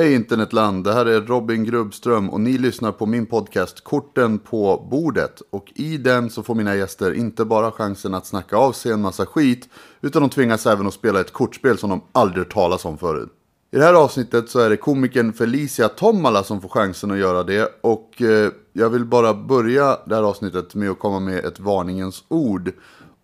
Hej 0.00 0.14
internetland, 0.14 0.84
det 0.84 0.92
här 0.92 1.06
är 1.06 1.20
Robin 1.20 1.64
Grubbström 1.64 2.30
och 2.30 2.40
ni 2.40 2.58
lyssnar 2.58 2.92
på 2.92 3.06
min 3.06 3.26
podcast 3.26 3.84
Korten 3.84 4.38
på 4.38 4.86
bordet. 4.90 5.42
Och 5.50 5.72
i 5.74 5.96
den 5.96 6.30
så 6.30 6.42
får 6.42 6.54
mina 6.54 6.76
gäster 6.76 7.12
inte 7.12 7.44
bara 7.44 7.70
chansen 7.70 8.14
att 8.14 8.26
snacka 8.26 8.56
av 8.56 8.72
sig 8.72 8.92
en 8.92 9.00
massa 9.00 9.26
skit, 9.26 9.68
utan 10.00 10.22
de 10.22 10.30
tvingas 10.30 10.66
även 10.66 10.86
att 10.86 10.94
spela 10.94 11.20
ett 11.20 11.32
kortspel 11.32 11.78
som 11.78 11.90
de 11.90 12.02
aldrig 12.12 12.38
hört 12.38 12.52
talas 12.52 12.84
om 12.84 12.98
förut. 12.98 13.28
I 13.72 13.76
det 13.76 13.84
här 13.84 13.94
avsnittet 13.94 14.50
så 14.50 14.58
är 14.60 14.70
det 14.70 14.76
komikern 14.76 15.32
Felicia 15.32 15.88
Tomala 15.88 16.44
som 16.44 16.60
får 16.60 16.68
chansen 16.68 17.10
att 17.10 17.18
göra 17.18 17.42
det. 17.42 17.78
Och 17.80 18.22
eh, 18.22 18.50
jag 18.72 18.90
vill 18.90 19.04
bara 19.04 19.34
börja 19.34 19.98
det 20.06 20.14
här 20.14 20.22
avsnittet 20.22 20.74
med 20.74 20.90
att 20.90 20.98
komma 20.98 21.20
med 21.20 21.44
ett 21.44 21.60
varningens 21.60 22.24
ord. 22.28 22.72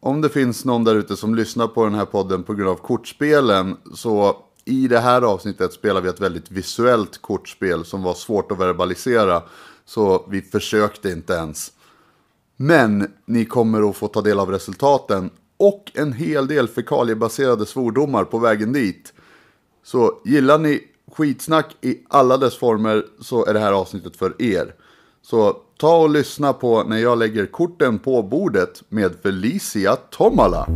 Om 0.00 0.20
det 0.20 0.28
finns 0.28 0.64
någon 0.64 0.84
där 0.84 0.94
ute 0.94 1.16
som 1.16 1.34
lyssnar 1.34 1.66
på 1.66 1.84
den 1.84 1.94
här 1.94 2.04
podden 2.04 2.42
på 2.42 2.54
grund 2.54 2.70
av 2.70 2.76
kortspelen 2.76 3.76
så 3.94 4.45
i 4.66 4.88
det 4.88 4.98
här 4.98 5.22
avsnittet 5.22 5.72
spelar 5.72 6.00
vi 6.00 6.08
ett 6.08 6.20
väldigt 6.20 6.50
visuellt 6.50 7.22
kortspel 7.22 7.84
som 7.84 8.02
var 8.02 8.14
svårt 8.14 8.52
att 8.52 8.58
verbalisera. 8.58 9.42
Så 9.84 10.26
vi 10.28 10.42
försökte 10.42 11.10
inte 11.10 11.32
ens. 11.32 11.72
Men 12.56 13.10
ni 13.26 13.44
kommer 13.44 13.90
att 13.90 13.96
få 13.96 14.08
ta 14.08 14.20
del 14.20 14.38
av 14.38 14.50
resultaten 14.50 15.30
och 15.56 15.92
en 15.94 16.12
hel 16.12 16.46
del 16.46 16.68
fekaliebaserade 16.68 17.66
svordomar 17.66 18.24
på 18.24 18.38
vägen 18.38 18.72
dit. 18.72 19.12
Så 19.84 20.20
gillar 20.24 20.58
ni 20.58 20.80
skitsnack 21.12 21.76
i 21.80 21.98
alla 22.08 22.36
dess 22.36 22.56
former 22.56 23.04
så 23.20 23.46
är 23.46 23.54
det 23.54 23.60
här 23.60 23.72
avsnittet 23.72 24.16
för 24.16 24.42
er. 24.42 24.74
Så 25.22 25.56
ta 25.78 25.96
och 25.96 26.10
lyssna 26.10 26.52
på 26.52 26.82
när 26.82 26.98
jag 26.98 27.18
lägger 27.18 27.46
korten 27.46 27.98
på 27.98 28.22
bordet 28.22 28.82
med 28.88 29.14
Felicia 29.22 29.96
Tomala. 29.96 30.66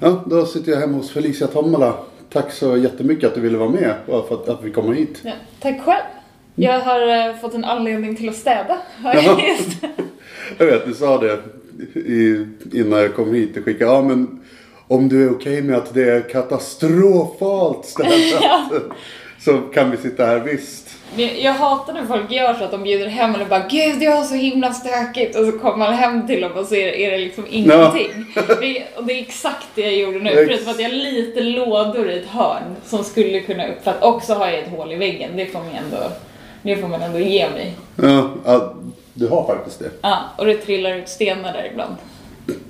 Ja. 0.00 0.08
Ja, 0.08 0.24
då 0.26 0.46
sitter 0.46 0.72
jag 0.72 0.78
hemma 0.78 0.96
hos 0.96 1.10
Felicia 1.10 1.46
Tomala. 1.46 1.94
Tack 2.32 2.52
så 2.52 2.76
jättemycket 2.76 3.28
att 3.28 3.34
du 3.34 3.40
ville 3.40 3.58
vara 3.58 3.70
med 3.70 3.94
och 4.06 4.28
för 4.28 4.34
att, 4.34 4.48
att 4.48 4.64
vi 4.64 4.70
kommer 4.70 4.94
hit. 4.94 5.20
ja. 5.22 5.32
Tack 5.60 5.80
själv. 5.84 6.04
Jag 6.54 6.80
har 6.80 7.28
eh, 7.28 7.36
fått 7.36 7.54
en 7.54 7.64
anledning 7.64 8.16
till 8.16 8.28
att 8.28 8.34
städa. 8.36 8.78
Har 9.02 9.14
jag 10.58 10.66
vet, 10.66 10.86
du 10.86 10.94
sa 10.94 11.18
det 11.18 11.38
i, 12.00 12.46
innan 12.72 12.98
jag 12.98 13.14
kom 13.14 13.34
hit. 13.34 13.54
Du 13.54 13.62
skickade, 13.62 13.90
ja 13.92 14.02
men 14.02 14.40
om 14.86 15.08
du 15.08 15.24
är 15.24 15.32
okej 15.32 15.62
med 15.62 15.76
att 15.76 15.94
det 15.94 16.10
är 16.10 16.28
katastrofalt 16.28 17.86
städat 17.86 18.82
så 19.40 19.58
kan 19.58 19.90
vi 19.90 19.96
sitta 19.96 20.26
här 20.26 20.40
visst. 20.40 20.89
Jag 21.16 21.52
hatar 21.52 21.92
när 21.92 22.04
folk 22.04 22.30
gör 22.30 22.54
så 22.54 22.64
att 22.64 22.70
de 22.70 22.82
bjuder 22.82 23.06
hem 23.06 23.34
och 23.34 23.48
bara 23.48 23.66
Gud 23.68 24.02
jag 24.02 24.12
har 24.12 24.24
så 24.24 24.34
himla 24.34 24.72
stökigt 24.72 25.36
och 25.36 25.44
så 25.44 25.52
kommer 25.52 25.76
man 25.76 25.94
hem 25.94 26.26
till 26.26 26.40
dem 26.40 26.52
och 26.52 26.66
så 26.66 26.74
är 26.74 26.86
det, 26.86 27.04
är 27.06 27.10
det 27.10 27.18
liksom 27.18 27.44
ingenting. 27.50 28.10
Det, 28.34 28.84
och 28.96 29.04
det 29.04 29.12
är 29.12 29.20
exakt 29.22 29.66
det 29.74 29.82
jag 29.82 29.94
gjorde 29.94 30.18
nu. 30.18 30.30
Förutom 30.30 30.68
att 30.68 30.80
jag 30.80 30.88
har 30.88 30.96
lite 30.96 31.40
lådor 31.40 32.10
i 32.10 32.18
ett 32.18 32.26
hörn 32.26 32.76
som 32.84 33.04
skulle 33.04 33.40
kunna 33.40 33.68
uppfatta. 33.68 34.08
Och 34.08 34.22
så 34.22 34.34
har 34.34 34.46
jag 34.46 34.58
ett 34.58 34.70
hål 34.70 34.92
i 34.92 34.96
väggen. 34.96 35.30
Det 35.36 35.46
får 35.46 35.58
man 35.58 35.68
ändå, 35.84 36.10
det 36.62 36.76
får 36.76 36.88
man 36.88 37.02
ändå 37.02 37.18
ge 37.18 37.50
mig. 37.50 37.74
Ja, 37.96 38.30
ja, 38.44 38.74
du 39.14 39.28
har 39.28 39.46
faktiskt 39.46 39.78
det. 39.78 39.90
Ja, 40.02 40.18
och 40.38 40.46
det 40.46 40.56
trillar 40.56 40.96
ut 40.96 41.08
stenar 41.08 41.52
där 41.52 41.68
ibland. 41.72 41.96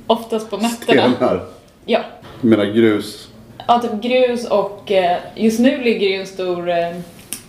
Oftast 0.07 0.51
på 0.51 0.57
nätterna. 0.57 1.13
Stenar. 1.17 1.41
Ja. 1.87 2.01
Du 2.41 2.49
menar 2.49 2.65
grus. 2.65 3.29
Ja, 3.69 3.79
typ 3.79 4.03
grus 4.03 4.47
och 4.47 4.93
eh, 4.93 5.17
just 5.35 5.61
nu 5.61 5.79
ligger 5.79 6.09
ju 6.09 6.15
en 6.15 6.27
stor 6.27 6.71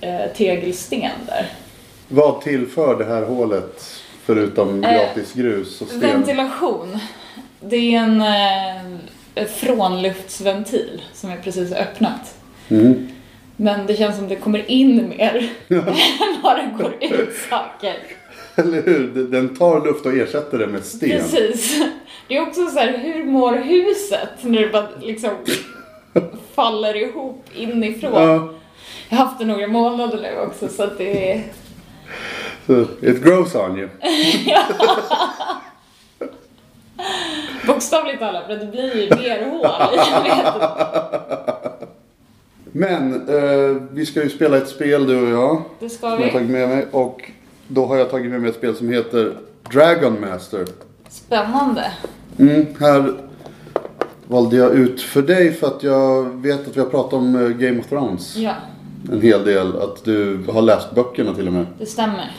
eh, 0.02 0.32
tegelsten 0.38 1.10
där. 1.28 1.50
Vad 2.08 2.42
tillför 2.42 2.98
det 2.98 3.06
här 3.06 3.24
hålet 3.26 4.02
förutom 4.26 4.84
Eh, 4.84 4.94
gratis 4.94 5.34
grus 5.34 5.82
och 5.82 5.88
sten? 5.88 6.00
Ventilation. 6.00 7.00
Det 7.60 7.96
är 7.96 8.00
en 8.00 8.22
eh, 9.36 9.48
frånluftsventil 9.48 11.02
som 11.14 11.30
jag 11.30 11.44
precis 11.44 11.72
öppnat. 11.72 12.36
Mm. 12.70 13.08
Men 13.56 13.88
det 13.88 13.96
känns 13.96 14.18
som 14.18 14.28
det 14.28 14.36
kommer 14.36 14.72
in 14.72 15.10
mer 15.10 15.50
än 15.70 16.42
vad 16.44 16.58
det 16.58 16.70
går 16.78 16.94
ut 17.00 17.36
saker. 17.50 17.96
Eller 18.56 18.82
hur? 18.82 19.28
Den 19.32 19.56
tar 19.56 19.86
luft 19.86 20.06
och 20.06 20.14
ersätter 20.14 20.58
det 20.58 20.68
med 20.68 20.84
sten. 20.84 21.10
Precis. 21.10 21.84
Det 22.28 22.38
är 22.38 22.42
också 22.42 22.68
så 22.68 22.80
här, 22.80 22.98
hur 22.98 23.24
mår 23.24 23.54
huset 23.54 24.30
när 24.42 24.62
det 24.62 24.68
bara 24.68 24.88
liksom 25.02 25.30
faller 26.56 26.96
ihop 26.96 27.46
inifrån? 27.56 28.12
Ja, 28.14 28.54
Jag 29.12 29.18
har 29.18 29.26
haft 29.26 29.40
det 29.40 29.46
några 29.46 29.68
månader 29.68 30.22
nu 30.22 30.40
också 30.40 30.68
så 30.68 30.84
att 30.84 30.98
det 30.98 31.32
är... 31.32 31.44
it 33.02 33.24
grows 33.24 33.56
on 33.56 33.78
you. 33.78 33.88
Bokstavligt 37.68 38.20
talat, 38.20 38.46
för 38.46 38.56
det 38.56 38.66
blir 38.66 38.96
ju 38.96 39.10
mer 39.16 39.46
hål. 39.46 39.68
Jag. 40.26 40.34
Men 42.72 43.14
eh, 43.14 43.82
vi 43.92 44.06
ska 44.06 44.24
ju 44.24 44.30
spela 44.30 44.58
ett 44.58 44.70
spel 44.70 45.08
du 45.08 45.22
och 45.22 45.30
jag. 45.30 45.62
Det 45.80 45.90
ska 45.90 46.00
Som 46.00 46.10
jag 46.10 46.18
har 46.18 46.26
vi. 46.26 46.32
tagit 46.32 46.50
med 46.50 46.70
mig. 46.70 46.86
Och 46.92 47.32
då 47.68 47.86
har 47.86 47.98
jag 47.98 48.10
tagit 48.10 48.32
med 48.32 48.42
mig 48.42 48.50
ett 48.50 48.56
spel 48.56 48.76
som 48.76 48.90
heter 48.90 49.34
Dragon 49.72 50.22
Master. 50.22 50.66
Spännande. 51.10 51.92
Mm, 52.40 52.66
här 52.80 53.14
valde 54.28 54.56
jag 54.56 54.72
ut 54.72 55.02
för 55.02 55.22
dig 55.22 55.54
för 55.54 55.68
att 55.68 55.84
jag 55.84 56.24
vet 56.24 56.68
att 56.68 56.78
vi 56.78 56.80
har 56.80 56.88
pratat 56.88 57.14
om 57.14 57.36
eh, 57.36 57.50
Game 57.50 57.80
of 57.80 57.88
Thrones. 57.88 58.36
Ja, 58.36 58.54
En 59.12 59.22
hel 59.22 59.46
del. 59.46 59.82
Att 59.82 60.06
du 60.06 60.44
har 60.54 60.62
läst 60.62 60.92
böckerna 60.96 61.34
till 61.36 61.48
och 61.48 61.54
med. 61.54 61.66
det 61.80 61.86
stämmer. 61.86 62.32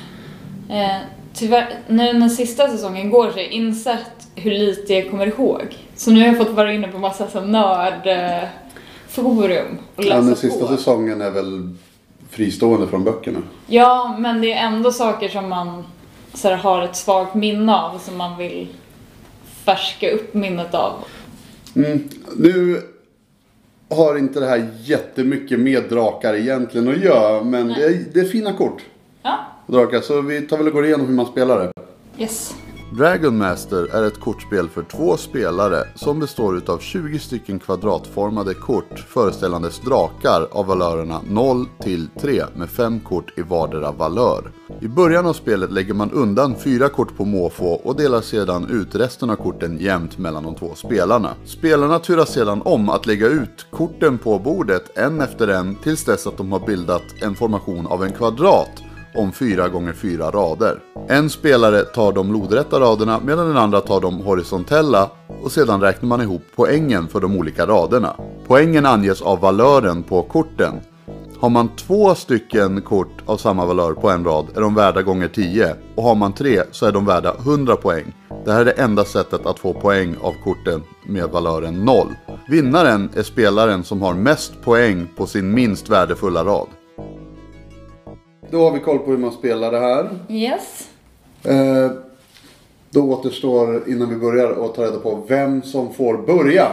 Eh, 0.71 0.99
tyvärr, 1.35 1.75
nu 1.89 2.13
när 2.13 2.29
sista 2.29 2.69
säsongen 2.69 3.11
går 3.11 3.27
så 3.27 3.33
har 3.33 3.41
jag 3.41 3.51
insett 3.53 4.29
hur 4.35 4.51
lite 4.51 4.95
jag 4.95 5.11
kommer 5.11 5.27
ihåg. 5.27 5.77
Så 5.97 6.11
nu 6.11 6.21
har 6.21 6.27
jag 6.27 6.39
fått 6.39 6.51
vara 6.51 6.73
inne 6.73 6.89
på 6.89 6.99
massa 6.99 7.29
så 7.31 7.41
nördforum 7.41 8.49
och 9.97 10.05
Ja, 10.05 10.09
läsa 10.09 10.21
den 10.21 10.37
sista 10.37 10.67
på. 10.67 10.77
säsongen 10.77 11.21
är 11.21 11.31
väl 11.31 11.71
fristående 12.31 12.87
från 12.87 13.05
böckerna. 13.05 13.39
Ja, 13.67 14.17
men 14.19 14.41
det 14.41 14.53
är 14.53 14.67
ändå 14.67 14.93
saker 14.93 15.29
som 15.29 15.49
man 15.49 15.85
så 16.35 16.49
här, 16.49 16.57
har 16.57 16.83
ett 16.83 16.97
svagt 16.97 17.35
minne 17.35 17.75
av 17.77 17.99
som 17.99 18.17
man 18.17 18.39
vill 18.39 18.69
färska 19.65 20.11
upp 20.11 20.35
minnet 20.35 20.75
av. 20.75 20.93
Mm. 21.77 22.09
Nu 22.37 22.83
har 23.95 24.19
inte 24.19 24.41
det 24.41 24.47
här 24.47 24.71
jättemycket 24.83 25.61
med 25.61 25.83
drakar 25.89 26.35
egentligen 26.35 26.89
att 26.89 27.01
göra. 27.05 27.45
Men 27.45 27.69
det 27.69 27.85
är, 27.85 28.05
det 28.13 28.21
är 28.21 28.25
fina 28.25 28.53
kort. 28.53 28.83
Ja, 29.23 29.39
Drakar, 29.67 30.01
så 30.01 30.21
vi 30.21 30.41
tar 30.41 30.57
väl 30.59 30.67
och 30.67 30.73
går 30.73 30.87
igenom 30.87 31.07
hur 31.07 31.15
man 31.15 31.27
spelar 31.27 31.59
det. 31.59 31.73
yes. 32.23 32.55
Dragon 32.97 33.39
Master 33.39 33.89
är 33.95 34.03
ett 34.03 34.21
kortspel 34.21 34.69
för 34.69 34.83
två 34.83 35.17
spelare 35.17 35.85
som 35.95 36.21
består 36.21 36.57
utav 36.57 36.79
20 36.79 37.19
stycken 37.19 37.59
kvadratformade 37.59 38.55
kort 38.55 38.99
föreställandes 39.09 39.81
drakar 39.81 40.49
av 40.51 40.67
valörerna 40.67 41.21
0 41.29 41.67
till 41.83 42.09
3 42.21 42.45
med 42.55 42.69
5 42.69 43.01
kort 43.01 43.39
i 43.39 43.43
vardera 43.43 43.93
valör. 43.93 44.51
I 44.81 44.89
början 44.89 45.27
av 45.27 45.33
spelet 45.33 45.73
lägger 45.73 45.95
man 45.95 46.11
undan 46.11 46.55
4 46.65 46.89
kort 46.89 47.17
på 47.17 47.25
måfå 47.25 47.73
och 47.73 47.97
delar 47.97 48.21
sedan 48.21 48.71
ut 48.71 48.95
resten 48.95 49.31
av 49.31 49.37
korten 49.37 49.79
jämnt 49.81 50.19
mellan 50.19 50.43
de 50.43 50.55
två 50.55 50.75
spelarna. 50.75 51.31
Spelarna 51.45 51.99
turas 51.99 52.33
sedan 52.33 52.63
om 52.65 52.89
att 52.89 53.07
lägga 53.07 53.27
ut 53.27 53.67
korten 53.71 54.19
på 54.19 54.39
bordet 54.39 54.99
en 54.99 55.21
efter 55.21 55.49
en 55.49 55.75
tills 55.75 56.05
dess 56.05 56.27
att 56.27 56.37
de 56.37 56.53
har 56.53 56.67
bildat 56.67 57.23
en 57.23 57.35
formation 57.35 57.87
av 57.87 58.05
en 58.05 58.13
kvadrat 58.13 58.83
om 59.15 59.33
4 59.33 59.69
gånger 59.69 59.93
4 59.93 60.31
rader. 60.31 60.81
En 61.09 61.31
spelare 61.31 61.83
tar 61.83 62.13
de 62.13 62.33
lodrätta 62.33 62.81
raderna 62.81 63.21
medan 63.25 63.49
den 63.49 63.57
andra 63.57 63.81
tar 63.81 64.01
de 64.01 64.21
horisontella 64.21 65.11
och 65.43 65.53
sedan 65.53 65.81
räknar 65.81 66.09
man 66.09 66.21
ihop 66.21 66.43
poängen 66.57 67.09
för 67.09 67.21
de 67.21 67.37
olika 67.37 67.67
raderna. 67.67 68.17
Poängen 68.47 68.87
anges 68.87 69.23
av 69.23 69.41
valören 69.41 70.03
på 70.03 70.23
korten. 70.23 70.81
Har 71.41 71.51
man 71.51 71.69
två 71.77 72.15
stycken 72.15 72.83
kort 72.83 73.23
av 73.27 73.37
samma 73.37 73.67
valör 73.67 73.93
på 73.93 74.11
en 74.11 74.25
rad 74.25 74.47
är 74.57 74.61
de 74.61 74.75
värda 74.75 75.03
gånger 75.03 75.29
10 75.29 75.75
och 75.95 76.03
har 76.03 76.15
man 76.15 76.33
tre 76.33 76.63
så 76.71 76.87
är 76.87 76.93
de 76.93 77.07
värda 77.07 77.35
100 77.39 77.77
poäng. 77.77 78.15
Det 78.45 78.53
här 78.53 78.61
är 78.61 78.65
det 78.65 78.73
enda 78.73 79.05
sättet 79.05 79.47
att 79.47 79.59
få 79.59 79.75
poäng 79.75 80.17
av 80.21 80.35
korten 80.45 80.83
med 81.07 81.29
valören 81.29 81.85
0. 81.85 82.07
Vinnaren 82.49 83.11
är 83.15 83.23
spelaren 83.23 83.85
som 83.85 84.03
har 84.03 84.15
mest 84.15 84.63
poäng 84.65 85.09
på 85.17 85.27
sin 85.27 85.55
minst 85.55 85.89
värdefulla 85.89 86.45
rad 86.45 86.67
då 88.53 88.65
har 88.65 88.73
vi 88.73 88.81
koll 88.81 88.99
på 88.99 89.11
hur 89.11 89.19
man 89.19 89.33
spelar 89.33 89.73
det 89.73 89.79
här. 89.79 90.11
Yes. 90.29 90.89
Eh, 91.45 91.91
då 92.91 93.03
återstår 93.03 93.89
innan 93.89 94.09
vi 94.09 94.17
börjar 94.17 94.65
att 94.65 94.75
ta 94.75 94.85
reda 94.85 94.99
på 94.99 95.25
vem 95.29 95.63
som 95.63 95.95
får 95.95 96.17
börja. 96.17 96.67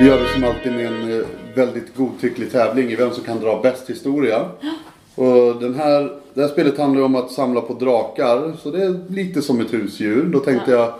Vi 0.00 0.06
gör 0.06 0.18
det 0.20 0.28
som 0.34 0.44
alltid 0.44 0.72
med 0.72 0.86
en 0.86 1.20
eh, 1.20 1.26
väldigt 1.54 1.96
godtycklig 1.96 2.52
tävling 2.52 2.90
i 2.90 2.96
vem 2.96 3.10
som 3.10 3.24
kan 3.24 3.40
dra 3.40 3.60
bäst 3.62 3.90
historia. 3.90 4.48
Och 5.14 5.56
den 5.60 5.74
här, 5.74 6.20
det 6.34 6.40
här 6.40 6.48
spelet 6.48 6.78
handlar 6.78 7.02
om 7.02 7.16
att 7.16 7.30
samla 7.30 7.60
på 7.60 7.74
drakar, 7.74 8.52
så 8.62 8.70
det 8.70 8.84
är 8.84 9.00
lite 9.08 9.42
som 9.42 9.60
ett 9.60 9.72
husdjur. 9.72 10.24
Då 10.24 10.38
tänkte 10.38 10.70
jag 10.70 10.92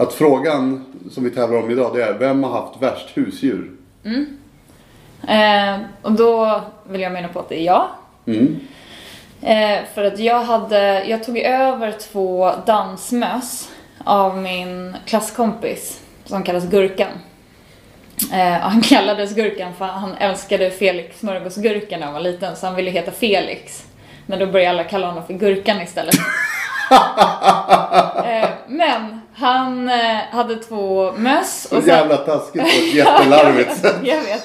att 0.00 0.12
frågan 0.12 0.84
som 1.10 1.24
vi 1.24 1.30
tävlar 1.30 1.58
om 1.58 1.70
idag 1.70 1.94
det 1.94 2.04
är 2.04 2.12
vem 2.12 2.44
har 2.44 2.50
haft 2.50 2.82
värst 2.82 3.16
husdjur? 3.16 3.70
Eh, 5.28 5.76
och 6.02 6.12
då 6.12 6.60
vill 6.88 7.00
jag 7.00 7.12
mena 7.12 7.28
på 7.28 7.40
att 7.40 7.48
det 7.48 7.60
är 7.60 7.64
jag. 7.64 7.88
Mm. 8.26 8.60
Eh, 9.42 9.78
för 9.94 10.04
att 10.04 10.18
jag 10.18 10.42
hade, 10.42 11.04
jag 11.04 11.24
tog 11.24 11.38
över 11.38 11.92
två 11.92 12.52
dansmöss 12.66 13.70
av 14.04 14.38
min 14.38 14.96
klasskompis 15.06 16.00
som 16.24 16.42
kallas 16.42 16.64
Gurkan. 16.64 17.12
Eh, 18.32 18.60
han 18.60 18.80
kallades 18.82 19.34
Gurkan 19.34 19.74
för 19.74 19.84
han 19.84 20.14
älskade 20.14 20.70
Felix 20.70 21.18
smörgåsgurka 21.18 21.96
när 21.96 22.04
han 22.04 22.14
var 22.14 22.20
liten 22.20 22.56
så 22.56 22.66
han 22.66 22.76
ville 22.76 22.90
heta 22.90 23.10
Felix. 23.10 23.86
Men 24.26 24.38
då 24.38 24.46
började 24.46 24.70
alla 24.70 24.88
kalla 24.88 25.06
honom 25.06 25.26
för 25.26 25.34
Gurkan 25.34 25.82
istället. 25.82 26.14
eh, 28.24 28.48
men 28.68 29.19
han 29.40 29.88
eh, 29.88 30.16
hade 30.30 30.56
två 30.56 31.12
möss 31.12 31.66
Så 31.70 31.80
jävla 31.80 32.16
taskigt 32.16 32.62
på 32.62 32.68
ett 32.68 32.94
jättelarvigt 32.94 33.76
sätt. 33.80 33.96
jag 34.02 34.20
vet. 34.20 34.44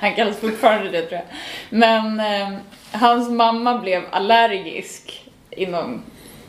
Han 0.00 0.14
kallas 0.14 0.36
fortfarande 0.36 0.90
det 0.90 1.02
tror 1.02 1.20
jag. 1.20 1.26
Men 1.70 2.20
eh, 2.20 2.58
hans 2.92 3.28
mamma 3.30 3.78
blev 3.78 4.02
allergisk 4.10 5.30
inom 5.50 6.02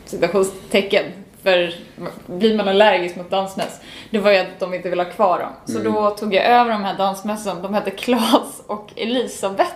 citationstecken. 0.04 1.04
För 1.42 1.74
blir 2.26 2.56
man 2.56 2.68
allergisk 2.68 3.16
mot 3.16 3.30
dansmöss, 3.30 3.80
det 4.10 4.18
var 4.18 4.30
ju 4.30 4.38
att 4.38 4.60
de 4.60 4.74
inte 4.74 4.90
ville 4.90 5.02
ha 5.02 5.10
kvar 5.10 5.38
dem. 5.38 5.74
Så 5.74 5.82
då 5.82 6.10
tog 6.10 6.34
jag 6.34 6.44
över 6.44 6.70
de 6.70 6.84
här 6.84 6.96
dansmössen. 6.98 7.62
De 7.62 7.74
hette 7.74 7.90
Klas 7.90 8.62
och 8.66 8.92
Elisabeth. 8.96 9.72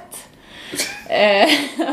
Eh, 1.09 1.49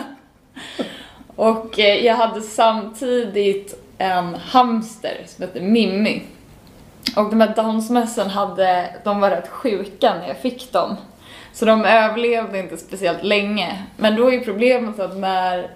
och 1.36 1.80
eh, 1.80 2.06
jag 2.06 2.16
hade 2.16 2.42
samtidigt 2.42 3.87
en 3.98 4.36
hamster 4.36 5.22
som 5.26 5.42
hette 5.46 5.62
Mimmi. 5.62 6.22
Och 7.16 7.30
de 7.30 7.42
här 7.42 7.56
dansmössen 7.56 8.30
hade, 8.30 8.96
de 9.04 9.20
var 9.20 9.30
rätt 9.30 9.48
sjuka 9.48 10.16
när 10.16 10.28
jag 10.28 10.38
fick 10.38 10.72
dem. 10.72 10.96
Så 11.54 11.66
de 11.66 11.86
överlevde 11.86 12.60
inte 12.60 12.78
speciellt 12.78 13.24
länge. 13.24 13.84
Men 13.98 14.16
då 14.16 14.34
är 14.34 14.40
problemet 14.40 15.00
att 15.00 15.18
när 15.18 15.72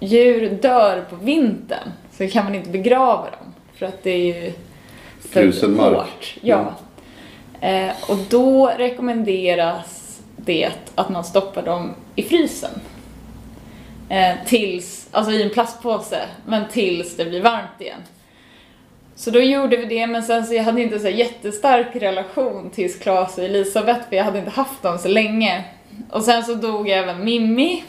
djur 0.00 0.50
dör 0.62 1.04
på 1.10 1.16
vintern 1.16 1.92
så 2.12 2.28
kan 2.28 2.44
man 2.44 2.54
inte 2.54 2.70
begrava 2.70 3.24
dem. 3.24 3.54
För 3.74 3.86
att 3.86 4.02
det 4.02 4.10
är 4.10 4.42
ju 4.42 4.52
för 5.20 5.28
Frusen 5.28 5.76
mark. 5.76 5.96
hårt. 5.96 6.34
Ja. 6.40 6.74
Eh, 7.60 7.90
och 8.08 8.16
då 8.30 8.66
rekommenderas 8.78 10.20
det 10.36 10.70
att 10.94 11.08
man 11.08 11.24
stoppar 11.24 11.62
dem 11.62 11.94
i 12.14 12.22
frysen. 12.22 12.70
Eh, 14.08 14.34
tills, 14.46 15.08
alltså 15.10 15.32
i 15.32 15.42
en 15.42 15.50
plastpåse, 15.50 16.20
men 16.46 16.68
tills 16.68 17.16
det 17.16 17.24
blir 17.24 17.42
varmt 17.42 17.80
igen. 17.80 18.00
Så 19.16 19.30
då 19.30 19.40
gjorde 19.40 19.76
vi 19.76 19.84
det, 19.84 20.06
men 20.06 20.22
sen 20.22 20.46
så 20.46 20.54
jag 20.54 20.64
hade 20.64 20.82
inte 20.82 20.98
så 20.98 21.08
jättestark 21.08 21.96
relation 21.96 22.70
till 22.70 22.94
Klas 22.94 23.38
och 23.38 23.44
Elisabeth, 23.44 24.08
för 24.08 24.16
jag 24.16 24.24
hade 24.24 24.38
inte 24.38 24.50
haft 24.50 24.82
dem 24.82 24.98
så 24.98 25.08
länge. 25.08 25.64
Och 26.10 26.22
sen 26.22 26.42
så 26.42 26.54
dog 26.54 26.88
även 26.88 27.24
Mimmi. 27.24 27.84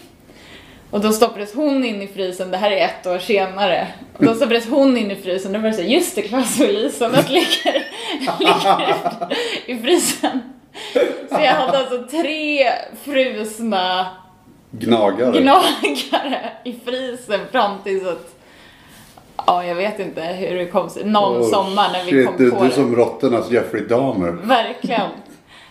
Och 0.92 1.02
då 1.02 1.12
stoppades 1.12 1.54
hon 1.54 1.86
in 1.86 2.02
i 2.02 2.08
frysen, 2.08 2.52
det 2.52 2.58
här 2.58 2.72
är 2.72 2.86
ett 2.86 3.08
år 3.08 3.20
senare. 3.20 3.88
Och 4.18 4.26
då 4.26 4.34
stoppades 4.34 4.70
hon 4.70 4.98
in 4.98 5.12
i 5.12 5.16
frysen, 5.16 5.54
då 5.54 5.60
var 5.60 5.68
det 5.68 5.74
så 5.74 5.82
här, 5.82 5.90
just 5.90 6.16
det, 6.16 6.22
Klas 6.22 6.60
och 6.60 6.66
Elisabeth 6.66 7.32
ligger, 7.32 7.86
ligger 8.40 9.38
i 9.66 9.78
frysen. 9.78 10.42
Så 11.30 11.36
jag 11.40 11.54
hade 11.54 11.78
alltså 11.78 12.04
tre 12.04 12.72
frusna 13.04 14.08
Gnagare. 14.72 15.42
gnagare 15.42 16.52
i 16.64 16.76
frysen 16.86 17.40
fram 17.52 17.72
tills 17.84 18.08
att 18.08 18.36
Ja, 19.48 19.66
jag 19.66 19.76
vet 19.76 20.00
inte 20.00 20.22
hur 20.22 20.58
det 20.58 20.66
kom 20.66 20.90
sig. 20.90 21.06
Någon 21.06 21.42
Oh, 21.42 21.50
sommar 21.50 21.90
när 21.94 22.04
vi 22.06 22.12
shit, 22.12 22.26
kom 22.28 22.36
du, 22.38 22.52
på 22.52 22.56
du 22.58 22.66
är 22.66 22.70
det. 22.70 22.76
som 22.76 22.96
råttornas 22.96 23.52
Jeffrey 23.52 23.84
Dahmer. 23.88 24.32
Verkligen. 24.32 25.10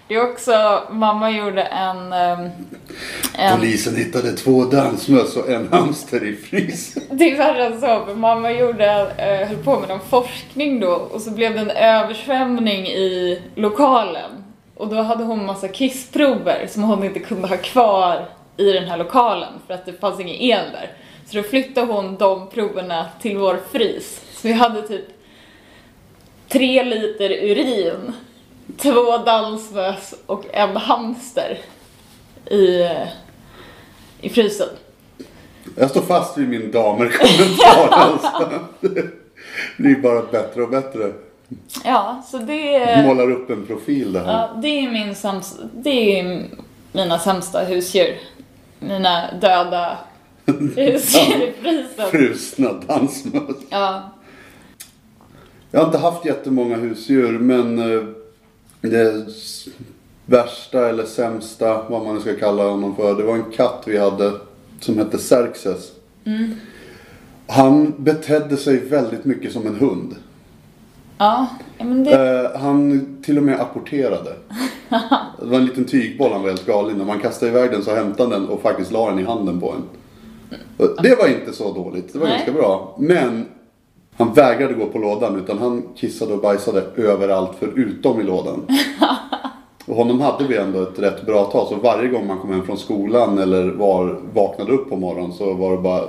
Det 0.08 0.14
är 0.14 0.30
också, 0.32 0.82
mamma 0.90 1.30
gjorde 1.30 1.62
en... 1.62 2.12
ehm, 2.12 2.48
en 3.38 3.58
Polisen 3.58 3.96
hittade 3.96 4.32
två 4.32 4.64
dansmöss 4.64 5.36
och 5.36 5.48
en 5.50 5.68
hamster 5.72 6.24
i 6.24 6.36
frysen. 6.36 7.02
det 7.10 7.30
är 7.32 7.36
värre 7.38 7.66
än 7.66 7.80
så, 7.80 8.04
för 8.06 8.14
mamma 8.14 8.52
gjorde, 8.52 9.12
eh, 9.16 9.48
höll 9.48 9.56
på 9.64 9.80
med 9.80 9.88
någon 9.88 10.00
forskning 10.00 10.80
då 10.80 10.90
och 10.90 11.20
så 11.20 11.30
blev 11.30 11.54
det 11.54 11.60
en 11.60 11.70
översvämning 11.70 12.86
i 12.86 13.42
lokalen. 13.54 14.30
Och 14.76 14.88
då 14.88 15.02
hade 15.02 15.24
hon 15.24 15.46
massa 15.46 15.68
kissprover 15.68 16.66
som 16.70 16.82
hon 16.82 17.04
inte 17.04 17.18
kunde 17.20 17.48
ha 17.48 17.56
kvar 17.56 18.28
i 18.58 18.72
den 18.72 18.84
här 18.84 18.96
lokalen 18.96 19.52
för 19.66 19.75
att 19.75 19.87
det 19.87 19.93
fanns 19.93 20.20
ingen 20.20 20.37
el 20.37 20.72
där. 20.72 20.90
Så 21.26 21.37
då 21.37 21.43
flyttade 21.43 21.93
hon 21.93 22.16
de 22.16 22.49
proverna 22.50 23.06
till 23.20 23.37
vår 23.38 23.60
frys. 23.72 24.20
Så 24.32 24.49
vi 24.49 24.55
hade 24.55 24.82
typ 24.82 25.05
tre 26.49 26.84
liter 26.84 27.31
urin, 27.31 28.12
två 28.76 29.19
dansmöss 29.19 30.14
och 30.26 30.44
en 30.52 30.76
hamster 30.76 31.58
i, 32.50 32.88
i 34.20 34.28
frysen. 34.28 34.69
Jag 35.76 35.90
står 35.90 36.00
fast 36.00 36.38
vid 36.38 36.49
min 36.49 36.70
damer-kommentar 36.70 37.88
alltså. 37.90 38.50
Det 38.81 39.12
blir 39.76 39.96
bara 39.96 40.22
bättre 40.22 40.62
och 40.62 40.70
bättre. 40.70 41.12
Ja, 41.84 42.22
så 42.31 42.38
det... 42.38 43.06
Målar 43.06 43.31
upp 43.31 43.50
en 43.50 43.66
profil 43.66 44.12
det 44.12 44.20
här. 44.20 44.32
Ja, 44.32 44.60
det 44.62 44.69
är 44.69 44.90
min 44.90 45.14
sämsta, 45.14 45.62
det 45.75 46.20
är 46.20 46.46
mina 46.93 47.19
sämsta 47.19 47.60
husdjur. 47.60 48.19
Mina 48.80 49.34
döda 49.40 49.98
husdjur 50.46 51.42
i. 51.64 51.84
Frusna 52.10 52.72
dansmöss. 52.72 53.56
Ja, 53.70 54.10
Jag 55.70 55.80
har 55.80 55.86
inte 55.86 55.98
haft 55.98 56.25
jättemånga 56.25 56.76
husdjur 56.76 57.38
men 57.38 57.78
eh, 57.78 58.04
det 58.80 59.26
värsta 60.26 60.88
eller 60.88 61.05
sämsta, 61.05 61.82
vad 61.88 62.05
man 62.05 62.14
nu 62.14 62.20
ska 62.20 62.34
kalla 62.36 62.69
honom 62.69 62.96
för, 62.96 63.14
det 63.14 63.22
var 63.22 63.34
en 63.34 63.50
katt 63.53 63.82
vi 63.86 63.98
hade 63.98 64.32
som 64.81 64.98
hette 64.98 65.19
Xerxes. 65.19 65.93
Han 67.46 67.94
betedde 67.98 68.56
sig 68.56 68.76
väldigt 68.79 69.24
mycket 69.24 69.53
som 69.53 69.67
en 69.67 69.76
hund. 69.76 70.14
Ja, 71.19 71.46
men 71.79 72.05
det, 72.05 72.10
Eh, 72.10 72.60
han 72.60 73.06
till 73.22 73.39
och 73.39 73.44
med 73.44 73.60
apporterade. 73.60 74.32
Det 75.41 75.46
var 75.46 75.58
en 75.58 75.65
liten 75.67 75.84
tygboll 75.84 76.32
han 76.32 76.43
var 76.43 76.48
helt 76.48 76.67
galen. 76.67 76.98
När 76.98 77.05
man 77.05 77.20
kastade 77.20 77.53
iväg 77.53 77.70
den 77.70 77.82
så 77.82 77.94
hämtade 77.94 78.34
han 78.34 78.43
den 78.43 78.51
och 78.51 78.63
faktiskt 78.63 78.93
la 78.93 79.10
den 79.10 79.19
i 79.19 79.25
handen 79.25 79.60
på 79.60 79.72
en. 79.72 79.82
Det 81.03 81.19
var 81.19 81.29
inte 81.29 81.53
så 81.53 81.72
dåligt, 81.72 82.13
det 82.13 82.19
var 82.19 82.27
Nej. 82.27 82.37
ganska 82.37 82.53
bra. 82.53 82.96
Men 82.98 83.46
han 84.17 84.32
vägrade 84.34 84.75
gå 84.75 84.87
på 84.87 84.98
lådan 84.98 85.37
utan 85.37 85.58
han 85.58 85.82
kissade 85.96 86.32
och 86.32 86.41
bajsade 86.41 86.82
överallt 86.96 87.51
förutom 87.58 88.20
i 88.20 88.22
lådan. 88.22 88.67
Och 89.89 89.96
honom 89.96 90.20
hade 90.20 90.44
vi 90.44 90.56
ändå 90.56 90.82
ett 90.82 90.98
rätt 90.98 91.27
bra 91.27 91.44
tag. 91.44 91.67
Så 91.69 91.75
varje 91.75 92.08
gång 92.08 92.27
man 92.27 92.39
kom 92.39 92.53
hem 92.53 92.63
från 92.63 92.79
skolan 92.79 93.39
eller 93.39 93.70
var, 93.70 94.20
vaknade 94.34 94.72
upp 94.72 94.91
på 94.91 94.96
morgonen 94.96 95.32
så 95.32 95.55
var 95.55 95.70
det 95.70 95.82
bara 95.82 96.05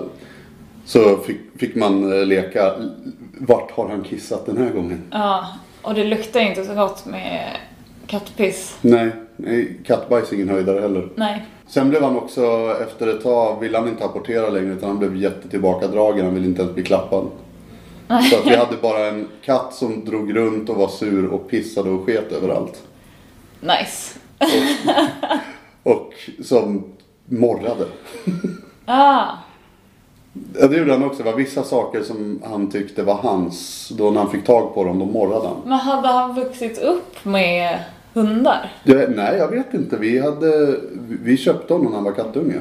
så 0.85 1.17
fick, 1.17 1.39
fick 1.55 1.75
man 1.75 2.13
eh, 2.13 2.25
leka. 2.25 2.73
Vart 3.39 3.71
har 3.71 3.89
han 3.89 4.03
kissat 4.03 4.45
den 4.45 4.57
här 4.57 4.69
gången? 4.69 5.03
ja, 5.11 5.47
och 5.81 5.93
det 5.93 6.03
luktar 6.03 6.39
inte 6.39 6.65
så 6.65 6.73
gott 6.73 7.05
med 7.05 7.57
kattpiss. 8.07 8.77
Nej, 8.81 9.11
nej 9.35 9.79
kattbajs 9.85 10.31
är 10.31 10.35
ingen 10.35 10.49
höjdare 10.49 10.81
heller. 10.81 11.09
Nej. 11.15 11.45
Sen 11.67 11.89
blev 11.89 12.03
han 12.03 12.15
också, 12.17 12.75
efter 12.87 13.07
ett 13.07 13.23
tag, 13.23 13.59
ville 13.59 13.77
han 13.77 13.87
inte 13.87 14.05
apportera 14.05 14.49
längre 14.49 14.73
utan 14.73 14.89
han 14.89 14.99
blev 14.99 15.15
jättetillbakadragen. 15.15 16.25
Han 16.25 16.33
ville 16.33 16.47
inte 16.47 16.61
ens 16.61 16.73
bli 16.73 16.83
klappad. 16.83 17.27
Så 18.29 18.37
att 18.37 18.45
vi 18.47 18.55
hade 18.55 18.77
bara 18.81 19.07
en 19.07 19.27
katt 19.45 19.73
som 19.73 20.05
drog 20.05 20.35
runt 20.35 20.69
och 20.69 20.75
var 20.75 20.87
sur 20.87 21.27
och 21.27 21.49
pissade 21.49 21.89
och 21.89 22.05
sket 22.05 22.31
överallt. 22.31 22.83
Nice. 23.59 24.19
Och 25.83 26.13
som 26.43 26.83
morrade. 27.25 27.85
Ah, 28.91 29.27
Ja, 30.59 30.67
det 30.67 30.77
gjorde 30.77 30.91
han 30.91 31.03
också. 31.03 31.23
Det 31.23 31.31
var 31.31 31.37
vissa 31.37 31.63
saker 31.63 32.03
som 32.03 32.41
han 32.45 32.71
tyckte 32.71 33.03
var 33.03 33.15
hans. 33.15 33.89
Då 33.97 34.11
när 34.11 34.21
han 34.21 34.31
fick 34.31 34.45
tag 34.45 34.73
på 34.73 34.83
dem, 34.83 34.99
då 34.99 35.05
morrade 35.05 35.47
han. 35.47 35.57
men 35.65 35.79
hade 35.79 36.07
han 36.07 36.35
vuxit 36.35 36.77
upp 36.77 37.25
med 37.25 37.79
hundar? 38.13 38.71
Det, 38.83 39.15
nej, 39.15 39.37
jag 39.37 39.47
vet 39.47 39.73
inte. 39.73 39.97
Vi, 39.97 40.19
hade, 40.19 40.75
vi 41.23 41.37
köpte 41.37 41.73
honom 41.73 41.87
när 41.87 41.95
han 41.95 42.03
var 42.03 42.11
kattunge. 42.11 42.59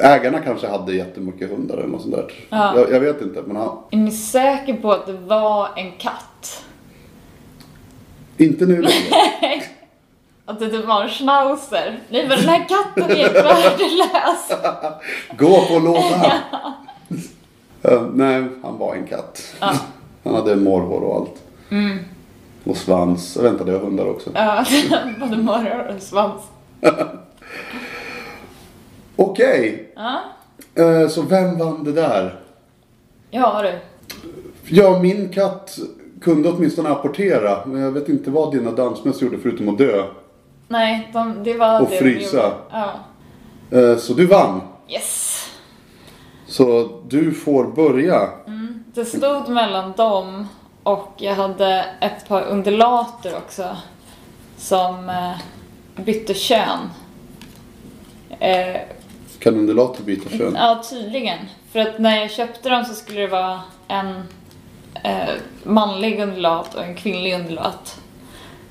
Ägarna 0.00 0.38
kanske 0.38 0.66
hade 0.68 0.94
jättemycket 0.94 1.50
hundar 1.50 1.76
eller 1.76 1.88
något 1.88 2.02
sånt 2.02 2.14
där. 2.14 2.32
Ja. 2.50 2.78
Jag, 2.78 2.92
jag 2.92 3.00
vet 3.00 3.22
inte, 3.22 3.42
men 3.46 3.56
han, 3.56 3.78
Är 3.90 3.96
ni 3.96 4.10
säker 4.10 4.74
på 4.74 4.92
att 4.92 5.06
det 5.06 5.12
var 5.12 5.68
en 5.76 5.92
katt? 5.92 6.64
inte 8.36 8.66
nu 8.66 8.82
längre. 8.82 9.10
Att 10.48 10.58
det 10.60 10.70
typ 10.70 10.84
var 10.86 11.02
en 11.02 11.08
schnauzer? 11.08 12.00
Nej 12.08 12.28
men 12.28 12.38
den 12.38 12.48
här 12.48 12.68
katten 12.68 13.10
är 13.10 13.14
helt 13.16 13.34
värdelös. 13.34 14.50
Gå 15.38 15.66
på 15.66 15.78
lådan! 15.78 16.30
Ja, 17.82 18.06
nej, 18.14 18.44
han 18.62 18.78
var 18.78 18.94
en 18.94 19.06
katt. 19.06 19.54
Ja. 19.60 19.72
Han 20.24 20.34
hade 20.34 20.56
morrhår 20.56 21.00
och 21.00 21.16
allt. 21.16 21.42
Och 22.64 22.76
svans. 22.76 23.36
Jag 23.36 23.42
väntade 23.42 23.72
jag 23.72 23.78
har 23.78 23.86
hundar 23.86 24.06
också. 24.10 24.30
Ja, 24.34 24.64
både 25.20 25.36
morrar 25.36 25.94
och 25.96 26.02
svans. 26.02 26.42
Okej, 29.16 29.92
Ja, 29.96 30.20
eh, 30.74 31.08
så 31.08 31.22
vem 31.22 31.58
vann 31.58 31.84
det 31.84 31.92
där? 31.92 32.40
ja 33.30 33.62
du. 33.62 33.78
Ja, 34.68 34.98
min 35.02 35.28
katt 35.28 35.78
kunde 36.20 36.48
åtminstone 36.48 36.88
apportera. 36.88 37.66
Men 37.66 37.80
jag 37.80 37.92
vet 37.92 38.08
inte 38.08 38.30
vad 38.30 38.52
dina 38.52 38.70
dansmöss 38.70 39.22
gjorde 39.22 39.38
förutom 39.38 39.68
att 39.68 39.78
dö. 39.78 40.04
Nej, 40.68 41.10
de, 41.12 41.44
det 41.44 41.54
var 41.54 41.80
Och 41.80 41.88
det 41.88 41.94
de 41.94 41.98
frysa. 42.00 42.36
gjorde. 42.36 42.54
Ja. 42.70 42.92
Eh, 43.78 43.96
så 43.96 44.12
du 44.14 44.26
vann. 44.26 44.60
Yes. 44.88 45.32
Så 46.46 46.88
du 47.08 47.32
får 47.34 47.64
börja. 47.64 48.28
Det 48.94 49.04
stod 49.04 49.48
mellan 49.48 49.92
dem 49.92 50.48
och 50.82 51.12
jag 51.16 51.34
hade 51.34 51.84
ett 52.00 52.28
par 52.28 52.42
undulater 52.42 53.36
också. 53.36 53.76
Som 54.56 55.08
eh, 55.08 55.32
bytte 56.04 56.34
kön. 56.34 56.78
Eh, 58.38 58.76
Kan 59.38 59.54
undulater 59.54 60.02
byta 60.02 60.30
kön? 60.38 60.54
Ja, 60.58 60.82
tydligen. 60.90 61.38
För 61.72 61.78
att 61.80 61.98
när 61.98 62.16
jag 62.20 62.30
köpte 62.30 62.68
dem 62.68 62.84
så 62.84 62.94
skulle 62.94 63.20
det 63.20 63.26
vara 63.26 63.60
en 63.88 64.22
eh, 65.02 65.28
manlig 65.64 66.20
undulat 66.20 66.74
och 66.74 66.84
en 66.84 66.94
kvinnlig 66.94 67.34
undulat. 67.34 68.00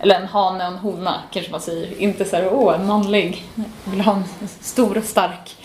Eller 0.05 0.15
en 0.15 0.27
hane 0.27 0.67
och 0.67 0.73
en 0.73 0.77
hona 0.77 1.21
kanske 1.31 1.51
man 1.51 1.61
säger. 1.61 2.01
Inte 2.01 2.25
så 2.25 2.35
här, 2.35 2.49
åh, 2.53 2.75
en 2.75 2.87
manlig. 2.87 3.43
Jag 3.55 3.91
vill 3.91 4.01
ha 4.01 4.13
en 4.13 4.47
stor 4.47 4.97
och 4.97 5.03
stark. 5.03 5.55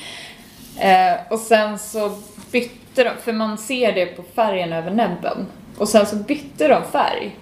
Eh, 0.78 1.32
och 1.32 1.38
sen 1.38 1.78
så 1.78 2.12
bytte 2.52 3.04
de, 3.04 3.10
för 3.22 3.32
man 3.32 3.58
ser 3.58 3.92
det 3.92 4.06
på 4.06 4.22
färgen 4.34 4.72
över 4.72 4.90
näbben. 4.90 5.46
Och 5.78 5.88
sen 5.88 6.06
så 6.06 6.16
bytte 6.16 6.68
de 6.68 6.82
färg 6.92 7.36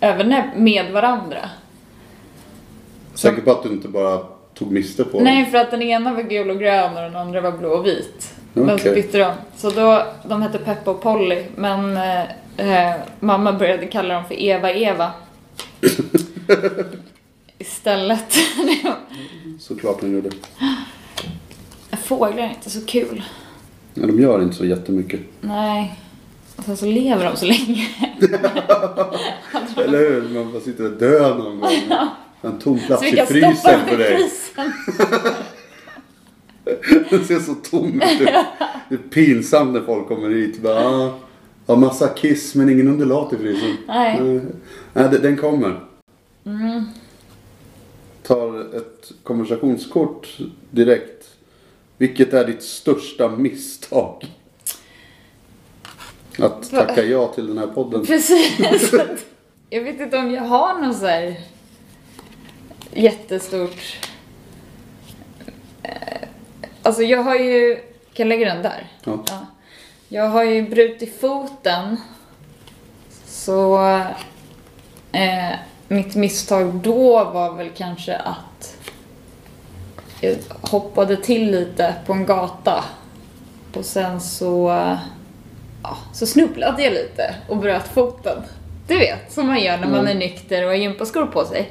över 0.00 0.24
näbb, 0.24 0.44
med 0.56 0.92
varandra. 0.92 1.50
Säker 3.14 3.42
på 3.42 3.50
att 3.50 3.62
du 3.62 3.68
inte 3.68 3.88
bara 3.88 4.20
tog 4.54 4.72
miste 4.72 5.04
på 5.04 5.20
Nej, 5.20 5.46
för 5.46 5.58
att 5.58 5.70
den 5.70 5.82
ena 5.82 6.14
var 6.14 6.22
gul 6.22 6.50
och 6.50 6.58
grön 6.58 6.96
och 6.96 7.02
den 7.02 7.16
andra 7.16 7.40
var 7.40 7.52
blå 7.52 7.68
och 7.68 7.86
vit. 7.86 8.34
Men 8.52 8.78
så 8.78 8.94
bytte 8.94 9.18
de. 9.18 9.32
Så 9.56 9.70
då, 9.70 10.06
de 10.28 10.42
hette 10.42 10.58
Peppa 10.58 10.90
och 10.90 11.02
Polly, 11.02 11.44
men 11.56 11.96
eh, 11.96 12.22
eh, 12.56 12.96
mamma 13.20 13.52
började 13.52 13.86
kalla 13.86 14.14
dem 14.14 14.24
för 14.24 14.42
Eva-Eva. 14.42 15.10
Istället. 17.58 18.34
Såklart 19.58 20.00
den 20.00 20.12
gjorde. 20.12 20.30
Fåglar 22.04 22.42
är 22.42 22.50
inte 22.50 22.70
så 22.70 22.86
kul. 22.86 23.22
Ja, 23.94 24.06
de 24.06 24.20
gör 24.20 24.42
inte 24.42 24.56
så 24.56 24.64
jättemycket. 24.64 25.20
Nej. 25.40 25.98
Och 26.56 26.64
sen 26.64 26.76
så 26.76 26.86
lever 26.86 27.24
de 27.24 27.36
så 27.36 27.46
länge. 27.46 27.88
Eller 29.76 29.98
hur? 29.98 30.28
Man 30.34 30.52
bara 30.52 30.60
sitter 30.60 30.84
och 30.84 30.98
dör 30.98 31.34
någon 31.38 31.60
gång. 31.60 31.70
En 32.42 32.58
tom 32.58 32.78
plats 32.78 33.02
i 33.04 33.16
frysen 33.16 33.80
för 33.88 33.98
dig. 33.98 34.30
Den 37.10 37.24
ser 37.24 37.38
så 37.40 37.54
tom 37.54 38.02
ut. 38.02 38.18
Det 38.88 38.94
är 38.94 38.98
pinsamt 39.10 39.72
när 39.72 39.80
folk 39.80 40.08
kommer 40.08 40.28
hit. 40.28 40.62
Bara, 40.62 40.88
ah, 40.88 41.14
har 41.66 41.76
massa 41.76 42.08
kiss 42.08 42.54
men 42.54 42.68
ingen 42.70 42.88
undulat 42.88 43.32
i 43.32 43.36
frysen. 43.36 43.76
Nej. 43.86 44.40
Nej, 44.92 45.08
den 45.22 45.36
kommer. 45.36 45.87
Tar 48.22 48.76
ett 48.76 49.12
konversationskort 49.22 50.38
direkt. 50.70 51.28
Vilket 51.96 52.32
är 52.32 52.44
ditt 52.46 52.62
största 52.62 53.28
misstag? 53.28 54.26
Att 56.38 56.70
tacka 56.70 57.04
ja 57.04 57.28
till 57.28 57.46
den 57.46 57.58
här 57.58 57.66
podden. 57.66 58.06
Precis. 58.06 58.58
Jag 59.70 59.80
vet 59.82 60.00
inte 60.00 60.18
om 60.18 60.30
jag 60.30 60.42
har 60.42 60.78
något 60.78 60.96
så 60.98 61.06
här 61.06 61.40
jättestort... 62.92 63.98
Eh, 65.82 66.28
Alltså 66.82 67.02
jag 67.02 67.22
har 67.22 67.34
ju... 67.34 67.76
Kan 68.12 68.28
jag 68.28 68.38
lägga 68.38 68.54
den 68.54 68.62
där? 68.62 68.92
Ja. 69.04 69.24
Ja. 69.26 69.46
Jag 70.08 70.28
har 70.28 70.44
ju 70.44 70.62
brutit 70.68 71.20
foten. 71.20 71.96
Så 73.26 73.78
eh, 75.12 75.54
mitt 75.88 76.14
misstag 76.14 76.74
då 76.74 77.24
var 77.24 77.54
väl 77.54 77.70
kanske 77.76 78.16
att 78.16 78.76
jag 80.20 80.36
hoppade 80.60 81.16
till 81.16 81.50
lite 81.50 81.94
på 82.06 82.12
en 82.12 82.26
gata. 82.26 82.84
Och 83.74 83.84
sen 83.84 84.20
så, 84.20 84.68
ja, 85.82 85.98
så 86.12 86.26
snubblade 86.26 86.82
jag 86.82 86.92
lite 86.92 87.34
och 87.48 87.56
bröt 87.56 87.88
foten. 87.88 88.42
Du 88.88 88.98
vet, 88.98 89.32
som 89.32 89.46
man 89.46 89.62
gör 89.62 89.78
när 89.78 89.88
man 89.88 90.08
är 90.08 90.14
nykter 90.14 90.62
och 90.62 90.68
har 90.68 90.76
gympaskor 90.76 91.26
på 91.26 91.44
sig. 91.44 91.70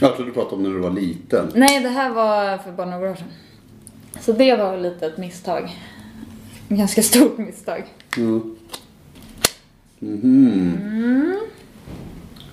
Jag 0.00 0.16
trodde 0.16 0.30
du 0.30 0.34
pratade 0.34 0.56
om 0.56 0.62
när 0.62 0.70
du 0.70 0.78
var 0.78 0.90
liten. 0.90 1.52
Nej, 1.54 1.80
det 1.80 1.88
här 1.88 2.10
var 2.10 2.58
för 2.58 2.72
bara 2.72 2.86
några 2.86 3.10
år 3.10 3.14
sedan. 3.14 3.28
Så 4.20 4.32
det 4.32 4.56
var 4.56 4.76
lite 4.76 5.06
ett 5.06 5.18
misstag. 5.18 5.76
Ganska 6.68 7.02
stort 7.02 7.38
misstag. 7.38 7.84
Mm. 8.16 8.56
Mhm. 9.98 11.40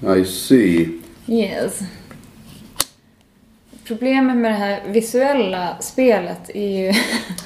I 0.08 0.26
see. 0.26 1.00
Yes. 1.28 1.80
Problemet 3.84 4.38
med 4.38 4.52
det 4.52 4.56
här 4.56 4.82
visuella 4.88 5.78
spelet 5.82 6.50
är 6.54 6.70
ju 6.88 6.94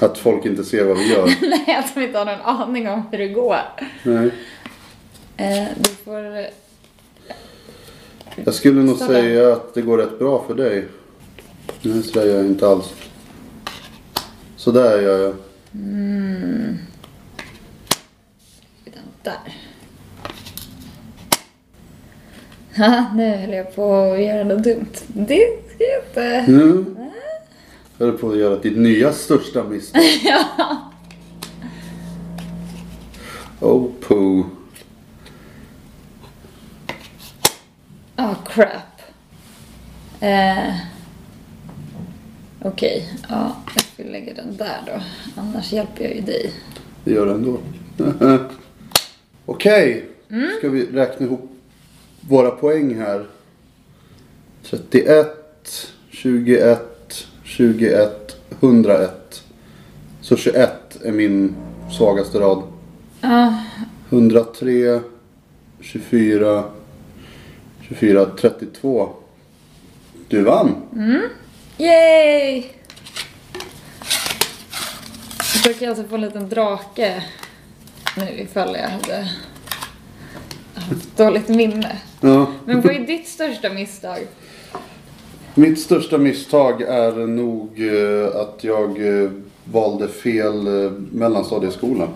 Att 0.06 0.18
folk 0.18 0.44
inte 0.44 0.64
ser 0.64 0.84
vad 0.84 0.98
vi 0.98 1.12
gör. 1.12 1.24
nej, 1.66 1.76
att 1.76 1.94
de 1.94 2.02
inte 2.02 2.18
har 2.18 2.24
någon 2.24 2.40
aning 2.40 2.88
om 2.88 3.02
hur 3.10 3.18
det 3.18 3.28
går. 3.28 3.58
Nej. 4.02 4.30
Eh, 5.36 5.68
du 5.78 5.90
får... 5.90 6.46
Jag 8.44 8.54
skulle 8.54 8.82
nog 8.82 8.96
Sådär. 8.96 9.14
säga 9.22 9.52
att 9.52 9.74
det 9.74 9.82
går 9.82 9.98
rätt 9.98 10.18
bra 10.18 10.44
för 10.46 10.54
dig. 10.54 10.86
Nej, 11.82 12.02
sådär 12.02 12.26
gör 12.26 12.36
jag 12.36 12.46
inte 12.46 12.68
alls. 12.68 12.94
Sådär 14.56 15.02
gör 15.02 15.18
jag. 15.24 15.34
Den 18.84 19.02
där. 19.22 19.38
Nu 23.14 23.36
höll 23.36 23.52
jag 23.52 23.74
på 23.74 24.12
att 24.12 24.20
göra 24.20 24.44
något 24.44 24.64
dumt. 24.64 24.92
Det 25.06 25.46
ska 25.74 25.84
jag 25.84 26.02
inte... 26.08 26.52
Nu 26.52 26.84
höll 27.98 28.12
på 28.18 28.30
att 28.30 28.38
göra 28.38 28.56
ditt 28.56 28.78
nya 28.78 29.12
största 29.12 29.64
misstag. 29.64 30.02
Oh 33.60 33.90
poo. 34.00 34.46
Ah, 38.16 38.34
crap. 38.34 39.02
Eh, 40.20 40.74
Okej, 42.62 43.08
ja, 43.28 43.56
jag 43.74 43.84
får 43.84 44.12
lägga 44.12 44.34
den 44.34 44.56
där 44.56 44.78
då. 44.86 44.92
Annars 45.40 45.72
hjälper 45.72 46.04
jag 46.04 46.14
ju 46.14 46.20
dig. 46.20 46.52
Det 47.04 47.10
gör 47.12 47.26
det 47.26 47.32
ändå. 47.32 47.58
Okej. 49.46 50.08
Ska 50.58 50.68
vi 50.68 50.86
räkna 50.86 51.26
ihop 51.26 51.57
våra 52.28 52.50
poäng 52.50 52.94
här. 52.94 53.26
31, 54.62 55.26
21, 56.10 56.80
21, 57.44 58.36
101. 58.60 59.42
Så 60.20 60.36
21 60.36 60.70
är 61.04 61.12
min 61.12 61.56
svagaste 61.98 62.38
rad. 62.38 62.62
Ja, 63.20 63.64
103, 64.10 65.00
24, 65.80 66.64
24, 67.88 68.26
32. 68.40 69.08
Du 70.28 70.42
vann. 70.42 70.74
yay! 71.78 72.64
Jag 75.64 75.78
kan 75.78 75.88
alltså 75.88 76.04
få 76.04 76.14
en 76.14 76.20
liten 76.20 76.48
drake 76.48 77.24
nu 78.16 78.40
ifall 78.40 78.76
jag 78.76 78.88
hade 78.88 79.30
dåligt 81.16 81.48
minne. 81.48 81.96
Ja. 82.20 82.46
Men 82.64 82.80
vad 82.80 82.94
är 82.94 83.06
ditt 83.06 83.28
största 83.28 83.70
misstag? 83.70 84.18
Mitt 85.54 85.80
största 85.80 86.18
misstag 86.18 86.82
är 86.82 87.26
nog 87.26 87.80
eh, 87.80 88.40
att 88.40 88.64
jag 88.64 89.22
eh, 89.22 89.30
valde 89.64 90.08
fel 90.08 90.84
eh, 90.84 90.90
mellanstadieskola. 91.12 92.08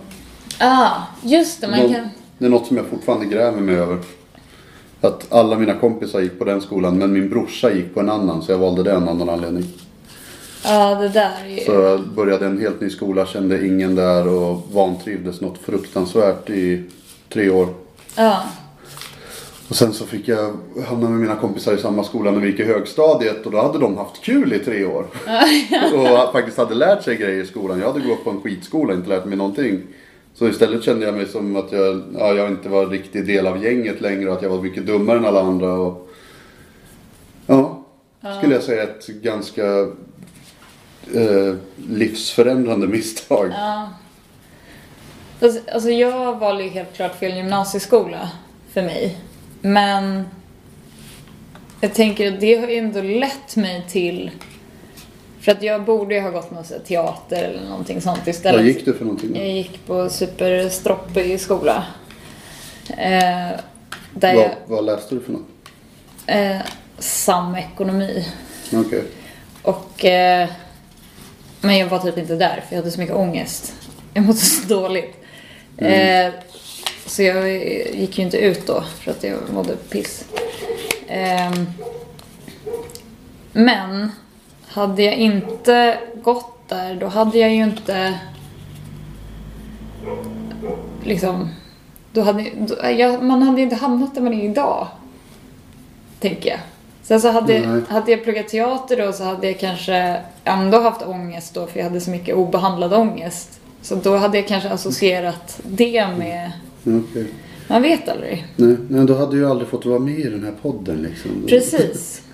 Ah, 0.59 0.91
just 1.23 1.61
det, 1.61 1.69
man 1.69 1.79
Nå- 1.79 1.93
kan... 1.93 2.09
Det 2.38 2.45
är 2.45 2.50
något 2.50 2.67
som 2.67 2.76
jag 2.76 2.87
fortfarande 2.87 3.26
grämer 3.26 3.61
mig 3.61 3.75
över. 3.75 3.99
Att 5.00 5.33
alla 5.33 5.59
mina 5.59 5.75
kompisar 5.75 6.21
gick 6.21 6.38
på 6.38 6.45
den 6.45 6.61
skolan 6.61 6.99
men 6.99 7.12
min 7.12 7.29
brorsa 7.29 7.73
gick 7.73 7.95
på 7.95 8.00
en 8.00 8.11
annan 8.11 8.43
så 8.43 8.52
jag 8.52 8.59
valde 8.59 8.83
den 8.83 9.09
av 9.09 9.17
någon 9.17 9.29
anledning. 9.29 9.64
Ja, 10.64 10.95
det 10.95 11.09
där 11.09 11.33
är 11.45 11.49
ju... 11.49 11.61
Så 11.61 11.73
jag 11.73 12.09
började 12.09 12.47
en 12.47 12.61
helt 12.61 12.81
ny 12.81 12.91
skola, 12.91 13.26
kände 13.26 13.67
ingen 13.67 13.95
där 13.95 14.29
och 14.29 14.62
vantrivdes 14.73 15.41
något 15.41 15.59
fruktansvärt 15.59 16.50
i 16.50 16.85
tre 17.29 17.50
år. 17.50 17.69
Ja. 18.17 18.43
Och 19.73 19.76
sen 19.79 19.93
så 19.93 20.07
fick 20.07 20.29
jag 20.29 20.52
hamna 20.87 21.09
med 21.09 21.21
mina 21.21 21.37
kompisar 21.37 21.75
i 21.75 21.79
samma 21.79 22.05
skola 22.05 22.31
när 22.31 22.41
vi 22.41 22.50
gick 22.50 22.61
i 22.61 22.64
högstadiet 22.64 23.47
och 23.47 23.52
då 23.52 23.62
hade 23.62 23.79
de 23.79 23.97
haft 23.97 24.23
kul 24.23 24.52
i 24.52 24.59
tre 24.59 24.85
år. 24.85 25.07
och 25.95 26.33
faktiskt 26.33 26.59
hade 26.59 26.75
lärt 26.75 27.02
sig 27.02 27.17
grejer 27.17 27.45
i 27.45 27.47
skolan. 27.47 27.81
Jag 27.81 27.93
hade 27.93 28.09
gått 28.09 28.25
på 28.25 28.31
en 28.31 28.41
skitskola 28.41 28.93
och 28.93 28.99
inte 28.99 29.09
lärt 29.09 29.25
mig 29.25 29.37
någonting. 29.38 29.83
Så 30.35 30.49
istället 30.49 30.85
kände 30.85 31.07
jag 31.07 31.14
mig 31.14 31.26
som 31.26 31.57
att 31.57 31.73
jag, 31.73 32.02
ja, 32.19 32.33
jag 32.33 32.49
inte 32.49 32.69
var 32.69 32.87
riktig 32.87 33.26
del 33.26 33.47
av 33.47 33.64
gänget 33.64 34.00
längre 34.00 34.31
och 34.31 34.37
att 34.37 34.43
jag 34.43 34.50
var 34.50 34.62
mycket 34.62 34.87
dummare 34.87 35.19
än 35.19 35.25
alla 35.25 35.41
andra. 35.41 35.73
Och, 35.73 36.09
ja, 37.47 37.85
skulle 38.38 38.55
jag 38.55 38.62
säga 38.62 38.83
ett 38.83 39.07
ganska 39.07 39.67
eh, 41.14 41.55
livsförändrande 41.88 42.87
misstag. 42.87 43.50
Ja. 43.50 43.88
Alltså, 45.41 45.61
alltså 45.73 45.91
jag 45.91 46.38
valde 46.38 46.62
ju 46.62 46.69
helt 46.69 46.95
klart 46.95 47.14
fel 47.14 47.37
gymnasieskola 47.37 48.31
för 48.73 48.83
mig. 48.83 49.19
Men 49.62 50.28
jag 51.81 51.95
tänker 51.95 52.33
att 52.33 52.40
det 52.40 52.54
har 52.54 52.69
ju 52.69 52.76
ändå 52.76 53.02
lett 53.02 53.57
mig 53.57 53.87
till... 53.88 54.31
För 55.40 55.52
att 55.52 55.62
jag 55.62 55.85
borde 55.85 56.14
ju 56.14 56.21
ha 56.21 56.31
gått 56.31 56.50
någon 56.50 56.64
teater 56.87 57.45
eller 57.45 57.69
någonting 57.69 58.00
sånt 58.00 58.26
istället. 58.26 58.61
Vad 58.61 58.66
gick 58.66 58.85
du 58.85 58.95
för 58.95 59.04
någonting? 59.04 59.37
Jag 59.37 59.49
gick 59.49 59.87
på 59.87 60.11
superstroppig 60.11 61.40
skola. 61.40 61.85
Eh, 62.88 62.97
där 64.14 64.35
Vad, 64.35 64.35
jag... 64.35 64.50
vad 64.66 64.85
läste 64.85 65.14
du 65.14 65.21
för 65.21 65.33
något? 65.33 65.47
Eh, 66.26 66.61
samekonomi. 66.99 68.28
Okej. 68.73 69.04
Och... 69.62 70.04
Eh, 70.04 70.49
men 71.61 71.78
jag 71.78 71.87
var 71.87 71.99
typ 71.99 72.19
inte 72.19 72.35
där 72.35 72.64
för 72.69 72.76
jag 72.76 72.76
hade 72.76 72.90
så 72.90 73.00
mycket 73.00 73.16
ångest. 73.16 73.75
Jag 74.14 74.25
mådde 74.25 74.38
så 74.38 74.69
dåligt. 74.69 75.25
Eh, 75.76 76.33
så 77.12 77.23
jag 77.23 77.50
gick 77.95 78.19
ju 78.19 78.25
inte 78.25 78.38
ut 78.38 78.66
då 78.66 78.85
för 79.00 79.11
att 79.11 79.25
jag 79.25 79.38
mådde 79.52 79.76
piss. 79.76 80.25
Ehm, 81.09 81.66
men 83.52 84.11
hade 84.66 85.02
jag 85.02 85.14
inte 85.14 85.99
gått 86.23 86.69
där 86.69 86.95
då 86.95 87.07
hade 87.07 87.38
jag 87.38 87.50
ju 87.50 87.62
inte 87.62 88.19
liksom 91.02 91.49
då 92.12 92.23
hade, 92.23 92.50
då, 92.54 92.90
jag, 92.90 93.23
man 93.23 93.42
hade 93.42 93.57
ju 93.59 93.64
inte 93.64 93.76
hamnat 93.76 94.14
där 94.14 94.23
man 94.23 94.35
är 94.35 94.45
idag. 94.45 94.87
Tänker 96.21 96.50
jag. 96.50 96.61
Sen 97.02 97.21
så 97.21 97.31
hade, 97.31 97.66
Nej. 97.66 97.83
hade 97.88 98.11
jag 98.11 98.25
pluggat 98.25 98.49
teater 98.49 98.97
då 99.07 99.12
så 99.12 99.25
hade 99.25 99.47
jag 99.47 99.61
kanske 99.61 100.21
ändå 100.45 100.81
haft 100.81 101.02
ångest 101.02 101.54
då 101.54 101.66
för 101.66 101.78
jag 101.78 101.85
hade 101.85 102.00
så 102.00 102.11
mycket 102.11 102.35
obehandlad 102.35 102.95
ångest. 102.95 103.61
Så 103.83 103.95
då 103.95 104.16
hade 104.16 104.38
jag 104.38 104.49
kanske 104.49 104.71
associerat 104.71 105.61
det 105.62 106.07
med, 106.19 106.52
Okej. 106.85 107.27
man 107.69 107.83
vet 107.83 108.09
aldrig. 108.09 108.47
Nej, 108.57 108.77
men 108.89 109.07
då 109.07 109.15
hade 109.15 109.37
ju 109.37 109.47
aldrig 109.47 109.69
fått 109.69 109.87
vara 109.87 109.99
med 109.99 110.19
i 110.19 110.29
den 110.29 110.45
här 110.45 110.55
podden 110.62 111.03
liksom. 111.03 111.31
Precis. 111.49 112.23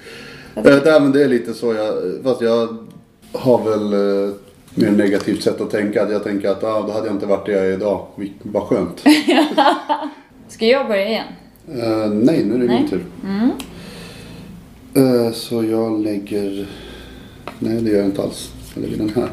Eh, 0.54 0.78
nej, 0.84 1.00
men 1.00 1.12
det 1.12 1.24
är 1.24 1.28
lite 1.28 1.54
så 1.54 1.74
jag, 1.74 1.94
fast 2.22 2.40
jag 2.40 2.76
har 3.32 3.64
väl 3.64 3.92
eh, 3.92 4.34
mer 4.74 4.90
negativt 4.90 5.42
sätt 5.42 5.60
att 5.60 5.70
tänka. 5.70 6.10
Jag 6.10 6.24
tänker 6.24 6.48
att 6.48 6.64
ah, 6.64 6.80
då 6.80 6.92
hade 6.92 7.06
jag 7.06 7.16
inte 7.16 7.26
varit 7.26 7.46
där 7.46 7.52
jag 7.52 7.66
är 7.66 7.72
idag. 7.72 8.06
Vad 8.42 8.62
skönt. 8.62 9.04
Ska 10.48 10.66
jag 10.66 10.88
börja 10.88 11.08
igen? 11.08 11.26
Eh, 11.68 12.10
nej, 12.10 12.44
nu 12.44 12.54
är 12.54 12.58
det 12.58 12.66
Nej. 12.66 12.80
min 12.80 12.88
tur. 12.88 13.04
Eh, 14.94 15.32
så 15.32 15.64
jag 15.64 16.00
lägger... 16.00 16.66
Nej, 17.58 17.80
det 17.80 17.90
gör 17.90 17.98
jag 17.98 18.06
inte 18.06 18.22
alls. 18.22 18.52
Jag 18.74 18.82
lägger 18.82 18.96
den 18.96 19.12
här. 19.14 19.28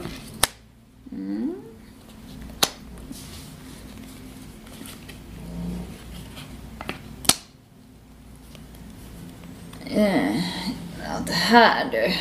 Eh, 9.96 10.36
Ja, 11.04 11.12
det 11.28 11.32
här 11.34 11.92
du. 11.92 12.14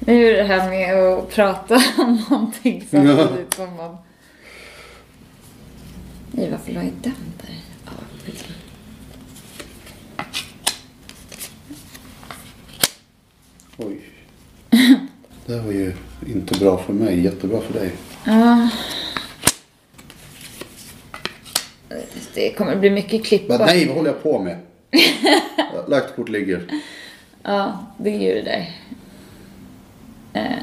Nu 0.00 0.26
är 0.28 0.36
det 0.36 0.44
här 0.44 0.70
med 0.70 0.94
att 1.04 1.30
prata 1.30 1.74
om 1.98 2.24
någonting 2.30 2.86
samtidigt 2.90 3.54
som 3.54 3.76
man... 3.76 3.96
Nej, 6.30 6.50
varför 6.50 6.72
la 6.72 6.82
jag 6.82 6.92
den 7.02 7.14
där? 7.36 7.54
Oj. 13.76 14.00
Det 15.46 15.54
här 15.54 15.62
var 15.62 15.72
ju 15.72 15.94
inte 16.26 16.58
bra 16.58 16.78
för 16.78 16.92
mig. 16.92 17.20
Jättebra 17.24 17.60
för 17.60 17.72
dig. 17.72 17.92
Ja. 18.24 18.68
Det 22.34 22.52
kommer 22.52 22.76
bli 22.76 22.90
mycket 22.90 23.24
klipp. 23.24 23.48
Men 23.48 23.60
nej, 23.60 23.86
vad 23.86 23.96
håller 23.96 24.10
jag 24.10 24.22
på 24.22 24.38
med? 24.38 24.58
Lagt 25.88 26.16
kort 26.16 26.28
ligger. 26.28 26.62
Ja, 27.42 27.86
det 27.98 28.10
är 28.10 28.20
ju 28.20 28.34
det 28.34 28.42
där. 28.42 28.70
Eh, 30.32 30.58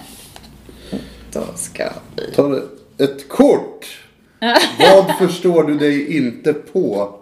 då 1.33 1.43
ska 1.55 1.89
vi... 2.15 2.31
Ta 2.35 2.59
ett 2.97 3.29
kort. 3.29 4.01
Vad 4.79 5.17
förstår 5.17 5.63
du 5.63 5.77
dig 5.77 6.17
inte 6.17 6.53
på? 6.53 7.15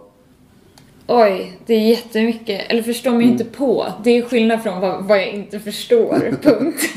Oj, 1.07 1.57
det 1.65 1.73
är 1.73 1.79
jättemycket. 1.79 2.61
Eller 2.71 2.83
förstår 2.83 3.11
mig 3.11 3.27
inte 3.27 3.45
på. 3.45 3.87
Det 4.03 4.09
är 4.17 4.21
skillnad 4.21 4.63
från 4.63 4.81
vad, 4.81 5.03
vad 5.03 5.17
jag 5.17 5.29
inte 5.29 5.59
förstår. 5.59 6.37
Punkt. 6.41 6.93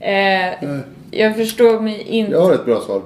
eh, 0.00 0.78
jag 1.10 1.36
förstår 1.36 1.80
mig 1.80 2.02
inte... 2.02 2.32
Jag 2.32 2.40
har 2.40 2.52
ett 2.52 2.64
bra 2.64 2.80
svar. 2.80 3.02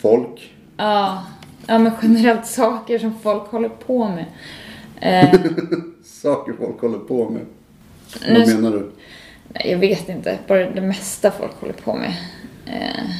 Folk. 0.00 0.52
Ja, 0.76 1.22
ja, 1.66 1.78
men 1.78 1.92
generellt 2.02 2.46
saker 2.46 2.98
som 2.98 3.14
folk 3.22 3.42
håller 3.42 3.68
på 3.68 4.08
med. 4.08 4.24
Eh, 5.00 5.34
Saker 6.04 6.52
folk 6.52 6.80
håller 6.80 6.98
på 6.98 7.30
med. 7.30 7.42
Nu- 8.28 8.38
Vad 8.38 8.48
menar 8.48 8.70
du? 8.70 8.90
nej, 9.48 9.70
jag 9.70 9.78
vet 9.78 10.08
inte. 10.08 10.38
Bara 10.48 10.70
det 10.70 10.80
mesta 10.80 11.30
folk 11.30 11.52
håller 11.60 11.74
på 11.74 11.94
med. 11.96 12.14
Eh, 12.66 13.10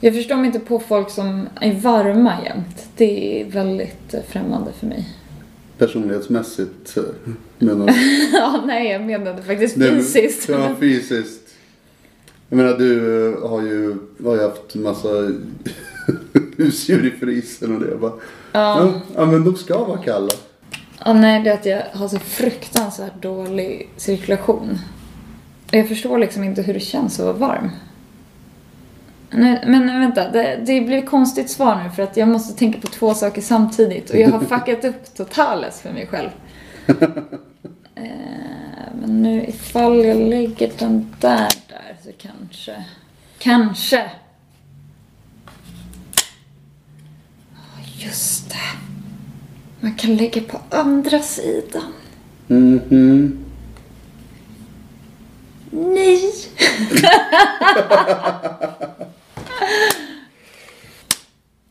jag 0.00 0.14
förstår 0.14 0.36
mig 0.36 0.46
inte 0.46 0.58
på 0.58 0.78
folk 0.78 1.10
som 1.10 1.48
är 1.60 1.72
varma 1.74 2.32
jämt. 2.44 2.88
Det 2.96 3.40
är 3.40 3.44
väldigt 3.50 4.14
eh, 4.14 4.20
främmande 4.28 4.72
för 4.72 4.86
mig. 4.86 5.08
Personlighetsmässigt 5.78 6.96
eh, 6.96 7.02
menar 7.58 7.86
du? 7.86 7.92
ja, 8.38 8.62
nej, 8.66 8.90
jag 8.92 9.02
menade 9.02 9.42
faktiskt 9.42 9.76
Nej, 9.76 9.90
fysiskt. 9.90 10.48
Ja, 10.48 10.74
fysiskt. 10.80 11.42
Jag 12.48 12.56
menar 12.56 12.78
du 12.78 13.26
eh, 13.34 13.48
har 13.48 13.62
ju, 13.62 13.96
har 14.24 14.34
ju 14.34 14.42
haft 14.42 14.74
massa 14.74 15.08
husdjur 16.56 17.06
i 17.06 17.10
frysen 17.10 17.74
och 17.74 17.80
det. 17.80 17.88
Jag 17.90 18.00
bara, 18.00 18.12
ja. 18.52 18.92
ja 19.16 19.26
men 19.26 19.44
de 19.44 19.56
ska 19.56 19.84
vara 19.84 19.98
kalla. 19.98 20.28
Ja, 21.06 21.12
nej, 21.12 21.42
det 21.42 21.50
är 21.50 21.54
att 21.54 21.66
jag 21.66 21.82
har 21.92 22.08
så 22.08 22.18
fruktansvärt 22.18 23.22
dålig 23.22 23.88
cirkulation. 23.96 24.78
Jag 25.70 25.88
förstår 25.88 26.18
liksom 26.18 26.44
inte 26.44 26.62
hur 26.62 26.74
det 26.74 26.80
känns 26.80 27.20
att 27.20 27.26
vara 27.26 27.36
varm. 27.36 27.70
Nej, 29.30 29.64
men 29.66 30.00
vänta, 30.00 30.30
det, 30.30 30.60
det 30.66 30.80
blir 30.80 31.02
konstigt 31.02 31.50
svar 31.50 31.82
nu 31.84 31.90
för 31.90 32.02
att 32.02 32.16
jag 32.16 32.28
måste 32.28 32.58
tänka 32.58 32.80
på 32.80 32.86
två 32.86 33.14
saker 33.14 33.42
samtidigt 33.42 34.10
och 34.10 34.16
jag 34.16 34.30
har 34.30 34.40
fuckat 34.58 34.84
upp 34.84 35.14
totales 35.14 35.80
för 35.80 35.92
mig 35.92 36.06
själv. 36.06 36.30
Eh, 37.94 38.92
men 39.00 39.22
nu 39.22 39.46
ifall 39.46 40.04
jag 40.04 40.16
lägger 40.16 40.72
den 40.78 41.14
där 41.20 41.48
där 41.68 41.96
så 42.04 42.10
kanske, 42.18 42.84
kanske. 43.38 44.10
Just 47.98 48.50
det. 48.50 48.95
Man 49.80 49.94
kan 49.94 50.16
lägga 50.16 50.40
på 50.40 50.60
andra 50.70 51.20
sidan. 51.20 51.92
Mhm. 52.46 53.44
Nej! 55.70 56.32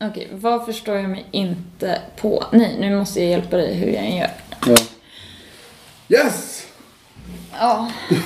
Okej, 0.00 0.28
vad 0.32 0.66
förstår 0.66 0.96
jag 0.96 1.10
mig 1.10 1.26
inte 1.30 2.00
på? 2.20 2.44
Nej, 2.52 2.76
nu 2.80 2.96
måste 2.96 3.20
jag 3.20 3.30
hjälpa 3.30 3.56
dig 3.56 3.74
hur 3.74 3.86
jag 3.86 4.04
än 4.04 4.16
gör. 4.16 4.30
Ja. 4.66 4.76
Yes! 6.08 6.66
Ja. 7.52 7.90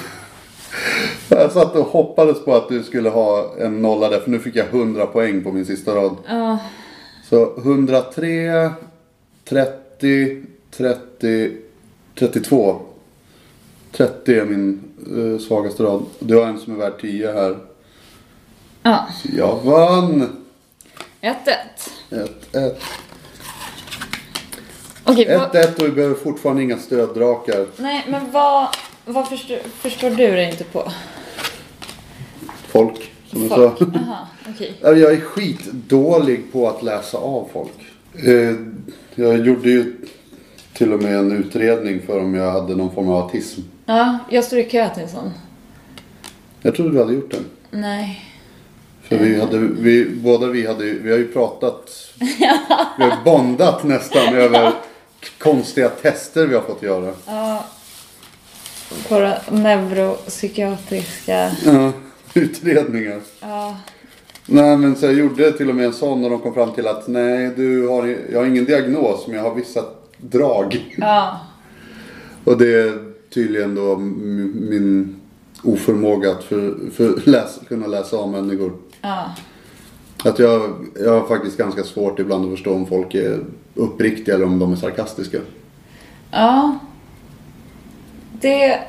Jag 1.29 1.53
satt 1.53 1.77
och 1.77 1.87
hoppades 1.87 2.45
på 2.45 2.55
att 2.57 2.69
du 2.69 2.83
skulle 2.83 3.09
ha 3.09 3.55
en 3.59 3.83
nolla 3.83 4.09
där 4.09 4.21
för 4.21 4.31
nu 4.31 4.39
fick 4.39 4.57
jag 4.57 4.67
100 4.67 5.07
poäng 5.07 5.45
på 5.45 5.53
min 5.53 5.67
sista 5.67 5.95
rad. 5.95 6.17
Ja. 6.29 6.59
Så 7.29 7.57
103, 7.59 8.71
30, 9.51 10.43
30, 10.71 11.57
32. 12.15 12.81
30 13.93 14.35
är 14.35 14.45
min 14.45 14.81
eh, 15.17 15.41
svagaste 15.41 15.83
rad. 15.83 16.03
Du 16.19 16.37
har 16.37 16.47
en 16.47 16.59
som 16.59 16.73
är 16.73 16.77
värd 16.77 17.01
10 17.01 17.33
här. 17.33 17.59
Ja. 18.83 19.09
Så 19.23 19.29
jag 19.37 19.59
vann! 19.65 20.45
1-1. 21.21 21.35
1-1. 22.53 22.75
Okej, 25.05 25.39
vad... 25.39 25.51
1-1 25.55 25.81
och 25.81 25.87
vi 25.87 25.91
behöver 25.91 26.15
fortfarande 26.15 26.63
inga 26.63 26.79
stöddrakar. 26.79 27.67
Nej, 27.77 28.07
men 28.09 28.31
vad, 28.31 28.69
vad 29.05 29.29
förstår, 29.29 29.59
förstår 29.59 30.11
du 30.11 30.17
dig 30.17 30.51
inte 30.51 30.65
på? 30.65 30.83
Men 32.41 32.55
Folk? 32.69 33.11
så- 33.31 33.75
Jaha, 33.95 34.27
okej. 34.55 34.75
Ja, 34.81 34.93
Jag 34.93 35.13
är 35.13 35.21
skitdålig 35.21 36.53
på 36.53 36.69
att 36.69 36.83
läsa 36.83 37.19
av 37.19 37.49
folk. 37.53 37.73
Eh, 38.15 38.55
Jag 39.15 39.47
gjorde 39.47 39.71
ju 39.71 39.97
till 40.73 40.93
och 40.93 41.03
med 41.03 41.15
en 41.15 41.33
utredning 41.33 42.01
för 42.07 42.21
om 42.21 42.35
jag 42.35 42.53
hade 42.53 42.77
någon 42.77 42.95
form 42.95 43.09
av 43.09 43.23
autism. 43.23 43.61
Ja, 43.87 44.19
jag 44.31 44.45
står 44.45 44.59
i 44.59 44.65
kö 44.65 44.89
till 44.95 45.03
en 45.03 45.09
sån. 45.09 45.31
Jag 46.63 46.75
trodde 46.75 46.91
du 46.91 46.99
hade 46.99 47.13
gjort 47.13 47.31
den. 47.31 47.45
Nej. 47.71 48.25
För 49.03 49.19
vi 49.19 49.41
hade, 49.41 49.59
vi, 49.59 50.11
båda 50.11 50.47
vi 50.47 50.67
hade 50.67 50.85
vi 50.85 51.11
har 51.11 51.19
ju 51.19 51.33
pratat, 51.33 51.91
vi 52.99 53.05
har 53.05 53.25
bondat 53.25 53.85
nästan 53.85 54.35
över 54.35 54.73
konstiga 55.39 55.89
tester 55.89 56.47
vi 56.47 56.55
har 56.55 56.63
fått 56.63 56.83
göra. 56.83 57.15
Ja. 57.27 57.65
Våra 59.09 59.39
neuropsykiatriska... 59.51 61.51
Ja, 61.65 61.93
utredningar. 62.35 63.21
Ja. 63.41 63.77
Nej 64.47 64.77
men 64.77 64.97
så 64.97 65.07
jag 65.07 65.15
gjorde 65.15 65.53
till 65.53 65.69
och 65.69 65.75
med 65.75 65.87
en 65.87 65.93
sån 65.93 66.25
och 66.25 66.31
de 66.31 66.41
kom 66.41 66.55
fram 66.55 66.73
till 66.73 66.87
att 66.87 67.09
nej 67.09 67.51
du 67.57 67.89
har, 67.89 68.17
jag 68.33 68.39
har 68.39 68.47
ingen 68.47 68.65
diagnos 68.65 69.27
men 69.27 69.37
jag 69.37 69.43
har 69.43 69.55
vissa 69.55 69.85
drag. 70.17 70.95
Ja. 70.99 71.41
Och 72.45 72.59
det 72.59 72.81
är 72.81 73.13
tydligen 73.35 73.75
då 73.75 73.97
min 73.97 75.21
oförmåga 75.63 76.31
att 76.31 76.45
för, 76.45 76.91
för 76.93 77.31
läs, 77.31 77.59
kunna 77.69 77.87
läsa 77.87 78.17
av 78.17 78.29
människor. 78.29 78.73
Ja. 79.01 79.35
Att 80.25 80.39
jag, 80.39 80.87
jag 81.01 81.21
har 81.21 81.29
faktiskt 81.29 81.57
ganska 81.57 81.85
svårt 81.85 82.19
ibland 82.19 82.45
att 82.45 82.51
förstå 82.51 82.75
om 82.75 82.87
folk 82.87 83.15
är 83.15 83.45
uppriktiga 83.75 84.35
eller 84.35 84.45
om 84.45 84.59
de 84.59 84.73
är 84.73 84.77
sarkastiska. 84.77 85.39
Ja. 86.31 86.79
Det... 88.41 88.81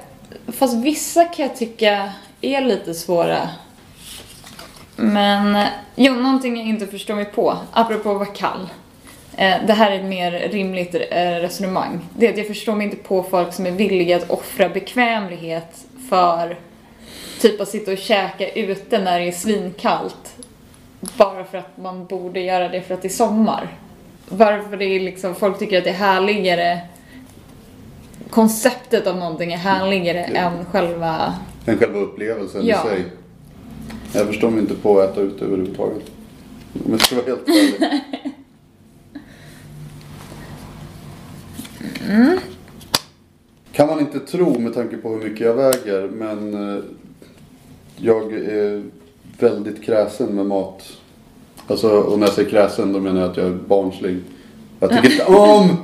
Fast 0.48 0.84
vissa 0.84 1.26
kan 1.26 1.46
jag 1.46 1.56
tycka 1.58 2.12
är 2.42 2.62
lite 2.62 2.94
svåra. 2.94 3.50
Men, 5.02 5.68
jo, 5.96 6.14
någonting 6.14 6.58
jag 6.58 6.68
inte 6.68 6.88
förstår 6.88 7.16
mig 7.16 7.26
på, 7.26 7.58
apropå 7.72 8.10
att 8.12 8.16
vara 8.18 8.26
kall. 8.26 8.70
Eh, 9.38 9.56
Det 9.68 9.74
här 9.74 9.92
är 9.92 9.96
ett 9.96 10.06
mer 10.06 10.32
rimligt 10.32 10.96
eh, 10.96 11.22
resonemang. 11.22 12.00
Det 12.18 12.28
är 12.28 12.32
att 12.32 12.38
jag 12.38 12.48
förstår 12.48 12.76
mig 12.76 12.86
inte 12.86 12.98
på 12.98 13.24
folk 13.24 13.54
som 13.54 13.66
är 13.66 13.72
villiga 13.72 14.18
att 14.18 14.30
offra 14.30 14.70
bekvämlighet 14.70 15.86
för 16.10 16.58
typ 17.42 17.62
att 17.62 17.68
sitta 17.68 17.92
och 17.92 17.98
käka 17.98 18.50
ute 18.52 18.98
när 19.00 19.20
det 19.20 19.28
är 19.28 19.32
svinkallt. 19.32 20.36
Bara 21.00 21.44
för 21.44 21.58
att 21.58 21.78
man 21.78 22.06
borde 22.06 22.40
göra 22.40 22.70
det 22.70 22.82
för 22.82 22.94
att 22.94 23.02
det 23.02 23.08
är 23.08 23.10
sommar. 23.10 23.68
Varför 24.30 24.78
det 24.78 24.86
är 24.86 25.00
liksom, 25.00 25.36
folk 25.36 25.60
tycker 25.60 25.78
att 25.78 25.84
det 25.84 25.90
är 25.90 25.94
härligare 25.94 26.80
konceptet 28.30 29.08
av 29.08 29.18
någonting 29.18 29.54
är 29.54 29.58
härligare 29.58 30.24
än 30.24 30.66
själva... 30.66 31.34
Än 31.66 31.78
själva 31.78 32.00
upplevelsen 32.00 32.66
Ja. 32.66 32.86
i 32.86 32.88
sig. 32.90 33.06
Jag 34.14 34.28
förstår 34.28 34.50
mig 34.50 34.60
inte 34.60 34.76
på 34.76 35.00
att 35.00 35.12
äta 35.12 35.22
ute 35.22 35.46
överhuvudtaget. 35.46 36.12
Om 36.86 36.92
jag 36.92 37.02
ska 37.02 37.16
vara 37.16 37.26
helt 37.26 37.48
ärlig. 37.48 38.02
Kan 43.72 43.88
man 43.88 44.00
inte 44.00 44.20
tro 44.20 44.60
med 44.60 44.74
tanke 44.74 44.98
på 44.98 45.10
hur 45.10 45.30
mycket 45.30 45.46
jag 45.46 45.54
väger. 45.54 46.08
Men 46.08 46.54
eh, 46.54 46.84
jag 47.98 48.34
är 48.34 48.84
väldigt 49.40 49.84
kräsen 49.84 50.36
med 50.36 50.46
mat. 50.46 50.84
Alltså, 51.68 51.90
och 51.90 52.20
när 52.20 52.28
jag 52.28 52.36
säger 52.36 52.50
kräsen 52.50 52.94
då 52.94 53.00
menar 53.00 53.22
jag 53.22 53.32
att 53.32 53.38
jag 53.38 53.46
är 53.46 53.58
barnslig. 53.68 54.20
Jag 54.80 54.90
tycker 54.90 55.12
inte 55.12 55.26
om! 55.26 55.78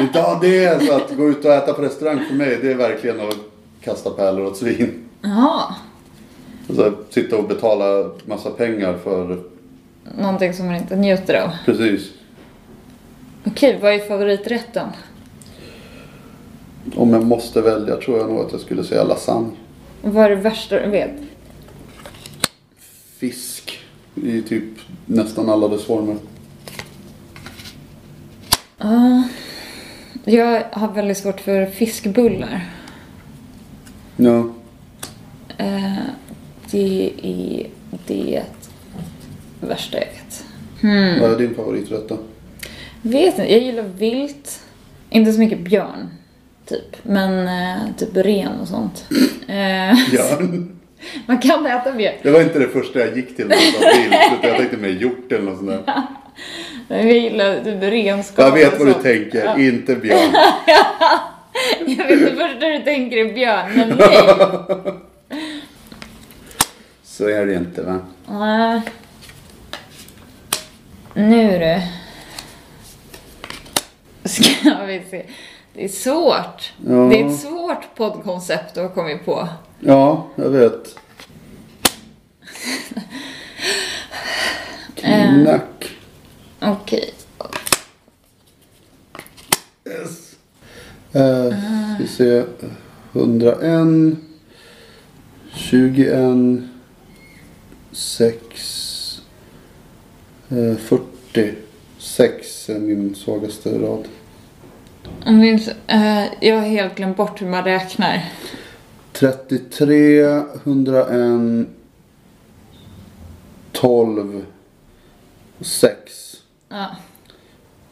Inte 0.00 0.20
ha 0.20 0.38
det! 0.40 0.86
Så 0.86 0.92
att 0.92 1.16
gå 1.16 1.28
ut 1.28 1.44
och 1.44 1.52
äta 1.52 1.72
på 1.72 1.82
restaurang 1.82 2.24
för 2.28 2.34
mig 2.34 2.58
det 2.62 2.72
är 2.72 2.76
verkligen 2.76 3.20
att 3.20 3.36
kasta 3.80 4.10
pärlor 4.10 4.46
åt 4.46 4.56
svin. 4.56 5.08
Jaha. 5.20 5.74
Alltså 6.68 6.94
sitta 7.10 7.36
och 7.36 7.48
betala 7.48 8.10
massa 8.26 8.50
pengar 8.50 8.98
för, 9.04 9.42
Någonting 10.18 10.54
som 10.54 10.66
man 10.66 10.76
inte 10.76 10.96
njuter 10.96 11.34
av. 11.34 11.50
precis. 11.64 12.10
Okej, 13.44 13.78
vad 13.82 13.92
är 13.94 13.98
favoriträtten? 13.98 14.88
Om 16.96 17.12
jag 17.12 17.24
måste 17.24 17.60
välja 17.60 17.96
tror 17.96 18.18
jag 18.18 18.28
nog 18.28 18.40
att 18.40 18.52
jag 18.52 18.60
skulle 18.60 18.84
säga 18.84 19.04
lasagne. 19.04 19.50
Vad 20.02 20.24
är 20.24 20.30
det 20.30 20.36
värsta 20.36 20.80
du 20.80 20.90
vet? 20.90 21.10
Fisk 23.18 23.78
i 24.14 24.42
typ 24.42 24.64
nästan 25.06 25.50
alla 25.50 25.68
dess 25.68 25.84
former. 25.84 26.16
Ja. 28.78 29.22
jag 30.24 30.62
har 30.72 30.88
väldigt 30.92 31.18
svårt 31.18 31.40
för 31.40 31.66
fiskbullar. 31.66 32.66
Ja. 34.16 34.48
Eh, 35.58 35.96
det 36.72 37.10
är 37.22 37.66
det 38.06 38.42
värsta 39.60 39.98
jag 39.98 40.06
vet. 40.06 40.44
Hmm. 40.80 41.20
Vad 41.20 41.32
är 41.32 41.38
din 41.38 41.54
favoriträtt 41.54 42.08
då? 42.08 42.18
Vet 43.02 43.38
inte, 43.38 43.52
jag 43.52 43.62
gillar 43.62 43.82
vilt. 43.82 44.60
Inte 45.10 45.32
så 45.32 45.40
mycket 45.40 45.58
björn, 45.58 46.08
typ. 46.66 46.96
Men 47.02 47.48
eh, 47.48 47.94
typ 47.98 48.16
ren 48.16 48.60
och 48.60 48.68
sånt. 48.68 49.04
Eh, 49.48 50.10
Björn. 50.10 50.78
man 51.26 51.38
kan 51.38 51.66
äta 51.66 51.92
björn. 51.92 52.14
Det 52.22 52.30
var 52.30 52.40
inte 52.40 52.58
det 52.58 52.68
första 52.68 52.98
jag 52.98 53.16
gick 53.16 53.36
till 53.36 53.46
när 53.46 53.54
jag 53.54 53.74
sa 53.74 53.78
vilt. 53.78 54.38
Utan 54.38 54.50
jag 54.50 54.58
tänkte 54.58 54.76
mer 54.76 54.88
hjort 54.88 55.32
eller 55.32 55.44
något 55.44 55.58
sånt 55.58 55.70
där. 55.70 56.02
Men 56.88 57.08
jag 57.08 57.18
gillar 57.18 57.64
typ 57.64 57.82
renskap 57.82 58.44
Jag 58.44 58.52
vet 58.52 58.78
vad 58.78 58.88
du 58.88 58.94
tänker. 58.94 59.44
Ja. 59.44 59.58
Inte 59.58 59.96
björn. 59.96 60.34
Jag 61.86 62.06
vet 62.06 62.20
det 62.20 62.36
första 62.36 62.68
du 62.68 62.78
tänker 62.78 63.16
är 63.16 63.34
björn, 63.34 63.72
men 63.76 63.88
nej. 63.88 64.92
Så 67.12 67.28
är 67.28 67.46
det 67.46 67.54
inte 67.54 67.82
va? 67.82 67.98
Nej. 68.26 68.82
Nu 71.14 71.58
du. 71.58 71.80
Ska 74.28 74.84
vi 74.86 75.02
se. 75.10 75.26
Det 75.74 75.84
är 75.84 75.88
svårt. 75.88 76.72
Ja. 76.86 76.92
Det 76.92 77.20
är 77.20 77.26
ett 77.26 77.40
svårt 77.40 77.94
poddkoncept 77.96 78.76
att 78.76 78.82
ha 78.82 78.94
kommit 78.94 79.24
på. 79.24 79.48
Ja, 79.80 80.28
jag 80.36 80.50
vet. 80.50 80.98
Knack. 84.94 85.96
Okej. 86.60 87.14
Yes. 89.86 90.36
Uh, 91.16 91.54
vi 91.98 92.06
ser. 92.06 92.46
101. 93.12 94.18
21. 95.54 96.71
6. 97.92 99.22
eh, 100.48 100.76
40. 100.76 101.54
6 101.98 102.68
är 102.68 102.78
min 102.78 103.14
svagaste 103.14 103.78
rad. 103.78 104.08
Eh, 105.86 106.24
jag 106.40 106.56
har 106.56 106.62
helt 106.62 106.94
glömt 106.94 107.16
bort 107.16 107.42
hur 107.42 107.46
man 107.46 107.64
räknar. 107.64 108.32
33, 109.12 110.22
101, 110.64 111.68
12, 113.72 114.44
6. 115.60 116.36
Ja. 116.68 116.86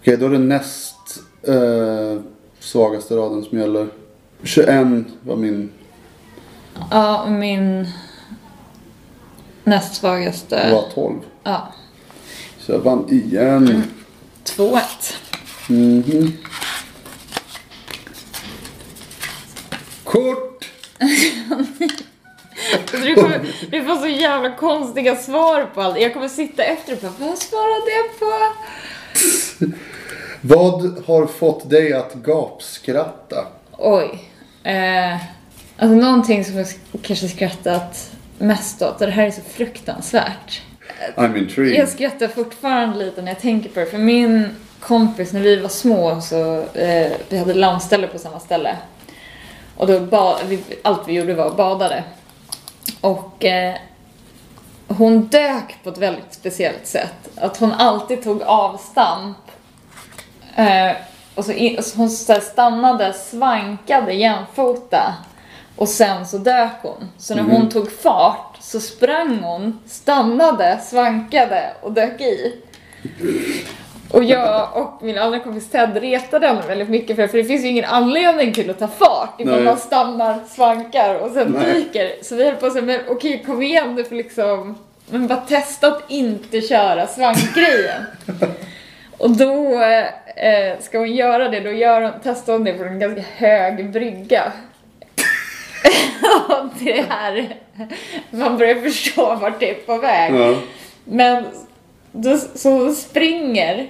Okej, 0.00 0.16
då 0.16 0.26
är 0.26 0.30
det 0.30 0.38
näst 0.38 1.22
eh, 1.42 2.20
svagaste 2.58 3.16
raden 3.16 3.44
som 3.44 3.58
gäller. 3.58 3.88
21 4.42 4.86
var 5.22 5.36
min, 5.36 5.70
Ja, 6.90 7.22
och 7.22 7.32
min 7.32 7.86
näst 9.70 9.94
svagaste. 9.94 10.70
var 10.72 10.84
12. 10.94 11.18
Ja. 11.44 11.72
Så 12.58 12.72
jag 12.72 12.78
vann 12.78 13.08
igen. 13.10 13.84
2-1. 14.44 14.80
Mhm. 15.68 16.32
Kort! 20.04 20.64
Du, 22.92 23.14
kommer, 23.14 23.40
du 23.70 23.84
får 23.84 23.96
så 23.96 24.06
jävla 24.06 24.56
konstiga 24.56 25.16
svar 25.16 25.70
på 25.74 25.80
allt. 25.82 26.00
Jag 26.00 26.12
kommer 26.14 26.28
sitta 26.28 26.62
efter 26.62 26.92
och 26.92 26.98
bara, 27.02 27.28
vad 27.28 27.38
svarade 27.38 27.90
jag 27.90 28.18
på? 28.18 28.32
Vad 30.40 31.04
har 31.06 31.26
fått 31.26 31.70
dig 31.70 31.92
att 31.92 32.14
gapskratta? 32.14 33.46
Oj. 33.78 34.24
Eh, 34.64 35.14
alltså 35.76 35.94
någonting 35.96 36.44
som 36.44 36.56
jag 36.56 36.66
sk- 36.66 36.98
kanske 37.02 37.28
skrattat 37.28 38.10
mest 38.40 38.82
åt, 38.82 39.00
och 39.00 39.06
det 39.06 39.12
här 39.12 39.26
är 39.26 39.30
så 39.30 39.40
fruktansvärt. 39.40 40.62
I'm 41.16 41.38
intrigued. 41.38 41.78
Jag 41.80 41.88
skrattar 41.88 42.28
fortfarande 42.28 42.98
lite 42.98 43.22
när 43.22 43.32
jag 43.32 43.40
tänker 43.40 43.68
på 43.68 43.80
det, 43.80 43.86
för 43.86 43.98
min 43.98 44.56
kompis 44.80 45.32
när 45.32 45.40
vi 45.40 45.56
var 45.56 45.68
små 45.68 46.20
så, 46.20 46.60
eh, 46.74 47.12
vi 47.28 47.38
hade 47.38 47.54
landställe 47.54 48.06
på 48.06 48.18
samma 48.18 48.40
ställe. 48.40 48.76
Och 49.76 49.86
då 49.86 50.00
ba- 50.00 50.38
vi, 50.46 50.62
allt 50.82 51.08
vi 51.08 51.12
gjorde 51.12 51.34
var 51.34 51.46
att 51.46 51.56
badade. 51.56 52.04
Och 53.00 53.44
eh, 53.44 53.74
hon 54.88 55.26
dök 55.26 55.76
på 55.84 55.90
ett 55.90 55.98
väldigt 55.98 56.34
speciellt 56.34 56.86
sätt. 56.86 57.28
Att 57.36 57.56
hon 57.56 57.72
alltid 57.72 58.22
tog 58.24 58.42
avstamp. 58.42 59.36
Eh, 60.56 60.92
och 61.34 61.44
så, 61.44 61.52
in, 61.52 61.82
så 61.82 61.96
hon 61.96 62.10
så 62.10 62.32
här 62.32 62.40
stannade, 62.40 63.12
svankade 63.12 64.12
jämfota. 64.12 65.14
Och 65.80 65.88
sen 65.88 66.26
så 66.26 66.38
dök 66.38 66.72
hon. 66.82 67.08
Så 67.18 67.34
när 67.34 67.42
hon 67.42 67.68
tog 67.68 67.92
fart 67.92 68.56
så 68.60 68.80
sprang 68.80 69.38
hon, 69.38 69.80
stannade, 69.86 70.78
svankade 70.82 71.70
och 71.80 71.92
dök 71.92 72.20
i. 72.20 72.54
Och 74.10 74.24
jag 74.24 74.68
och 74.76 75.02
min 75.02 75.18
andra 75.18 75.40
kompis 75.40 75.70
Ted 75.70 75.96
retade 75.96 76.46
henne 76.46 76.62
väldigt 76.66 76.88
mycket 76.88 77.16
för 77.16 77.26
för 77.26 77.38
det 77.38 77.44
finns 77.44 77.64
ju 77.64 77.68
ingen 77.68 77.84
anledning 77.84 78.52
till 78.52 78.70
att 78.70 78.78
ta 78.78 78.88
fart 78.88 79.40
ifall 79.40 79.54
Nej. 79.54 79.64
man 79.64 79.76
stannar, 79.76 80.40
svankar 80.48 81.14
och 81.14 81.30
sen 81.30 81.56
Nej. 81.58 81.74
dyker. 81.74 82.22
Så 82.22 82.34
vi 82.34 82.44
höll 82.44 82.56
på 82.56 82.66
att 82.66 82.72
säga, 82.72 82.84
men 82.84 83.00
okej 83.08 83.42
kom 83.46 83.62
igen 83.62 83.96
du 83.96 84.04
får 84.04 84.16
liksom, 84.16 84.78
men 85.10 85.26
bara 85.26 85.40
testa 85.40 85.86
att 85.86 86.10
inte 86.10 86.60
köra 86.60 87.06
svankgrejen. 87.06 88.02
Och 89.18 89.30
då 89.30 89.82
eh, 90.36 90.78
ska 90.80 90.98
hon 90.98 91.14
göra 91.14 91.48
det, 91.48 91.60
då 91.60 91.70
gör 91.70 92.02
hon, 92.02 92.12
testar 92.22 92.52
hon 92.52 92.64
det 92.64 92.72
på 92.72 92.84
en 92.84 92.98
ganska 92.98 93.24
hög 93.36 93.92
brygga. 93.92 94.52
Det 96.80 97.04
här, 97.08 97.56
man 98.30 98.58
börjar 98.58 98.74
förstå 98.74 99.34
vart 99.34 99.60
det 99.60 99.70
är 99.70 99.74
på 99.74 99.98
väg. 99.98 100.34
Ja. 100.34 100.54
Men 101.04 101.44
då, 102.12 102.38
så 102.54 102.70
hon 102.70 102.94
springer 102.94 103.88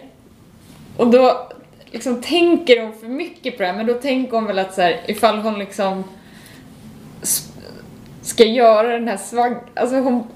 och 0.96 1.06
då 1.06 1.48
liksom 1.90 2.22
tänker 2.22 2.82
hon 2.82 2.92
för 2.92 3.06
mycket 3.06 3.56
på 3.56 3.62
det 3.62 3.68
här, 3.68 3.76
men 3.76 3.86
då 3.86 3.94
tänker 3.94 4.32
hon 4.32 4.46
väl 4.46 4.58
att 4.58 4.74
så 4.74 4.82
här, 4.82 5.00
ifall 5.06 5.38
hon 5.38 5.58
liksom 5.58 6.04
ska 8.22 8.44
göra 8.44 8.88
den 8.88 9.08
här 9.08 9.16
svang... 9.16 9.56
Alltså 9.74 9.96
hon, 9.96 10.26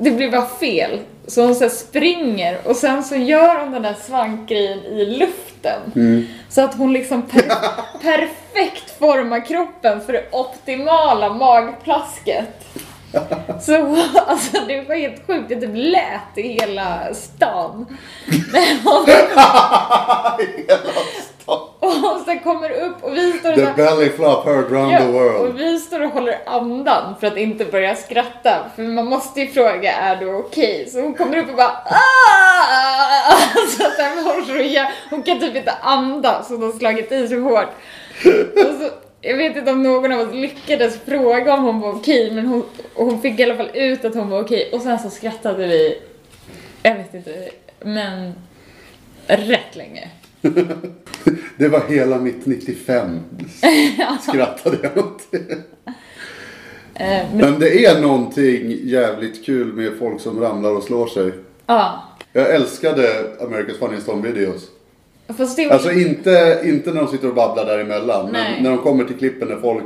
det 0.00 0.10
blir 0.10 0.30
bara 0.30 0.46
fel. 0.46 1.00
Så 1.26 1.42
hon 1.42 1.54
så 1.54 1.68
springer 1.68 2.58
och 2.64 2.76
sen 2.76 3.04
så 3.04 3.16
gör 3.16 3.60
hon 3.60 3.72
den 3.72 3.82
där 3.82 3.96
svankgrejen 4.06 4.78
i 4.78 5.04
luften. 5.04 5.80
Så 6.48 6.60
att 6.60 6.74
hon 6.74 6.92
liksom 6.92 7.22
per, 7.22 7.42
perfekt 8.02 8.71
formar 9.02 9.46
kroppen 9.46 10.00
för 10.00 10.12
det 10.12 10.24
optimala 10.32 11.32
magplasket. 11.34 12.64
Så 13.62 13.96
alltså 14.26 14.56
det 14.68 14.80
var 14.88 14.94
helt 14.94 15.26
sjukt, 15.26 15.48
det 15.48 15.60
typ 15.60 15.70
lät 15.74 16.38
i 16.38 16.42
hela 16.48 17.14
stan. 17.14 17.98
Hon, 18.84 19.06
Hela 19.06 20.38
stan. 21.22 21.58
och 21.80 21.88
hon 21.90 22.24
så 22.24 22.38
kommer 22.44 22.70
upp 22.70 23.02
och 23.04 23.16
vi 23.16 23.32
står 23.32 23.48
och 23.50 23.56
The 23.58 23.64
här- 23.64 23.74
belly 23.74 24.10
flop 24.10 24.44
heard 24.46 24.70
round 24.72 24.92
Ja, 24.92 24.98
the 24.98 25.04
och 25.06 25.12
world. 25.12 25.54
vi 25.58 25.78
står 25.78 26.00
och 26.04 26.10
håller 26.10 26.38
andan 26.46 27.14
för 27.20 27.26
att 27.26 27.36
inte 27.36 27.64
börja 27.64 27.96
skratta. 27.96 28.64
För 28.76 28.82
man 28.82 29.06
måste 29.06 29.40
ju 29.40 29.46
fråga, 29.46 29.92
är 29.92 30.16
du 30.16 30.34
okej? 30.34 30.88
Så 30.90 31.00
hon 31.00 31.14
kommer 31.14 31.38
upp 31.38 31.50
och 31.50 31.56
bara 31.56 31.76
"Ah!" 31.84 33.32
så 33.76 33.86
att 33.86 33.96
den 33.96 34.24
har 34.24 34.42
så 34.46 34.52
jä- 34.52 34.90
Hon 35.10 35.22
kan 35.22 35.40
typ 35.40 35.56
inte 35.56 35.72
andas, 35.82 36.48
hon 36.48 36.62
har 36.62 36.72
slagit 36.72 37.12
i 37.12 37.28
så 37.28 37.40
hårt. 37.40 37.68
Och 38.68 38.74
så, 38.80 38.90
jag 39.20 39.36
vet 39.36 39.56
inte 39.56 39.70
om 39.72 39.82
någon 39.82 40.12
av 40.12 40.20
oss 40.28 40.34
lyckades 40.34 40.98
fråga 41.06 41.54
om 41.54 41.62
hon 41.64 41.80
var 41.80 41.92
okej, 41.92 42.30
men 42.34 42.46
hon, 42.46 42.62
hon 42.94 43.20
fick 43.22 43.40
i 43.40 43.42
alla 43.42 43.56
fall 43.56 43.70
ut 43.74 44.04
att 44.04 44.14
hon 44.14 44.28
var 44.30 44.42
okej. 44.42 44.70
Och 44.72 44.80
sen 44.80 44.98
så 44.98 45.10
skrattade 45.10 45.66
vi, 45.66 45.98
jag 46.82 46.94
vet 46.96 47.14
inte, 47.14 47.50
men 47.80 48.32
rätt 49.26 49.76
länge. 49.76 50.10
Det 51.56 51.68
var 51.68 51.80
hela 51.88 52.18
mitt 52.18 52.46
95. 52.46 53.20
Skrattade 54.28 54.76
jag 54.82 54.98
åt. 54.98 55.22
Eh, 55.34 55.44
men, 56.94 57.26
Men 57.32 57.58
det 57.60 57.84
är 57.84 58.00
någonting 58.00 58.78
jävligt 58.88 59.44
kul 59.46 59.72
med 59.72 59.92
folk 59.98 60.20
som 60.20 60.40
ramlar 60.40 60.70
och 60.70 60.82
slår 60.82 61.06
sig. 61.06 61.32
ja, 61.66 62.02
Jag 62.32 62.54
älskade 62.54 63.02
America's 63.40 63.78
Funniest 63.78 64.06
Home 64.06 64.28
Videos. 64.28 64.68
Var 65.38 65.72
Alltså 65.72 65.92
inte, 65.92 66.60
inte 66.64 66.92
när 66.92 67.00
de 67.02 67.08
sitter 67.10 67.28
och 67.28 67.34
babblar 67.34 67.64
däremellan. 67.66 68.28
Nej. 68.32 68.52
Men 68.54 68.62
när 68.62 68.70
de 68.70 68.78
kommer 68.78 69.04
till 69.04 69.16
klippen 69.16 69.48
när 69.48 69.56
folk... 69.56 69.84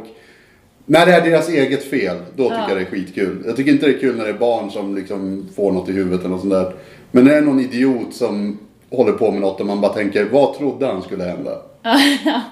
När 0.89 1.07
det 1.07 1.13
är 1.13 1.21
deras 1.31 1.49
eget 1.49 1.85
fel, 1.91 2.17
då 2.37 2.43
tycker 2.45 2.57
Ja. 2.57 2.69
jag 2.69 2.77
det 2.79 2.83
är 2.83 2.85
skitkul. 2.85 3.43
Jag 3.47 3.57
tycker 3.57 3.73
inte 3.73 3.87
det 3.87 3.93
är 3.93 3.99
kul 3.99 4.17
när 4.17 4.25
det 4.25 4.31
är 4.31 4.35
barn 4.39 4.71
som 4.71 4.97
liksom 4.97 5.49
får 5.57 5.73
något 5.73 5.89
i 5.89 5.93
huvudet 5.93 6.21
eller 6.21 6.29
något 6.31 6.41
sånt 6.41 6.53
där. 6.53 6.73
Men 7.11 7.25
när 7.25 7.31
det 7.33 7.37
är 7.39 7.43
någon 7.43 7.61
idiot 7.61 8.15
som 8.15 8.59
håller 8.91 9.13
på 9.13 9.31
med 9.31 9.41
något 9.41 9.61
och 9.61 9.67
man 9.67 9.81
bara 9.81 9.93
tänker, 9.93 10.25
vad 10.25 10.55
trodde 10.59 10.87
han 10.87 11.03
skulle 11.03 11.25
hända? 11.25 11.51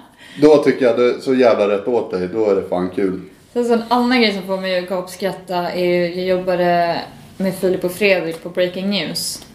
Då 0.42 0.56
tycker 0.56 0.84
jag 0.86 0.96
det 0.98 1.04
är 1.04 1.20
så 1.20 1.34
jävla 1.34 1.68
rätt 1.68 1.88
åt 1.88 2.10
dig, 2.10 2.28
då 2.32 2.50
är 2.50 2.54
det 2.54 2.62
fan 2.68 2.90
kul. 2.94 3.20
Sen 3.52 3.64
så 3.64 3.72
en 3.72 3.82
annan 3.88 4.22
grej 4.22 4.32
som 4.32 4.42
får 4.42 4.60
mig 4.60 4.78
att 4.78 4.88
gapskratta 4.88 5.70
är 5.72 5.84
ju, 5.84 6.14
jag 6.14 6.26
jobbade 6.38 7.00
med 7.36 7.54
Filip 7.54 7.84
och 7.84 7.92
Fredrik 7.92 8.42
på 8.42 8.48
Breaking 8.48 8.90
News. 8.90 9.46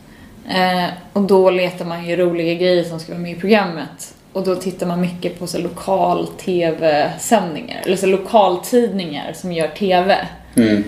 Eh, 0.49 0.89
och 1.13 1.21
då 1.21 1.49
letar 1.49 1.85
man 1.85 2.07
ju 2.07 2.15
roliga 2.15 2.53
grejer 2.53 2.83
som 2.83 2.99
ska 2.99 3.11
vara 3.11 3.21
med 3.21 3.31
i 3.31 3.39
programmet. 3.39 4.15
Och 4.33 4.43
då 4.43 4.55
tittar 4.55 4.87
man 4.87 5.01
mycket 5.01 5.39
på 5.39 5.47
så 5.47 5.57
lokal 5.57 6.27
tv-sändningar, 6.27 7.81
eller 7.85 7.97
så 7.97 8.05
lokaltidningar 8.05 9.33
som 9.33 9.51
gör 9.51 9.67
tv. 9.67 10.27
Mm. 10.55 10.83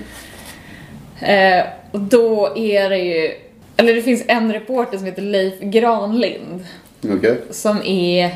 Eh, 1.19 1.65
och 1.91 1.99
då 1.99 2.57
är 2.57 2.89
det 2.89 2.97
ju, 2.97 3.31
eller 3.77 3.93
det 3.93 4.01
finns 4.01 4.23
en 4.27 4.53
reporter 4.53 4.97
som 4.97 5.05
heter 5.05 5.21
Leif 5.21 5.59
Granlind 5.59 6.65
Okej? 7.03 7.37
som 7.49 7.81
är 7.85 8.35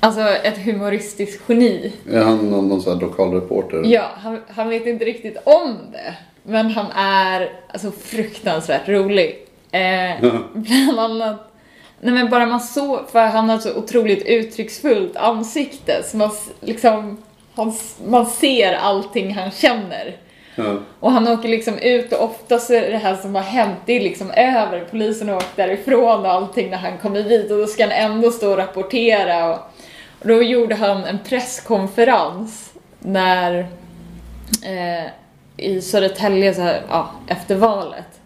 alltså 0.00 0.20
ett 0.20 0.58
humoristiskt 0.58 1.42
geni. 1.48 1.92
Är 2.12 2.22
han 2.22 2.50
någon, 2.50 2.68
någon 2.68 2.82
sån 2.82 2.92
här 2.92 3.00
lokalreporter? 3.00 3.82
Ja, 3.84 4.10
han, 4.16 4.40
han 4.48 4.68
vet 4.68 4.86
inte 4.86 5.04
riktigt 5.04 5.36
om 5.44 5.76
det. 5.92 6.14
Men 6.42 6.70
han 6.70 6.86
är 6.96 7.52
alltså 7.68 7.90
fruktansvärt 7.90 8.88
rolig. 8.88 9.43
Eh, 9.74 10.30
bland 10.52 11.00
annat, 11.00 11.52
nej 12.00 12.14
men 12.14 12.30
bara 12.30 12.46
man 12.46 12.60
så, 12.60 13.00
för 13.12 13.26
han 13.26 13.48
har 13.48 13.56
ett 13.56 13.62
så 13.62 13.76
otroligt 13.76 14.26
uttrycksfullt 14.26 15.16
ansikte 15.16 16.02
så 16.02 16.16
man 16.16 16.30
liksom, 16.60 17.22
han, 17.54 17.74
man 18.06 18.26
ser 18.26 18.72
allting 18.72 19.34
han 19.34 19.50
känner. 19.50 20.16
Ja. 20.54 20.76
Och 21.00 21.12
han 21.12 21.28
åker 21.28 21.48
liksom 21.48 21.78
ut 21.78 22.12
och 22.12 22.24
ofta 22.24 22.58
så 22.58 22.74
är 22.74 22.90
det 22.90 22.96
här 22.96 23.16
som 23.16 23.34
har 23.34 23.42
hänt, 23.42 23.78
det 23.86 23.92
är 23.92 24.00
liksom 24.00 24.30
över. 24.30 24.84
Polisen 24.90 25.28
har 25.28 25.36
åkt 25.36 25.56
därifrån 25.56 26.20
och 26.20 26.32
allting 26.32 26.70
när 26.70 26.78
han 26.78 26.98
kommer 26.98 27.22
dit 27.22 27.50
och 27.50 27.58
då 27.58 27.66
ska 27.66 27.82
han 27.82 27.92
ändå 27.92 28.30
stå 28.30 28.50
och 28.50 28.56
rapportera. 28.56 29.50
Och, 29.50 29.58
och 30.20 30.28
då 30.28 30.42
gjorde 30.42 30.74
han 30.74 31.04
en 31.04 31.18
presskonferens 31.28 32.72
när 33.00 33.58
eh, 34.64 35.10
i 35.56 35.80
Södertälje 35.80 36.54
så 36.54 36.60
här, 36.60 36.82
ja, 36.88 37.10
efter 37.28 37.54
valet. 37.54 38.20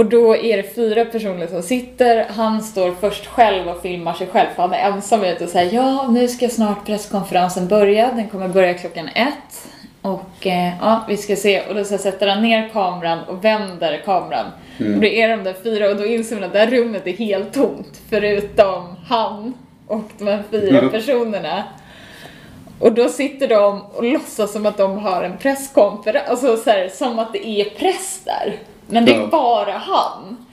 Och 0.00 0.06
då 0.06 0.36
är 0.36 0.56
det 0.56 0.74
fyra 0.74 1.04
personer 1.04 1.46
som 1.46 1.62
sitter, 1.62 2.24
han 2.28 2.62
står 2.62 2.92
först 3.00 3.26
själv 3.26 3.68
och 3.68 3.82
filmar 3.82 4.12
sig 4.14 4.26
själv 4.26 4.46
för 4.56 4.62
han 4.62 4.72
är 4.72 4.78
ensam 4.78 5.24
ute 5.24 5.44
och 5.44 5.50
säger 5.50 5.72
ja 5.74 6.08
nu 6.10 6.28
ska 6.28 6.48
snart 6.48 6.86
presskonferensen 6.86 7.68
börja, 7.68 8.12
den 8.12 8.28
kommer 8.28 8.48
börja 8.48 8.74
klockan 8.74 9.08
ett. 9.08 9.68
Och 10.02 10.46
eh, 10.46 10.72
ja, 10.80 11.04
vi 11.08 11.16
ska 11.16 11.36
se. 11.36 11.60
Och 11.60 11.74
då 11.74 11.84
så 11.84 11.98
sätter 11.98 12.26
han 12.28 12.42
ner 12.42 12.68
kameran 12.68 13.18
och 13.24 13.44
vänder 13.44 14.02
kameran. 14.04 14.46
Och 14.78 15.00
då 15.00 15.06
är 15.06 15.28
de 15.28 15.44
där 15.44 15.54
fyra 15.62 15.90
och 15.90 15.96
då 15.96 16.06
inser 16.06 16.36
man 16.36 16.44
att 16.44 16.52
det 16.52 16.58
här 16.58 16.70
rummet 16.70 17.06
är 17.06 17.12
helt 17.12 17.52
tomt. 17.54 18.00
Förutom 18.10 18.96
han 19.08 19.54
och 19.86 20.10
de 20.18 20.26
här 20.26 20.42
fyra 20.50 20.78
Mm. 20.78 20.90
personerna. 20.90 21.64
Och 22.78 22.92
då 22.92 23.08
sitter 23.08 23.48
de 23.48 23.82
och 23.94 24.04
låtsas 24.04 24.52
som 24.52 24.66
att 24.66 24.76
de 24.76 24.98
har 24.98 25.22
en 25.22 25.36
presskonferens, 25.38 26.28
alltså 26.28 26.56
så 26.56 26.70
här, 26.70 26.88
som 26.88 27.18
att 27.18 27.32
det 27.32 27.46
är 27.46 27.64
press 27.64 28.20
där. 28.24 28.56
Men 28.90 29.04
det 29.04 29.14
är 29.14 29.26
bara 29.26 29.72
han. 29.72 30.46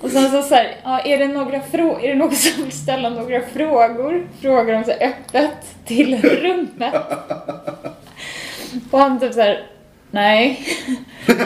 Och 0.00 0.10
sen 0.10 0.30
så, 0.30 0.42
så 0.42 0.54
här, 0.54 0.76
ja, 0.84 1.00
är 1.00 1.18
det 1.18 1.28
några 1.28 1.56
är 1.56 2.08
det 2.08 2.14
någon 2.14 2.34
som 2.34 2.62
vill 2.64 2.72
ställa 2.72 3.08
några 3.08 3.40
frågor? 3.40 4.26
Frågar 4.40 4.74
de 4.74 4.84
så 4.84 4.90
här 4.90 5.08
öppet 5.08 5.84
till 5.84 6.22
rummet. 6.22 6.94
Och 8.90 8.98
han 8.98 9.20
typ 9.20 9.34
så 9.34 9.40
här, 9.40 9.66
nej. 10.10 10.66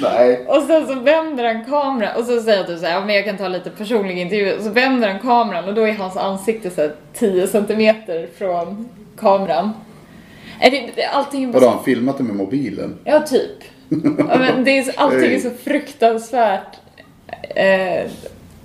Nej. 0.00 0.46
Och 0.46 0.62
sen 0.62 0.86
så 0.86 0.94
vänder 0.94 1.44
han 1.44 1.64
kameran 1.64 2.16
och 2.16 2.24
så 2.24 2.40
säger 2.40 2.58
han 2.58 2.66
typ 2.66 2.78
så 2.78 2.86
här, 2.86 2.92
ja 2.92 3.04
men 3.04 3.14
jag 3.14 3.24
kan 3.24 3.36
ta 3.36 3.48
lite 3.48 3.70
personlig 3.70 4.18
intervju. 4.18 4.56
Och 4.56 4.62
så 4.62 4.70
vänder 4.70 5.08
han 5.08 5.20
kameran 5.20 5.64
och 5.64 5.74
då 5.74 5.82
är 5.88 5.92
hans 5.92 6.16
ansikte 6.16 6.70
så 6.70 6.80
här 6.80 6.94
10 7.14 7.46
centimeter 7.46 8.28
från 8.38 8.88
kameran. 9.18 9.72
Är 10.60 10.70
det, 10.70 11.04
allting 11.12 11.42
är 11.42 11.46
bara 11.46 11.52
Vadå, 11.52 11.66
har 11.66 11.74
han 11.74 11.84
filmat 11.84 12.18
det 12.18 12.24
med 12.24 12.36
mobilen? 12.36 12.98
Ja, 13.04 13.20
typ. 13.20 13.64
Ja, 14.18 14.38
men 14.38 14.64
det 14.64 14.78
är, 14.78 14.82
så- 14.82 14.92
allting 14.96 15.34
är 15.34 15.40
så 15.40 15.50
fruktansvärt. 15.50 16.76
Eh, 17.56 18.10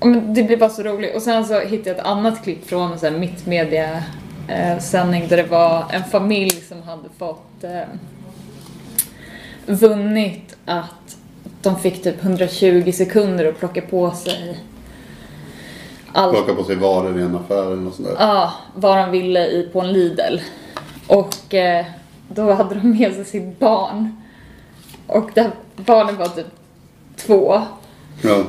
men 0.02 0.34
det 0.34 0.44
blir 0.44 0.58
bara 0.58 0.70
så 0.70 0.84
roligt. 0.84 1.16
Och 1.16 1.22
sen 1.22 1.46
så 1.46 1.60
hittade 1.60 1.90
jag 1.90 1.98
ett 2.00 2.06
annat 2.06 2.44
klipp 2.44 2.68
från 2.70 2.98
en 3.04 3.20
mittmedia 3.20 4.04
eh, 4.48 4.80
sändning 4.80 5.28
där 5.28 5.38
det 5.38 5.44
var 5.44 5.86
en 5.92 6.04
familj 6.04 6.52
som 6.52 6.82
hade 6.84 7.10
fått 7.18 7.64
eh, 7.64 7.82
vunnit 9.66 10.56
att 10.66 11.18
de 11.62 11.80
fick 11.80 12.04
typ 12.04 12.24
120 12.24 12.92
sekunder 12.92 13.46
att 13.46 13.60
plocka 13.60 13.82
på 13.82 14.12
sig 14.12 14.60
allt 16.14 16.34
Plocka 16.36 16.54
på 16.56 16.64
sig 16.64 16.76
varor 16.76 17.20
i 17.20 17.22
en 17.24 17.36
affär 17.36 17.66
eller 17.66 17.76
något 17.76 17.96
sånt 17.96 18.08
där. 18.08 18.16
Ja, 18.20 18.54
vad 18.76 18.98
de 18.98 19.12
ville 19.12 19.46
i, 19.48 19.70
på 19.74 19.82
en 19.82 19.92
Lidl. 19.94 20.38
Och 21.08 21.54
eh, 21.54 21.86
då 22.28 22.54
hade 22.54 22.76
de 22.76 22.92
med 22.92 23.14
sig 23.14 23.26
sitt 23.26 23.60
barn. 23.60 24.16
Och 25.10 25.30
det, 25.34 25.52
barnen 25.76 26.18
var 26.18 26.26
typ 26.26 26.46
två. 27.16 27.62
Ja. 28.24 28.44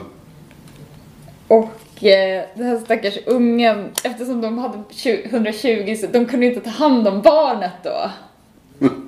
Och 1.48 2.04
eh, 2.04 2.44
den 2.54 2.66
här 2.66 2.78
stackars 2.78 3.18
ungen, 3.26 3.90
eftersom 4.04 4.40
de 4.40 4.58
hade 4.58 4.82
20 4.90 5.24
120 5.24 5.96
så 6.00 6.06
de 6.06 6.26
kunde 6.26 6.46
inte 6.46 6.60
ta 6.60 6.70
hand 6.70 7.08
om 7.08 7.22
barnet 7.22 7.72
då. 7.82 8.10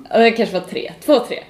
Ja, 0.09 0.17
Det 0.17 0.31
kanske 0.31 0.59
var 0.59 0.67
tre, 0.67 0.91
två, 1.05 1.19
tre. 1.19 1.43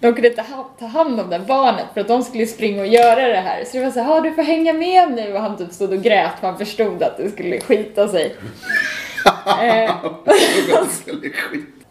De 0.00 0.12
kunde 0.12 0.28
inte 0.28 0.42
ha, 0.42 0.70
ta 0.78 0.86
hand 0.86 1.20
om 1.20 1.30
det 1.30 1.38
barnet 1.38 1.86
för 1.94 2.00
att 2.00 2.08
de 2.08 2.22
skulle 2.22 2.46
springa 2.46 2.80
och 2.80 2.86
göra 2.86 3.28
det 3.28 3.40
här. 3.40 3.64
Så 3.64 3.76
det 3.76 3.84
var 3.84 3.90
så 3.90 4.00
här, 4.00 4.14
"Ja, 4.14 4.20
du 4.20 4.32
får 4.32 4.42
hänga 4.42 4.72
med 4.72 5.12
nu 5.12 5.34
och 5.34 5.40
han 5.40 5.56
typ 5.56 5.72
stod 5.72 5.92
och 5.92 6.02
grät 6.02 6.30
för 6.40 6.46
han 6.46 6.58
förstod 6.58 7.02
att 7.02 7.16
det 7.16 7.30
skulle 7.30 7.60
skita 7.60 8.08
sig. 8.08 8.36
eh, 9.62 9.90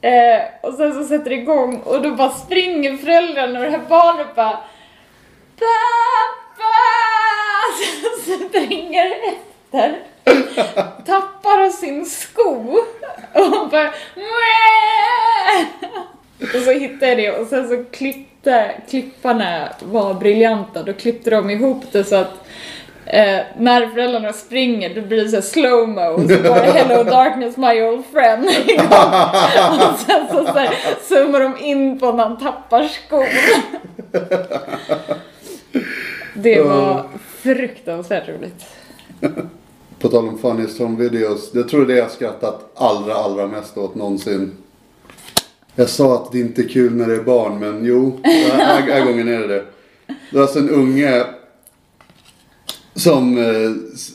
Eh, 0.01 0.41
och 0.62 0.73
sen 0.73 0.93
så 0.93 1.03
sätter 1.03 1.29
det 1.29 1.35
igång 1.35 1.79
och 1.79 2.01
då 2.01 2.12
bara 2.12 2.31
springer 2.31 2.97
föräldrarna 2.97 3.59
och 3.59 3.65
det 3.65 3.71
här 3.71 3.81
barnet 3.89 4.35
bara 4.35 4.59
Pappa! 5.59 6.69
Så 8.25 8.49
springer 8.49 9.12
efter. 9.27 9.99
Tappar 11.05 11.69
sin 11.69 12.05
sko 12.05 12.77
och 13.33 13.69
bara 13.69 13.93
Mäh! 14.15 15.65
Och 16.41 16.62
så 16.63 16.71
hittade 16.71 17.07
jag 17.07 17.17
det 17.17 17.31
och 17.31 17.47
sen 17.47 17.69
så 17.69 17.83
klippte 17.91 18.81
klipparna 18.89 19.69
var 19.81 20.13
briljanta. 20.13 20.83
Då 20.83 20.93
klippte 20.93 21.29
de 21.29 21.49
ihop 21.49 21.83
det 21.91 22.03
så 22.03 22.15
att 22.15 22.47
eh, 23.10 23.39
när 23.58 23.88
föräldrarna 23.88 24.34
springer 24.34 24.95
då 24.95 25.02
blir 25.02 25.24
det 25.24 25.30
så 25.30 25.36
här 25.36 25.41
slow-mo 25.41 26.08
och 26.10 26.22
så 26.22 26.43
bara 26.43 26.60
Hello 26.60 27.04
darkness 27.04 27.58
my 27.58 27.82
old 27.82 28.06
friend. 28.06 28.45
och 29.91 30.00
sen 30.00 30.28
så, 30.32 30.45
så 30.45 30.60
här, 30.60 30.78
zoomar 31.10 31.39
de 31.39 31.58
in 31.58 32.00
på 32.00 32.12
när 32.12 32.24
han 32.24 32.38
tappar 32.38 32.84
skon. 32.84 33.26
Det 36.34 36.62
var 36.62 37.04
fruktansvärt 37.41 38.30
roligt. 38.30 38.65
På 40.00 40.10
tal 40.10 40.28
om 40.28 40.38
funniest 40.38 40.80
home 40.80 41.04
videos. 41.04 41.52
Jag 41.54 41.69
tror 41.69 41.86
det 41.86 41.95
jag 41.95 42.12
skrattat 42.12 42.72
allra, 42.76 43.13
allra 43.13 43.48
mest 43.48 43.78
åt 43.78 43.95
någonsin. 43.95 44.52
Jag 45.76 45.89
sa 45.89 46.15
att 46.15 46.32
det 46.32 46.39
inte 46.39 46.62
är 46.62 46.67
kul 46.67 46.95
när 46.95 47.08
det 47.08 47.15
är 47.15 47.24
barn, 47.24 47.60
men 47.60 47.86
jo, 47.86 48.19
den 48.24 48.60
här, 48.60 48.82
här 48.82 49.06
gången 49.06 49.28
är 49.28 49.39
det 49.39 49.48
det. 49.48 49.65
Det 50.32 50.38
är 50.38 50.41
alltså 50.41 50.60
en 50.60 50.69
unge 50.69 51.24
som 52.99 53.38
eh, 53.38 53.71
s- 53.93 54.12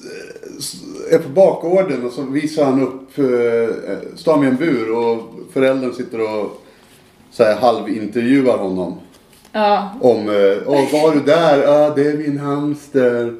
är 1.11 1.19
på 1.19 1.29
bakgården 1.29 2.07
och 2.07 2.13
så 2.13 2.23
visar 2.23 2.65
han 2.65 2.83
upp, 2.83 3.19
eh, 3.19 4.17
står 4.17 4.37
med 4.37 4.49
en 4.49 4.57
bur 4.57 4.91
och 4.97 5.23
föräldern 5.53 5.93
sitter 5.93 6.21
och 6.21 6.61
så 7.31 7.45
här, 7.45 7.57
halvintervjuar 7.57 8.59
honom. 8.59 8.95
Ja, 9.53 9.91
Om, 10.01 10.19
eh, 10.29 10.57
åh 10.67 10.93
var 11.03 11.15
du 11.15 11.21
där? 11.21 11.63
Ja, 11.63 11.93
det 11.97 12.07
är 12.07 12.17
min 12.17 12.39
hamster. 12.39 13.35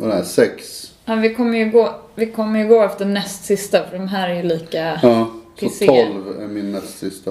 vad 0.00 0.10
är 0.10 0.22
6. 0.22 0.92
Ja, 1.04 1.14
vi 1.14 1.34
kommer 1.34 1.58
ju 1.58 1.70
gå, 1.70 1.94
vi 2.14 2.26
kommer 2.26 2.58
ju 2.58 2.68
gå 2.68 2.82
efter 2.82 3.04
näst 3.04 3.44
sista 3.44 3.84
för 3.90 3.98
de 3.98 4.08
här 4.08 4.28
är 4.28 4.34
ju 4.34 4.42
lika... 4.42 5.00
Ja, 5.02 5.30
så 5.60 5.66
Pissiga. 5.66 5.92
12 6.06 6.40
är 6.42 6.46
min 6.46 6.72
näst 6.72 6.98
sista. 6.98 7.30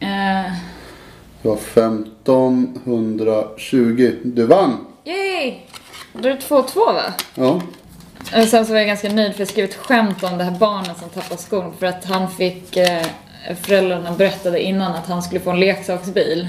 Eh, 0.00 0.52
Det 1.42 1.48
var 1.48 1.56
15, 1.56 2.78
120. 2.84 4.12
Du 4.24 4.46
vann! 4.46 4.76
yay! 5.04 5.54
Då 6.12 6.28
är 6.28 6.32
det 6.32 6.38
2-2 6.48 6.74
va? 6.76 7.02
Ja. 7.34 7.60
Eh, 8.34 8.46
Sen 8.46 8.66
så 8.66 8.72
var 8.72 8.78
jag 8.78 8.86
ganska 8.86 9.08
nöjd 9.12 9.32
för 9.32 9.40
jag 9.40 9.48
skrev 9.48 9.64
ett 9.64 9.74
skämt 9.74 10.22
om 10.24 10.38
det 10.38 10.44
här 10.44 10.58
barnet 10.58 10.98
som 10.98 11.08
tappade 11.08 11.40
skon 11.42 11.72
för 11.78 11.86
att 11.86 12.04
han 12.04 12.30
fick 12.30 12.76
eh, 12.76 13.06
Föräldrarna 13.62 14.12
berättade 14.12 14.62
innan 14.62 14.92
att 14.92 15.06
han 15.06 15.22
skulle 15.22 15.40
få 15.40 15.50
en 15.50 15.60
leksaksbil. 15.60 16.48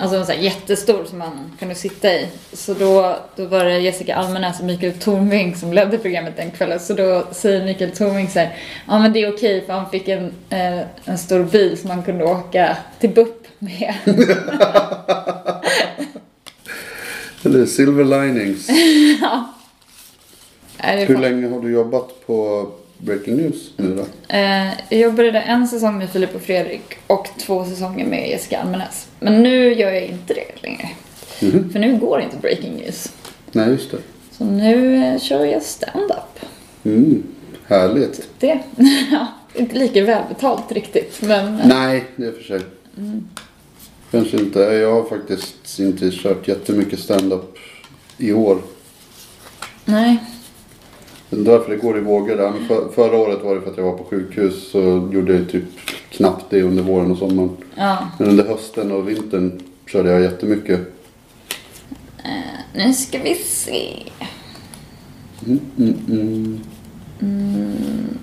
Alltså 0.00 0.16
en 0.16 0.26
sån 0.26 0.34
här 0.34 0.42
jättestor 0.42 1.04
som 1.04 1.18
man 1.18 1.52
kunde 1.58 1.74
sitta 1.74 2.12
i. 2.12 2.26
Så 2.52 2.74
då, 2.74 3.16
då 3.36 3.46
var 3.46 3.64
det 3.64 3.78
Jessica 3.78 4.16
Almenäs 4.16 4.60
och 4.60 4.66
Mikael 4.66 4.92
Tornving 4.92 5.56
som 5.56 5.72
ledde 5.72 5.98
programmet 5.98 6.36
den 6.36 6.50
kvällen. 6.50 6.80
Så 6.80 6.94
då 6.94 7.26
säger 7.30 7.64
Mikael 7.64 7.90
Tornving 7.90 8.28
så 8.28 8.38
här, 8.38 8.56
ja 8.86 8.98
men 8.98 9.12
det 9.12 9.22
är 9.22 9.34
okej 9.34 9.66
för 9.66 9.72
han 9.72 9.90
fick 9.90 10.08
en, 10.08 10.32
eh, 10.50 10.80
en 11.04 11.18
stor 11.18 11.44
bil 11.44 11.78
som 11.78 11.90
han 11.90 12.02
kunde 12.02 12.24
åka 12.24 12.76
till 13.00 13.10
BUP 13.10 13.46
med. 13.58 13.94
Eller 17.44 17.66
Silver 17.66 18.04
Linings. 18.04 18.68
Är 20.78 21.06
Hur 21.06 21.18
länge 21.18 21.48
har 21.48 21.60
du 21.60 21.72
jobbat 21.72 22.26
på 22.26 22.68
Breaking 22.98 23.36
News 23.36 23.70
nu 23.76 23.94
då? 23.94 24.34
Eh, 24.34 24.68
jag 24.88 25.00
jobbade 25.00 25.30
där 25.30 25.40
en 25.40 25.68
säsong 25.68 25.98
med 25.98 26.10
Filip 26.10 26.34
och 26.34 26.42
Fredrik 26.42 26.82
och 27.06 27.28
två 27.38 27.64
säsonger 27.64 28.06
med 28.06 28.28
Jessica 28.28 28.58
Almenäs. 28.60 29.08
Men 29.20 29.42
nu 29.42 29.74
gör 29.74 29.90
jag 29.90 30.04
inte 30.04 30.34
det 30.34 30.62
längre. 30.62 30.88
För 31.72 31.78
nu 31.78 31.98
går 31.98 32.20
inte 32.20 32.36
Breaking 32.36 32.74
News. 32.76 33.12
Nej, 33.52 33.70
just 33.70 33.90
det. 33.90 33.98
Så 34.32 34.44
nu 34.44 35.04
eh, 35.04 35.18
kör 35.18 35.44
jag 35.44 35.62
stand-up. 35.62 36.40
Mm, 36.84 37.22
härligt. 37.66 38.28
Det, 38.38 38.60
ja, 39.10 39.26
inte 39.54 39.76
lika 39.76 40.04
välbetalt 40.04 40.72
riktigt 40.72 41.22
men... 41.22 41.60
Nej, 41.64 42.04
det 42.16 42.26
är 42.26 42.32
för 42.32 42.42
sig. 42.42 42.60
Kanske 44.10 44.36
inte. 44.36 44.60
Jag 44.60 44.94
har 44.94 45.04
faktiskt 45.08 45.78
inte 45.80 46.10
kört 46.10 46.48
jättemycket 46.48 46.98
stand-up 46.98 47.58
i 48.18 48.32
år. 48.32 48.62
Nej. 49.84 50.18
Det 51.30 51.36
är 51.36 51.44
därför 51.44 51.70
det 51.70 51.76
går 51.76 51.98
i 51.98 52.00
vågor 52.00 52.36
där. 52.36 52.50
Men 52.50 52.68
för, 52.68 52.88
förra 52.88 53.16
året 53.16 53.42
var 53.42 53.54
det 53.54 53.60
för 53.60 53.70
att 53.70 53.76
jag 53.76 53.84
var 53.84 53.98
på 53.98 54.04
sjukhus 54.04 54.70
så 54.70 55.08
gjorde 55.12 55.32
jag 55.32 55.50
typ 55.50 55.64
knappt 56.10 56.44
det 56.50 56.62
under 56.62 56.82
våren 56.82 57.10
och 57.10 57.18
sommaren. 57.18 57.56
Ja. 57.74 58.08
Men 58.18 58.28
under 58.28 58.44
hösten 58.44 58.92
och 58.92 59.08
vintern 59.08 59.62
körde 59.86 60.10
jag 60.10 60.22
jättemycket. 60.22 60.80
Nu 62.74 62.94
ska 62.94 63.18
vi 63.18 63.34
se. 63.34 64.02
Mm, 65.46 65.60
mm, 65.78 66.60
mm. 67.20 68.18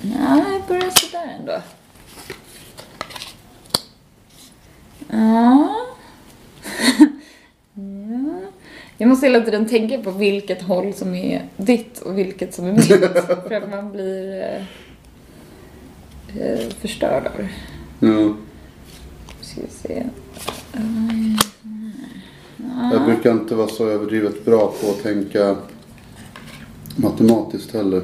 Ja, 0.00 0.44
jag 0.52 0.62
börjar 0.68 0.90
sådär 0.90 1.36
ändå. 1.40 1.62
Ja. 5.08 5.76
ja. 7.74 8.40
Jag 8.98 9.08
måste 9.08 9.26
hela 9.26 9.40
tiden 9.40 9.68
tänka 9.68 9.98
på 9.98 10.10
vilket 10.10 10.62
håll 10.62 10.94
som 10.94 11.14
är 11.14 11.42
ditt 11.56 11.98
och 11.98 12.18
vilket 12.18 12.54
som 12.54 12.66
är 12.66 12.72
mitt. 12.72 12.86
för 13.48 13.50
att 13.50 13.70
man 13.70 13.92
blir 13.92 14.40
eh, 14.40 14.62
eh, 16.42 16.68
förstörd 16.80 17.26
av 17.26 17.32
det. 17.36 17.48
Ja. 18.06 18.34
Ska 19.40 19.60
vi 19.60 19.68
se. 19.70 20.02
Jag 22.92 23.04
brukar 23.04 23.32
inte 23.32 23.54
vara 23.54 23.68
så 23.68 23.88
överdrivet 23.88 24.44
bra 24.44 24.74
på 24.80 24.90
att 24.90 25.02
tänka 25.02 25.56
matematiskt 26.96 27.74
heller. 27.74 28.02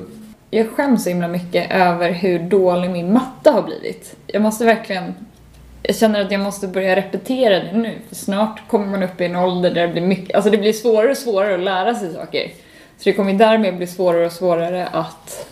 Jag 0.51 0.71
skäms 0.71 1.03
så 1.03 1.09
himla 1.09 1.29
mycket 1.29 1.71
över 1.71 2.13
hur 2.13 2.39
dålig 2.39 2.91
min 2.91 3.13
matte 3.13 3.51
har 3.51 3.63
blivit. 3.63 4.17
Jag 4.27 4.43
måste 4.43 4.65
verkligen... 4.65 5.15
Jag 5.83 5.97
känner 5.97 6.25
att 6.25 6.31
jag 6.33 6.41
måste 6.41 6.69
börja 6.69 6.97
repetera 6.97 7.59
det 7.59 7.73
nu, 7.73 7.99
för 8.09 8.15
snart 8.15 8.69
kommer 8.69 8.87
man 8.87 9.03
upp 9.03 9.21
i 9.21 9.25
en 9.25 9.37
ålder 9.37 9.75
där 9.75 9.87
det 9.87 9.93
blir 9.93 10.03
mycket... 10.03 10.37
Alltså 10.37 10.51
det 10.51 10.59
blir 10.59 10.73
svårare 10.73 11.11
och 11.11 11.17
svårare 11.17 11.55
att 11.55 11.61
lära 11.61 11.95
sig 11.95 12.13
saker. 12.13 12.53
Så 12.99 13.05
det 13.05 13.13
kommer 13.13 13.33
därmed 13.33 13.77
bli 13.77 13.87
svårare 13.87 14.27
och 14.27 14.33
svårare 14.33 14.87
att 14.87 15.47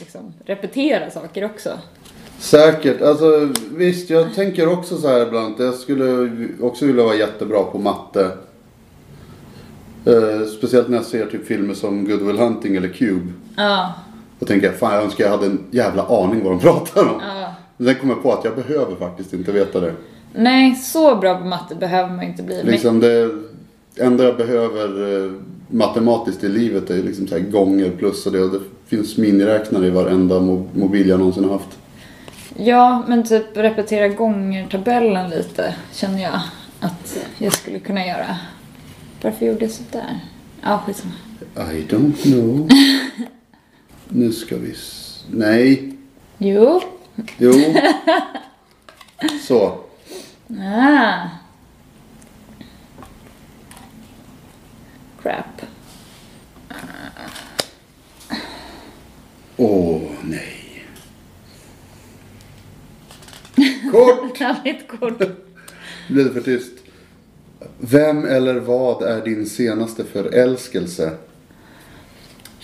liksom, 0.00 0.34
repetera 0.44 1.10
saker 1.10 1.44
också. 1.44 1.78
Säkert. 2.38 3.02
Alltså 3.02 3.48
visst, 3.70 4.10
jag 4.10 4.34
tänker 4.34 4.68
också 4.68 4.96
så 4.96 5.08
här 5.08 5.26
ibland. 5.26 5.54
Jag 5.58 5.74
skulle 5.74 6.30
också 6.60 6.86
vilja 6.86 7.04
vara 7.04 7.14
jättebra 7.14 7.62
på 7.62 7.78
matte. 7.78 8.30
Eh, 10.06 10.46
speciellt 10.58 10.88
när 10.88 10.96
jag 10.96 11.06
ser 11.06 11.26
typ 11.26 11.46
filmer 11.46 11.74
som 11.74 12.04
Good 12.04 12.22
Will 12.22 12.38
Hunting 12.38 12.76
eller 12.76 12.88
Cube. 12.88 13.32
Ja. 13.56 13.94
Då 14.38 14.46
tänker 14.46 14.66
jag, 14.66 14.76
fan 14.76 14.94
jag 14.94 15.04
önskar 15.04 15.24
jag 15.24 15.30
hade 15.30 15.46
en 15.46 15.64
jävla 15.70 16.02
aning 16.02 16.44
vad 16.44 16.52
de 16.52 16.60
pratar 16.60 17.02
om. 17.02 17.20
ja. 17.20 17.45
Men 17.76 17.86
sen 17.86 17.96
kommer 18.00 18.14
jag 18.14 18.22
på 18.22 18.32
att 18.32 18.44
jag 18.44 18.54
behöver 18.56 18.96
faktiskt 18.96 19.32
inte 19.32 19.52
veta 19.52 19.80
det. 19.80 19.94
Nej, 20.34 20.74
så 20.74 21.16
bra 21.16 21.38
på 21.38 21.44
matte 21.44 21.74
behöver 21.74 22.10
man 22.14 22.22
inte 22.24 22.42
bli. 22.42 22.62
Liksom 22.62 23.00
det 23.00 23.30
enda 24.00 24.24
jag 24.24 24.36
behöver 24.36 25.24
eh, 25.26 25.32
matematiskt 25.70 26.44
i 26.44 26.48
livet 26.48 26.90
är 26.90 27.02
liksom 27.02 27.26
så 27.26 27.34
här 27.34 27.42
gånger 27.42 27.90
plus 27.90 28.26
och 28.26 28.32
det. 28.32 28.40
Och 28.42 28.50
det 28.50 28.60
finns 28.86 29.16
miniräknare 29.16 29.86
i 29.86 29.90
varenda 29.90 30.38
mo- 30.40 30.68
mobil 30.74 31.08
jag 31.08 31.18
någonsin 31.18 31.44
har 31.44 31.52
haft. 31.52 31.78
Ja, 32.56 33.04
men 33.08 33.22
typ 33.24 33.44
repetera 33.56 34.08
gånger-tabellen 34.08 35.30
lite 35.30 35.74
känner 35.92 36.22
jag 36.22 36.40
att 36.80 37.18
jag 37.38 37.52
skulle 37.52 37.78
kunna 37.78 38.06
göra. 38.06 38.36
Varför 39.22 39.46
gjorde 39.46 39.64
jag 39.64 39.70
sådär? 39.70 40.20
Ja, 40.62 40.82
skitsamma. 40.86 41.12
I 41.56 41.86
don't 41.88 42.22
know. 42.22 42.68
nu 44.08 44.32
ska 44.32 44.56
vi... 44.56 44.74
Nej. 45.30 45.92
Jo. 46.38 46.80
Jo. 47.38 47.52
Så. 49.42 49.80
Ah. 50.60 51.28
Crap. 55.22 55.62
Åh 59.56 60.02
nej. 60.22 60.84
Kort! 63.92 64.40
Väldigt 64.40 64.88
kort. 64.88 65.18
Blev 66.08 66.24
det 66.26 66.32
för 66.32 66.40
tyst? 66.40 66.72
Vem 67.78 68.24
eller 68.24 68.54
vad 68.54 69.02
är 69.02 69.24
din 69.24 69.46
senaste 69.46 70.04
förälskelse? 70.04 71.12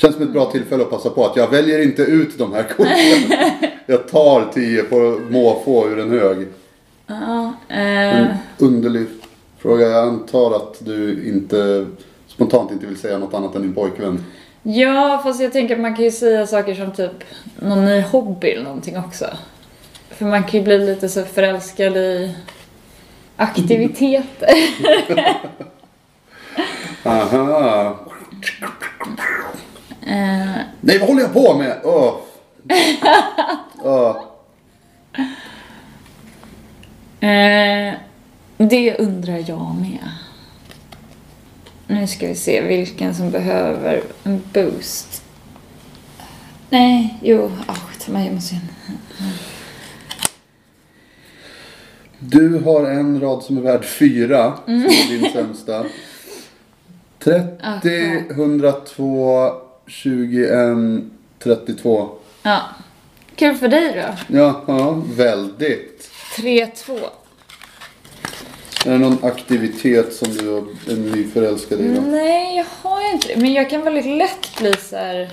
Känns 0.03 0.15
som 0.15 0.25
ett 0.25 0.33
bra 0.33 0.51
tillfälle 0.51 0.83
att 0.83 0.91
passa 0.91 1.11
på 1.11 1.27
att 1.27 1.37
jag 1.37 1.51
väljer 1.51 1.83
inte 1.83 2.03
ut 2.03 2.39
de 2.39 2.53
här 2.53 2.63
korten. 2.63 3.49
Jag 3.87 4.09
tar 4.09 4.51
tio 4.55 4.83
på 4.83 5.21
måfå 5.31 5.89
ur 5.89 5.99
en 5.99 6.11
hög. 6.11 6.47
Ja. 7.07 7.53
En 7.69 8.27
Eh, 8.27 8.37
underlig 8.59 9.07
fråga. 9.59 9.87
Jag 9.87 10.09
antar 10.09 10.57
att 10.57 10.77
du 10.79 11.29
inte 11.29 11.87
spontant 12.27 12.73
inte 12.73 12.87
vill 12.87 12.97
säga 12.97 13.19
något 13.19 13.35
annat 13.35 13.55
än 13.55 13.63
din 13.63 13.75
pojkvän. 13.75 14.25
ja, 14.63 15.21
fast 15.25 15.41
jag 15.43 15.53
tänker 15.53 15.75
att 15.75 15.81
man 15.81 15.97
kan 15.97 16.05
ju 16.05 16.11
säga 16.11 16.47
saker 16.47 16.75
som 16.75 16.93
typ 16.93 17.25
någon 17.57 17.85
ny 17.85 18.01
hobby 18.01 18.51
eller 18.51 18.65
någonting 18.65 18.99
också. 18.99 19.27
För 20.11 20.25
man 20.25 20.43
kan 20.43 20.61
ju 20.61 20.65
bli 20.65 20.79
lite 20.79 21.09
så 21.09 21.23
förälskad 21.23 21.97
i 21.97 22.35
aktiviteter. 23.37 24.55
Aha. 27.05 27.99
Eh, 30.07 30.61
Nej, 30.81 30.99
vad 30.99 31.09
håller 31.09 31.23
jag 31.23 31.33
på 31.33 31.55
med? 31.55 31.81
Åh. 31.85 32.15
Åh. 33.83 34.17
Eh, 37.29 37.95
det 38.57 38.97
undrar 38.99 39.45
jag 39.49 39.75
med. 39.81 40.09
Nu 41.87 42.07
ska 42.07 42.27
vi 42.27 42.35
se 42.35 42.61
vilken 42.61 43.15
som 43.15 43.31
behöver 43.31 44.03
en 44.25 44.43
boost. 44.53 45.23
Nej, 46.71 47.19
jo, 47.23 47.51
ah, 47.67 47.75
skitsamma, 47.75 48.25
jag 48.25 48.35
måste. 48.35 48.57
Du 52.19 52.59
har 52.59 52.85
en 52.91 53.21
rad 53.21 53.43
som 53.43 53.57
är 53.57 53.61
värd 53.61 53.85
fyra. 53.85 54.53
Som 54.65 54.75
är 54.75 55.09
din 55.19 55.33
sämsta. 55.33 55.85
30, 57.19 58.31
102, 58.31 59.53
21, 59.87 61.05
32. 61.39 62.11
Ja. 62.43 62.61
Kul 63.37 63.55
för 63.55 63.69
dig 63.69 63.93
då. 63.95 64.37
Ja, 64.39 64.65
ja, 64.67 65.03
väldigt. 65.17 66.11
3-2. 66.37 67.01
Är 68.87 68.91
det 68.91 68.99
någon 68.99 69.25
aktivitet 69.25 70.15
som 70.15 70.33
du 70.33 70.57
är 70.93 70.97
nyförälskad 70.97 71.81
i 71.81 71.95
då? 71.95 72.01
Nej, 72.01 72.57
jag 72.57 72.67
har 72.83 73.03
ju 73.03 73.11
inte 73.11 73.29
det. 73.29 73.37
Men 73.37 73.53
jag 73.53 73.71
kan 73.71 73.85
väldigt 73.85 74.07
lätt 74.07 74.59
bli 74.59 74.73
så 74.73 74.97
här... 74.97 75.31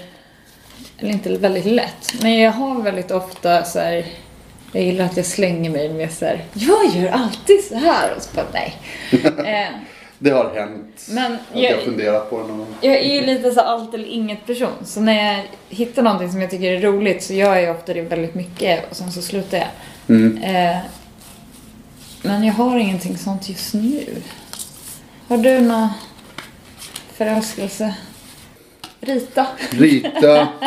Eller 0.97 1.11
inte 1.11 1.37
väldigt 1.37 1.65
lätt, 1.65 2.13
men 2.21 2.39
jag 2.39 2.51
har 2.51 2.81
väldigt 2.81 3.11
ofta 3.11 3.63
så 3.63 3.79
här... 3.79 4.05
Jag 4.71 4.83
gillar 4.83 5.05
att 5.05 5.17
jag 5.17 5.25
slänger 5.25 5.69
mig 5.69 5.93
med 5.93 6.11
så 6.11 6.25
här. 6.25 6.45
Jag 6.53 6.85
gör 6.95 7.09
alltid 7.09 7.63
så 7.63 7.75
här 7.75 8.15
och 8.15 8.21
så 8.21 8.29
bara 8.35 8.45
nej. 8.53 8.77
eh, 9.37 9.75
Det 10.19 10.29
har 10.29 10.49
hänt. 10.55 11.07
Men 11.09 11.33
att 11.33 11.39
jag 11.53 11.69
har 11.69 11.75
jag- 11.75 11.81
funderat 11.83 12.29
på 12.29 12.37
det 12.41 12.47
någon 12.47 12.57
gång. 12.57 12.67
Jag 12.81 12.95
är 12.95 13.15
ju 13.15 13.25
lite 13.25 13.51
så 13.51 13.61
allt 13.61 13.93
eller 13.93 14.05
inget 14.07 14.45
person. 14.45 14.71
Så 14.85 15.01
när 15.01 15.33
jag 15.33 15.43
hittar 15.69 16.01
någonting 16.03 16.31
som 16.31 16.41
jag 16.41 16.49
tycker 16.49 16.71
är 16.71 16.81
roligt 16.81 17.23
så 17.23 17.33
gör 17.33 17.55
jag 17.55 17.75
ofta 17.75 17.93
det 17.93 18.01
väldigt 18.01 18.35
mycket 18.35 18.89
och 18.91 18.95
sen 18.95 19.11
så 19.11 19.21
slutar 19.21 19.57
jag. 19.57 19.67
Mm. 20.17 20.37
Eh, 20.37 20.77
men 22.21 22.43
jag 22.43 22.53
har 22.53 22.77
ingenting 22.79 23.17
sånt 23.17 23.49
just 23.49 23.73
nu. 23.73 24.03
Har 25.27 25.37
du 25.37 25.59
någon 25.61 25.87
förälskelse? 27.13 27.95
Rita? 29.01 29.47
Rita. 29.71 30.47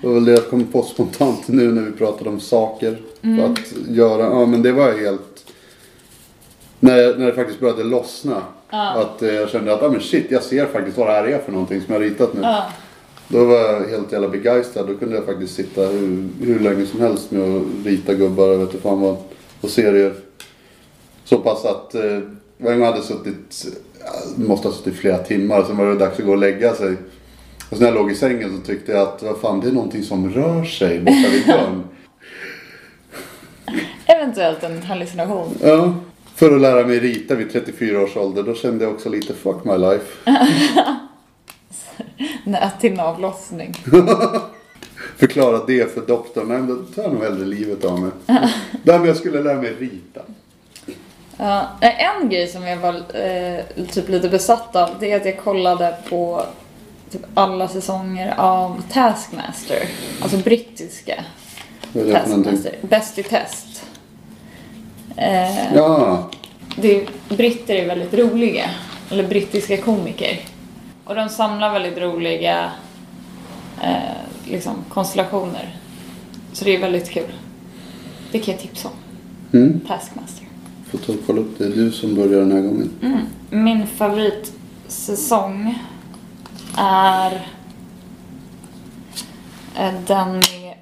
Det 0.00 0.06
var 0.08 0.14
väl 0.14 0.24
det 0.24 0.32
jag 0.32 0.50
kom 0.50 0.64
på 0.66 0.82
spontant 0.82 1.48
nu 1.48 1.72
när 1.72 1.82
vi 1.82 1.92
pratade 1.92 2.30
om 2.30 2.40
saker. 2.40 2.98
För 3.20 3.44
att 3.52 3.88
göra, 3.88 4.22
ja 4.22 4.46
men 4.46 4.62
det 4.62 4.72
var 4.72 4.98
helt... 5.00 5.33
När, 6.84 7.18
när 7.18 7.26
det 7.26 7.32
faktiskt 7.32 7.60
började 7.60 7.84
lossna. 7.84 8.42
Att 8.70 9.22
eh, 9.22 9.34
jag 9.34 9.50
kände 9.50 9.74
att, 9.74 9.82
ja 9.82 9.88
men 9.88 10.00
shit, 10.00 10.26
jag 10.30 10.42
ser 10.42 10.66
faktiskt 10.66 10.98
vad 10.98 11.06
det 11.06 11.12
här 11.12 11.26
är 11.26 11.38
för 11.38 11.52
någonting 11.52 11.80
som 11.80 11.94
jag 11.94 12.00
har 12.00 12.06
ritat 12.06 12.34
nu. 12.34 12.40
Ja. 12.42 12.64
Då 13.28 13.44
var 13.44 13.56
jag 13.56 13.88
helt 13.88 14.12
jävla 14.12 14.28
begeistrad. 14.28 14.86
Då 14.86 14.94
kunde 14.94 15.14
jag 15.14 15.24
faktiskt 15.24 15.54
sitta 15.54 15.80
hur, 15.80 16.28
hur 16.40 16.60
länge 16.60 16.86
som 16.86 17.00
helst 17.00 17.30
med 17.30 17.56
att 17.56 17.86
rita 17.86 18.14
gubbar 18.14 18.48
och 18.48 18.60
vet 18.60 18.82
fan 18.82 19.00
vad. 19.00 19.16
Och 19.60 19.70
serier. 19.70 20.14
Så 21.24 21.38
pass 21.38 21.64
att 21.64 21.94
eh, 21.94 22.20
jag 22.58 22.80
hade 22.80 23.02
suttit, 23.02 23.66
ja, 24.00 24.06
måste 24.36 24.68
ha 24.68 24.74
suttit 24.74 24.94
flera 24.94 25.18
timmar. 25.18 25.64
Sen 25.64 25.76
var 25.76 25.86
det 25.86 25.94
dags 25.94 26.18
att 26.18 26.26
gå 26.26 26.32
och 26.32 26.38
lägga 26.38 26.74
sig. 26.74 26.96
Och 27.70 27.76
sen 27.76 27.78
när 27.78 27.86
jag 27.86 27.94
låg 27.94 28.10
i 28.10 28.14
sängen 28.14 28.60
så 28.60 28.66
tyckte 28.66 28.92
jag 28.92 29.00
att 29.02 29.22
vad 29.22 29.38
fan 29.38 29.60
det 29.60 29.68
är 29.68 29.72
någonting 29.72 30.02
som 30.02 30.30
rör 30.30 30.64
sig 30.64 31.00
borta 31.00 31.28
vid 31.32 31.46
dörren. 31.46 31.84
Eventuellt 34.06 34.62
en 34.62 34.82
hallucination. 34.82 35.54
Ja. 35.62 35.94
För 36.34 36.54
att 36.54 36.60
lära 36.60 36.86
mig 36.86 37.00
rita 37.00 37.34
vid 37.34 37.52
34 37.52 38.00
års 38.00 38.16
ålder. 38.16 38.42
Då 38.42 38.54
kände 38.54 38.84
jag 38.84 38.94
också 38.94 39.08
lite 39.08 39.34
fuck 39.34 39.64
my 39.64 39.76
life. 39.76 40.06
Nät 42.44 42.80
till 42.80 42.92
en 42.92 43.00
avlossning. 43.00 43.74
Förklara 45.16 45.64
det 45.66 45.94
för 45.94 46.00
doktorn. 46.00 46.48
Nej 46.48 46.62
då 46.62 46.76
tar 46.76 47.02
jag 47.02 47.12
nog 47.12 47.22
hellre 47.22 47.44
livet 47.44 47.84
av 47.84 48.00
mig. 48.00 48.10
Nej 48.26 48.98
men 48.98 49.04
jag 49.04 49.16
skulle 49.16 49.42
lära 49.42 49.60
mig 49.60 49.74
rita. 49.78 50.20
Ja, 51.36 51.68
en 51.80 52.28
grej 52.28 52.48
som 52.48 52.62
jag 52.62 52.76
var 52.76 52.94
eh, 52.94 53.86
typ 53.90 54.08
lite 54.08 54.28
besatt 54.28 54.76
av 54.76 54.90
det 55.00 55.12
är 55.12 55.16
att 55.16 55.26
jag 55.26 55.38
kollade 55.38 55.96
på 56.08 56.42
typ 57.10 57.22
alla 57.34 57.68
säsonger 57.68 58.34
av 58.36 58.82
Taskmaster. 58.92 59.88
Alltså 60.22 60.36
brittiska? 60.36 61.24
Taskmaster. 62.12 62.76
Bäst 62.80 63.18
i 63.18 63.22
test. 63.22 63.84
Eh, 65.16 65.74
Ja. 65.74 66.30
det 66.76 67.08
britter 67.28 67.74
är 67.74 67.86
väldigt 67.86 68.14
roliga. 68.14 68.70
Eller 69.10 69.28
brittiska 69.28 69.76
komiker. 69.76 70.40
Och 71.04 71.14
de 71.14 71.28
samlar 71.28 71.72
väldigt 71.72 71.98
roliga 71.98 72.70
eh, 73.82 74.50
liksom, 74.50 74.74
konstellationer. 74.88 75.76
Så 76.52 76.64
det 76.64 76.76
är 76.76 76.80
väldigt 76.80 77.10
kul. 77.10 77.32
Det 78.32 78.38
kan 78.38 78.52
jag 78.54 78.60
tipsa 78.62 78.88
om. 78.88 78.94
Mm. 79.60 79.80
Taskmaster. 79.88 80.46
Får 80.90 80.98
ta 80.98 81.12
och 81.12 81.18
kolla 81.26 81.40
upp 81.40 81.58
det. 81.58 81.64
Är 81.64 81.70
du 81.70 81.92
som 81.92 82.14
börjar 82.14 82.40
den 82.40 82.52
här 82.52 82.60
gången. 82.60 82.90
Min 83.50 83.86
favoritsäsong 83.86 85.78
är 86.76 87.32
eh, 89.78 89.92
den 90.06 90.32
med 90.32 90.74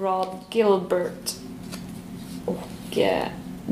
Rod 0.00 0.28
Gilbert 0.50 1.32
och 2.44 2.98
eh, 2.98 3.22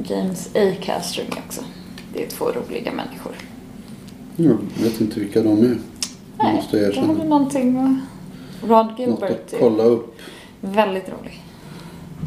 James 0.04 0.50
A. 0.54 0.72
Caster 0.80 1.24
med 1.28 1.38
också. 1.46 1.60
Det 2.14 2.24
är 2.24 2.28
två 2.28 2.44
roliga 2.44 2.92
människor. 2.92 3.32
Jag 4.36 4.58
vet 4.84 5.00
inte 5.00 5.20
vilka 5.20 5.42
de 5.42 5.58
är. 5.64 5.78
Nej, 6.38 6.54
måste 6.54 6.76
jag 6.76 6.86
det 6.86 6.92
erkänna. 6.92 7.24
någonting 7.24 7.72
med 7.74 7.96
Rod 8.62 8.86
Något 8.86 8.98
Gilbert 8.98 9.30
att 9.30 9.52
är 9.52 9.58
kolla 9.58 9.82
upp. 9.82 10.16
väldigt 10.60 11.08
rolig. 11.08 11.42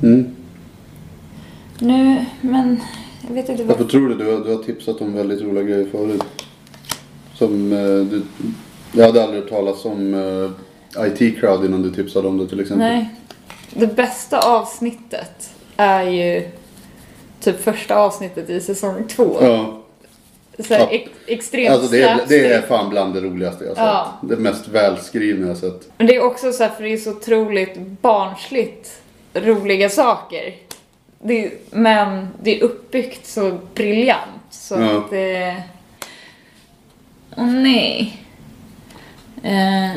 Mm. 0.03 0.35
Nu, 1.79 2.25
men 2.41 2.79
jag 3.27 3.33
vet 3.35 3.49
inte 3.49 3.63
vad... 3.63 3.77
Varför 3.77 3.91
tror 3.91 4.09
du? 4.09 4.15
Du 4.15 4.31
har, 4.31 4.39
du 4.45 4.55
har 4.55 4.63
tipsat 4.63 5.01
om 5.01 5.13
väldigt 5.13 5.41
roliga 5.41 5.63
grejer 5.63 5.85
förut. 5.91 6.23
Som 7.33 7.71
eh, 7.71 7.77
du... 7.79 8.21
Jag 8.91 9.05
hade 9.05 9.23
aldrig 9.23 9.41
hört 9.41 9.49
talas 9.49 9.85
om 9.85 10.13
eh, 10.13 11.07
IT 11.07 11.39
Crowd 11.39 11.65
innan 11.65 11.81
du 11.81 11.91
tipsade 11.91 12.27
om 12.27 12.37
det 12.37 12.47
till 12.47 12.59
exempel. 12.59 12.87
Nej. 12.87 13.09
det 13.73 13.95
bästa 13.95 14.39
avsnittet 14.39 15.49
är 15.77 16.03
ju 16.09 16.47
typ 17.43 17.63
första 17.63 17.95
avsnittet 17.95 18.49
i 18.49 18.61
säsong 18.61 19.07
två. 19.07 19.37
Ja. 19.41 19.79
Så 20.67 20.73
här, 20.73 20.87
ex- 20.91 21.11
extremt 21.27 21.73
Alltså 21.73 21.91
det 21.91 22.01
är, 22.03 22.19
det 22.27 22.53
är 22.53 22.61
fan 22.61 22.89
bland 22.89 23.13
det 23.13 23.21
roligaste 23.21 23.63
jag 23.65 23.75
har 23.75 23.85
Ja. 23.87 24.13
sett. 24.21 24.29
Det 24.29 24.35
mest 24.37 24.67
välskrivna 24.67 25.47
jag 25.47 25.57
sett. 25.57 25.89
Men 25.97 26.07
det 26.07 26.15
är 26.15 26.23
också 26.23 26.51
så 26.51 26.63
här, 26.63 26.69
för 26.71 26.83
det 26.83 26.93
är 26.93 26.97
så 26.97 27.11
otroligt 27.11 27.77
barnsligt 27.77 29.01
roliga 29.33 29.89
saker. 29.89 30.53
Det 31.19 31.45
är, 31.45 31.51
men 31.71 32.27
det 32.43 32.59
är 32.59 32.63
uppbyggt 32.63 33.27
så 33.27 33.59
briljant 33.73 34.41
så 34.51 34.75
Ja. 34.75 34.97
att 34.97 35.09
det... 35.09 35.63
Åh 37.37 37.45
nej. 37.51 38.21
Eh, 39.43 39.91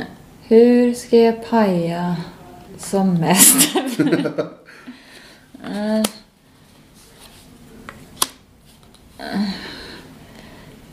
hur 0.49 0.95
ska 0.95 1.17
jag 1.17 1.51
paja 1.51 2.17
som 2.79 3.15
mest? 3.15 3.77
eh, 5.71 5.97
eh, 5.99 6.03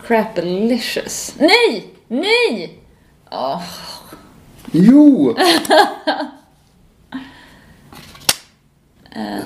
Crapalicious. 0.07 1.35
Nej! 1.39 1.87
Nej! 2.07 2.79
Åh. 3.31 3.63
Jo! 4.71 5.35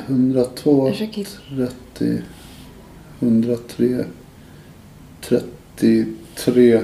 102, 0.08 0.86
Jag 0.88 0.94
försöker 0.94 1.14
hitta- 1.18 1.68
30, 1.96 2.22
103, 3.20 4.06
33, 5.22 6.82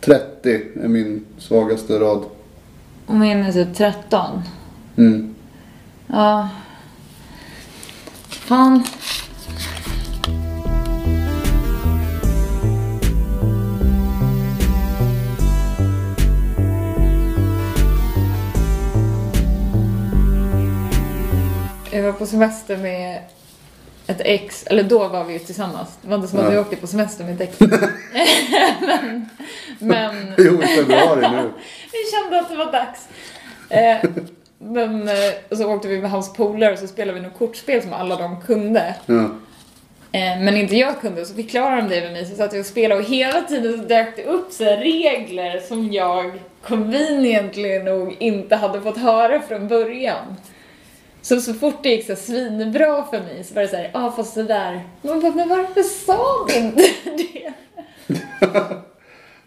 30 0.00 0.62
är 0.84 0.88
min 0.88 1.24
svagaste 1.38 1.98
rad. 1.98 2.24
Och 3.06 3.14
min 3.14 3.42
är 3.42 3.52
typ 3.52 3.74
13. 3.76 4.42
Mm. 4.96 5.34
Ja. 6.06 6.48
Fan. 8.28 8.84
Jag 21.94 22.02
var 22.02 22.12
på 22.12 22.26
semester 22.26 22.76
med 22.76 23.22
ett 24.06 24.20
ex, 24.20 24.66
eller 24.66 24.82
då 24.82 25.08
var 25.08 25.24
vi 25.24 25.32
ju 25.32 25.38
tillsammans. 25.38 25.98
Det 26.02 26.08
var 26.08 26.16
inte 26.16 26.28
som 26.28 26.38
att 26.38 26.52
vi 26.52 26.58
åkte 26.58 26.76
på 26.76 26.86
semester 26.86 27.24
med 27.24 27.40
ett 27.40 27.40
ex. 27.40 27.60
men, 28.80 29.26
men 29.78 30.34
Jo, 30.38 30.62
i 30.62 30.66
februari 30.66 31.20
nu. 31.20 31.50
vi 31.92 31.98
kände 32.12 32.40
att 32.40 32.48
det 32.48 32.56
var 32.56 32.72
dags. 32.72 33.08
Eh, 33.68 34.10
men 34.58 35.08
eh, 35.08 35.14
och 35.50 35.56
så 35.56 35.74
åkte 35.74 35.88
vi 35.88 36.00
med 36.00 36.10
hans 36.10 36.32
polare 36.32 36.72
och 36.72 36.78
så 36.78 36.86
spelade 36.86 37.20
vi 37.20 37.26
något 37.26 37.38
kortspel 37.38 37.82
som 37.82 37.92
alla 37.92 38.16
de 38.16 38.40
kunde. 38.40 38.94
Ja. 39.06 39.24
Eh, 40.12 40.40
men 40.40 40.56
inte 40.56 40.76
jag 40.76 41.00
kunde, 41.00 41.26
så 41.26 41.34
förklarade 41.34 41.82
de 41.82 41.88
det 41.88 42.00
med 42.00 42.12
mig. 42.12 42.26
Så 42.26 42.36
satt 42.36 42.52
jag 42.52 42.60
och 42.60 42.66
spelade 42.66 43.00
och 43.00 43.06
hela 43.06 43.42
tiden 43.42 43.78
så 43.78 43.84
dök 43.84 44.16
det 44.16 44.24
upp 44.24 44.52
så 44.52 44.64
regler 44.64 45.60
som 45.60 45.92
jag 45.92 46.32
conveniently 46.62 47.78
nog 47.78 48.16
inte 48.18 48.56
hade 48.56 48.80
fått 48.80 48.98
höra 48.98 49.40
från 49.40 49.68
början. 49.68 50.36
Så 51.24 51.40
så 51.40 51.54
fort 51.54 51.82
det 51.82 51.88
gick 51.88 52.06
så 52.06 52.16
svinbra 52.16 53.04
för 53.10 53.20
mig 53.20 53.44
så 53.44 53.54
var 53.54 53.62
det 53.62 53.68
så 53.68 53.76
här, 53.76 53.90
ja 53.92 54.06
ah, 54.06 54.12
fast 54.12 54.34
det 54.34 54.42
där. 54.42 54.88
Man 55.02 55.20
bara, 55.20 55.32
men 55.32 55.48
varför 55.48 55.82
sa 55.82 56.46
du 56.48 56.54
inte 56.54 56.82
det? 57.04 57.52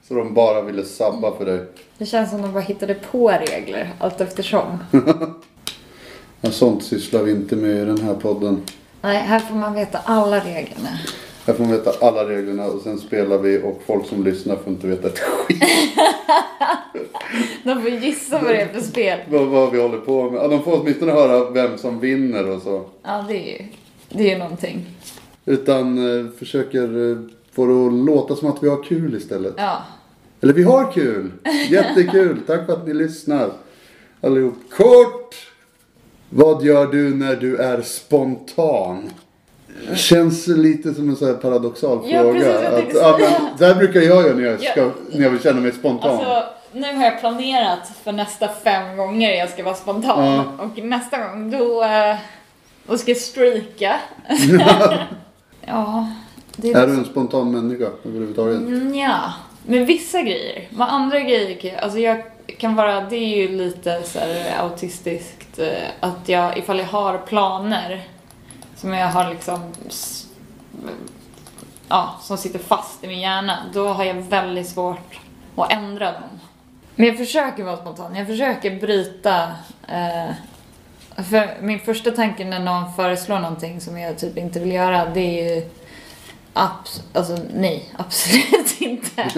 Så 0.07 0.13
de 0.13 0.33
bara 0.33 0.61
ville 0.61 0.83
sabba 0.85 1.37
för 1.37 1.45
dig. 1.45 1.65
Det 1.97 2.05
känns 2.05 2.29
som 2.29 2.41
de 2.41 2.53
bara 2.53 2.63
hittade 2.63 2.93
på 2.93 3.29
regler 3.29 3.93
allt 3.99 4.21
eftersom. 4.21 4.83
Men 6.41 6.51
sånt 6.51 6.83
sysslar 6.83 7.23
vi 7.23 7.31
inte 7.31 7.55
med 7.55 7.77
i 7.81 7.85
den 7.85 8.01
här 8.01 8.13
podden. 8.13 8.63
Nej, 9.01 9.17
här 9.17 9.39
får 9.39 9.55
man 9.55 9.73
veta 9.73 9.99
alla 10.05 10.39
reglerna. 10.39 10.99
Här 11.47 11.53
får 11.53 11.63
man 11.63 11.71
veta 11.71 12.07
alla 12.07 12.29
reglerna 12.29 12.65
och 12.65 12.81
sen 12.81 12.97
spelar 12.97 13.37
vi 13.37 13.61
och 13.63 13.81
folk 13.85 14.05
som 14.05 14.23
lyssnar 14.23 14.55
får 14.55 14.73
inte 14.73 14.87
veta 14.87 15.07
ett 15.07 15.19
skit 15.19 15.63
De 17.63 17.81
får 17.81 17.89
gissa 17.89 18.41
vad 18.41 18.51
det 18.51 18.61
är 18.61 18.67
för 18.67 18.81
spel. 18.81 19.19
vad, 19.29 19.47
vad 19.47 19.71
vi 19.71 19.81
håller 19.81 19.97
på 19.97 20.31
med. 20.31 20.43
Ja, 20.43 20.47
de 20.47 20.63
får 20.63 20.81
åtminstone 20.81 21.11
höra 21.11 21.49
vem 21.49 21.77
som 21.77 21.99
vinner 21.99 22.49
och 22.49 22.61
så. 22.61 22.85
Ja, 23.03 23.25
det 23.27 23.37
är 23.37 23.61
ju, 23.61 23.65
det 24.09 24.31
är 24.31 24.39
någonting. 24.39 24.85
Utan 25.45 26.19
eh, 26.19 26.31
försöker 26.31 27.11
eh, 27.11 27.17
få 27.51 27.65
det 27.65 27.87
att 27.87 28.05
låta 28.05 28.35
som 28.35 28.49
att 28.49 28.63
vi 28.63 28.69
har 28.69 28.83
kul 28.83 29.15
istället. 29.15 29.53
Ja. 29.57 29.83
Eller 30.41 30.53
vi 30.53 30.63
har 30.63 30.91
kul! 30.91 31.31
Jättekul! 31.69 32.39
Tack 32.47 32.65
för 32.65 32.73
att 32.73 32.87
ni 32.87 32.93
lyssnar. 32.93 33.49
Allihop. 34.21 34.55
Kort! 34.71 35.35
Vad 36.29 36.63
gör 36.63 36.87
du 36.87 37.15
när 37.15 37.35
du 37.35 37.57
är 37.57 37.81
spontan? 37.81 39.09
Känns 39.95 40.47
lite 40.47 40.93
som 40.93 41.09
en 41.09 41.15
så 41.15 41.33
paradoxal 41.33 41.99
Ja, 42.05 42.21
fråga. 42.21 42.33
precis, 42.39 42.63
jag 42.63 42.73
att, 42.73 42.93
ja, 42.93 43.17
men, 43.19 43.57
så 43.57 43.65
här 43.65 43.75
brukar 43.75 43.99
jag 44.01 44.23
göra 44.23 44.33
när 44.35 44.43
jag, 44.43 44.59
ska, 44.59 44.79
Ja. 44.81 44.91
när 45.11 45.23
jag 45.23 45.29
vill 45.29 45.41
känna 45.41 45.61
mig 45.61 45.71
spontan. 45.71 46.11
Alltså, 46.11 46.43
nu 46.71 46.95
har 46.95 47.03
jag 47.03 47.19
planerat 47.19 47.91
för 48.03 48.11
nästa 48.11 48.47
fem 48.63 48.97
gånger 48.97 49.31
jag 49.33 49.49
ska 49.49 49.63
vara 49.63 49.75
spontan. 49.75 50.25
Ja. 50.25 50.65
Och 50.65 50.83
nästa 50.83 51.17
gång 51.27 51.51
då, 51.51 51.83
eh, 51.83 52.15
då 52.87 52.97
ska 52.97 53.11
jag 53.11 53.17
streaka. 53.17 53.99
ja, 55.65 56.07
det 56.55 56.71
är 56.71 56.87
du 56.87 56.93
en 56.93 57.05
spontan 57.05 57.51
människa 57.51 57.89
överhuvudtaget? 58.05 58.57
Mm, 58.57 58.95
ja, 58.95 59.33
men 59.65 59.85
vissa 59.85 60.21
grejer. 60.21 60.67
Men 60.69 60.81
andra 60.89 61.19
grejer 61.19 61.79
alltså 61.81 61.99
jag 61.99 62.23
kan 62.57 62.75
vara, 62.75 63.01
det 63.01 63.15
är 63.15 63.37
ju 63.37 63.47
lite 63.57 64.01
så 64.03 64.19
här 64.19 64.59
autistiskt 64.59 65.59
eh, 65.59 65.67
att 65.99 66.29
jag, 66.29 66.57
ifall 66.57 66.79
jag 66.79 66.85
har 66.85 67.17
planer 67.17 68.03
som 68.77 68.93
jag 68.93 69.07
har 69.07 69.29
liksom, 69.29 69.59
ja, 71.87 72.15
som 72.21 72.37
sitter 72.37 72.59
fast 72.59 73.03
i 73.03 73.07
min 73.07 73.19
hjärna, 73.19 73.57
då 73.73 73.87
har 73.87 74.03
jag 74.03 74.13
väldigt 74.13 74.69
svårt 74.69 75.19
att 75.55 75.71
ändra 75.71 76.11
dem. 76.11 76.39
Men 76.95 77.07
jag 77.07 77.17
försöker 77.17 77.63
vara 77.63 77.77
spontan, 77.77 78.15
jag 78.15 78.27
försöker 78.27 78.79
bryta 78.79 79.43
eh, 79.87 80.31
för 81.23 81.61
min 81.61 81.79
första 81.79 82.11
tanke 82.11 82.45
när 82.45 82.59
någon 82.59 82.93
föreslår 82.93 83.39
någonting 83.39 83.81
som 83.81 83.97
jag 83.97 84.17
typ 84.17 84.37
inte 84.37 84.59
vill 84.59 84.71
göra, 84.71 85.05
det 85.05 85.19
är 85.19 85.55
ju 85.55 85.69
Abs 86.53 87.03
alltså 87.13 87.37
nej, 87.53 87.93
absolut 87.97 88.81
inte. 88.81 89.29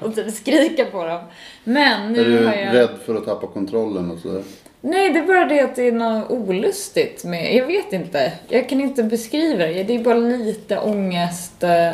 och 0.00 0.14
typ 0.14 0.34
skrika 0.34 0.84
på 0.84 1.04
dem. 1.04 1.20
Men 1.64 2.02
Är 2.02 2.08
nu 2.08 2.24
du 2.24 2.46
har 2.46 2.54
jag... 2.54 2.74
rädd 2.74 2.98
för 3.06 3.14
att 3.14 3.24
tappa 3.24 3.46
kontrollen 3.46 4.10
och 4.10 4.18
sådär? 4.18 4.42
Nej, 4.84 5.12
det 5.12 5.18
är 5.18 5.26
bara 5.26 5.44
det 5.44 5.60
att 5.60 5.76
det 5.76 5.88
är 5.88 5.92
något 5.92 6.30
olustigt 6.30 7.24
med... 7.24 7.54
Jag 7.54 7.66
vet 7.66 7.92
inte. 7.92 8.32
Jag 8.48 8.68
kan 8.68 8.80
inte 8.80 9.02
beskriva 9.02 9.66
det. 9.66 9.82
Det 9.82 9.94
är 9.94 10.04
bara 10.04 10.14
lite 10.14 10.78
ångest. 10.78 11.62
Eh, 11.62 11.90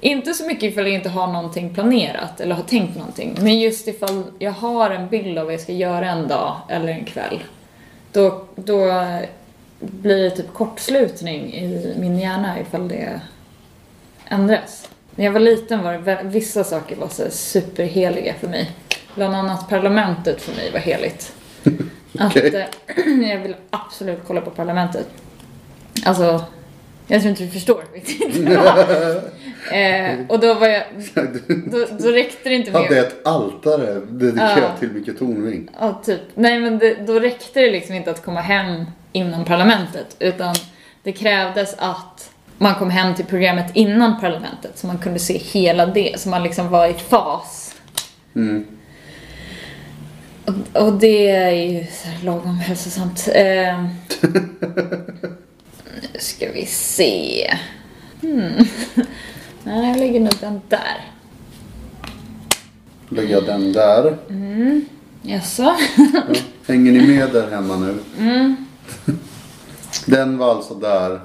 inte 0.00 0.34
så 0.34 0.46
mycket 0.46 0.62
ifall 0.62 0.84
jag 0.84 0.94
inte 0.94 1.08
har 1.08 1.26
någonting 1.26 1.74
planerat 1.74 2.40
eller 2.40 2.54
har 2.54 2.62
tänkt 2.62 2.96
någonting. 2.96 3.36
Men 3.40 3.60
just 3.60 3.88
ifall 3.88 4.24
jag 4.38 4.52
har 4.52 4.90
en 4.90 5.08
bild 5.08 5.38
av 5.38 5.44
vad 5.44 5.54
jag 5.54 5.60
ska 5.60 5.72
göra 5.72 6.10
en 6.10 6.28
dag 6.28 6.56
eller 6.68 6.88
en 6.88 7.04
kväll. 7.04 7.44
Då, 8.12 8.44
då 8.54 8.92
blir 9.80 10.22
det 10.22 10.30
typ 10.30 10.52
kortslutning 10.52 11.54
i 11.54 11.94
min 11.98 12.18
hjärna 12.18 12.60
ifall 12.60 12.88
det 12.88 13.20
ändras. 14.28 14.88
När 15.14 15.24
jag 15.24 15.32
var 15.32 15.40
liten 15.40 15.82
var 15.82 15.92
det 15.92 16.20
vissa 16.22 16.64
saker 16.64 16.96
var 16.96 17.08
så 17.08 17.30
superheliga 17.30 18.34
för 18.34 18.48
mig. 18.48 18.70
Bland 19.14 19.34
annat 19.34 19.68
parlamentet 19.68 20.42
för 20.42 20.56
mig 20.56 20.70
var 20.72 20.80
heligt. 20.80 21.32
Att 22.18 22.36
eh, 22.36 22.42
jag 23.30 23.38
vill 23.38 23.56
absolut 23.70 24.18
kolla 24.26 24.40
på 24.40 24.50
parlamentet. 24.50 25.06
Alltså, 26.04 26.44
jag 27.06 27.20
tror 27.20 27.30
inte 27.30 27.44
du 27.44 27.50
förstår 27.50 27.84
riktigt. 27.94 28.48
eh, 29.72 30.26
och 30.28 30.40
då 30.40 30.54
var 30.54 30.68
jag, 30.68 30.84
då, 31.66 31.86
då 31.98 32.08
räckte 32.08 32.48
det 32.48 32.54
inte 32.54 32.70
med... 32.70 32.82
Hade 32.82 32.98
ett 33.00 33.26
altare 33.26 34.00
dedikerat 34.08 34.58
Ja. 34.58 34.76
till 34.78 34.92
Micke 34.92 35.18
Tornving. 35.18 35.68
Ja, 35.80 36.02
typ. 36.04 36.20
Nej, 36.34 36.60
men 36.60 36.78
det, 36.78 36.94
då 37.06 37.20
räckte 37.20 37.60
det 37.60 37.70
liksom 37.70 37.94
inte 37.94 38.10
att 38.10 38.24
komma 38.24 38.40
hem 38.40 38.84
innan 39.12 39.44
parlamentet. 39.44 40.16
Utan 40.18 40.54
det 41.02 41.12
krävdes 41.12 41.74
att 41.78 42.30
man 42.58 42.74
kom 42.74 42.90
hem 42.90 43.14
till 43.14 43.24
programmet 43.24 43.70
innan 43.74 44.20
parlamentet. 44.20 44.78
Så 44.78 44.86
man 44.86 44.98
kunde 44.98 45.18
se 45.18 45.38
hela 45.38 45.86
det. 45.86 46.20
Så 46.20 46.28
man 46.28 46.42
liksom 46.42 46.68
var 46.68 46.86
i 46.86 46.94
fas. 46.94 47.74
Mm. 48.34 48.66
Och, 50.44 50.82
och 50.82 50.92
det 50.92 51.30
är 51.30 51.50
ju 51.50 51.86
så 51.86 52.08
här 52.08 52.24
lagom 52.24 52.56
hälsosamt. 52.58 53.28
Eh, 53.34 53.84
nu 56.12 56.18
ska 56.18 56.52
vi 56.52 56.66
se. 56.66 57.50
Hmm. 58.20 58.52
Nej, 59.64 59.88
jag 59.88 59.98
lägger 59.98 60.20
nog 60.20 60.32
den 60.40 60.60
där. 60.68 61.04
Lägger 63.08 63.32
jag 63.34 63.44
den 63.46 63.72
där. 63.72 64.16
Jaså? 65.22 65.62
Ja. 65.62 65.76
Hänger 66.66 66.92
ni 66.92 67.06
med 67.06 67.30
där 67.32 67.50
hemma 67.50 67.76
nu? 67.76 67.98
Mm. 68.18 68.56
Den 70.06 70.38
var 70.38 70.50
alltså 70.50 70.74
där. 70.74 71.20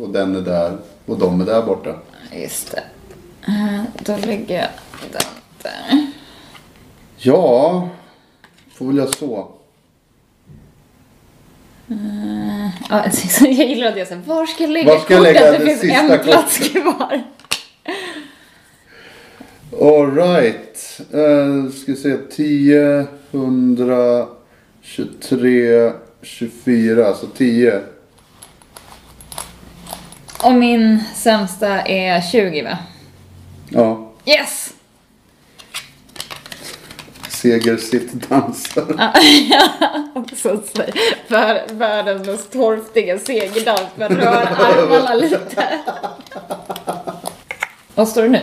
Och 0.00 0.08
den 0.08 0.36
är 0.36 0.40
där. 0.40 0.78
Och 1.06 1.18
de 1.18 1.40
är 1.40 1.44
där 1.46 1.62
borta. 1.62 1.94
Just 2.32 2.70
det. 2.70 2.82
Eh, 3.46 3.82
Då 3.98 4.16
lägger 4.16 4.54
jag 4.56 4.68
den 5.12 5.22
där. 5.62 6.06
Ja, 7.16 7.88
får 8.74 8.86
väl 8.86 8.96
jag 8.96 9.14
så. 9.14 9.48
Ja, 12.90 13.10
så 13.10 13.44
jag 13.44 13.68
gillar 13.68 13.88
att 13.88 13.98
jag 13.98 14.08
säger, 14.08 14.22
var 14.22 14.46
ska 14.46 14.62
jag 14.62 14.70
lägga 14.70 14.94
Var 14.94 15.00
ska 15.00 15.14
jag 15.14 15.22
lägga 15.22 15.50
det 15.50 15.66
finns 15.66 15.80
sista 15.80 16.18
en 16.18 16.24
plats 16.24 16.58
kvar. 16.58 17.22
Alright. 19.80 21.00
Uh, 21.14 21.70
ska 21.70 21.92
vi 21.92 21.96
se. 21.96 22.16
10, 22.16 23.06
100, 23.32 24.26
23, 24.82 25.92
24. 26.22 27.06
Alltså 27.06 27.26
10. 27.26 27.80
Och 30.44 30.54
min 30.54 31.00
sämsta 31.14 31.80
är 31.80 32.20
20 32.20 32.62
va? 32.62 32.78
Ja. 33.68 34.12
Yes! 34.26 34.73
Seger 37.44 37.76
sitt 37.76 38.28
dansar. 38.28 38.82
Att 40.14 40.66
säga, 40.66 40.92
för 41.28 41.74
världens 41.74 42.26
mest 42.26 42.52
torftiga 42.52 43.18
segerdans. 43.18 43.80
Men 43.94 44.16
rör 44.16 44.26
armarna 44.58 45.14
lite. 45.14 45.80
Vad 47.94 48.08
står 48.08 48.22
det 48.22 48.28
nu? 48.28 48.40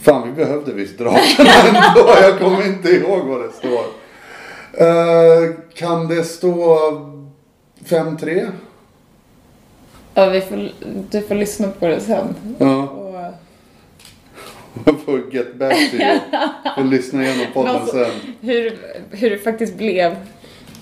Fan, 0.00 0.28
vi 0.28 0.44
behövde 0.44 0.72
visst 0.72 0.98
dra 0.98 1.10
den 1.36 1.76
ändå. 1.76 2.14
Jag 2.20 2.38
kommer 2.38 2.66
inte 2.66 2.88
ihåg 2.88 3.26
vad 3.26 3.40
det 3.40 3.52
står. 3.52 3.84
Eh, 4.86 5.54
kan 5.74 6.08
det 6.08 6.24
stå 6.24 6.78
5-3? 7.84 8.50
Ja, 10.14 10.26
vi 10.26 10.40
får, 10.40 10.70
du 11.10 11.20
får 11.22 11.34
lyssna 11.34 11.68
på 11.68 11.86
det 11.86 12.00
sen. 12.00 12.34
Ja. 12.58 12.97
Jag 14.86 15.00
får 15.04 15.34
get 15.34 15.54
back 15.54 15.90
to 15.90 15.96
you. 15.96 16.18
Får 16.76 16.84
lyssna 16.84 17.22
igenom 17.24 17.46
podden 17.54 17.76
Alltså- 17.76 17.92
sen. 18.04 18.34
hur, 18.40 18.78
hur 19.10 19.30
det 19.30 19.38
faktiskt 19.38 19.76
blev. 19.78 20.16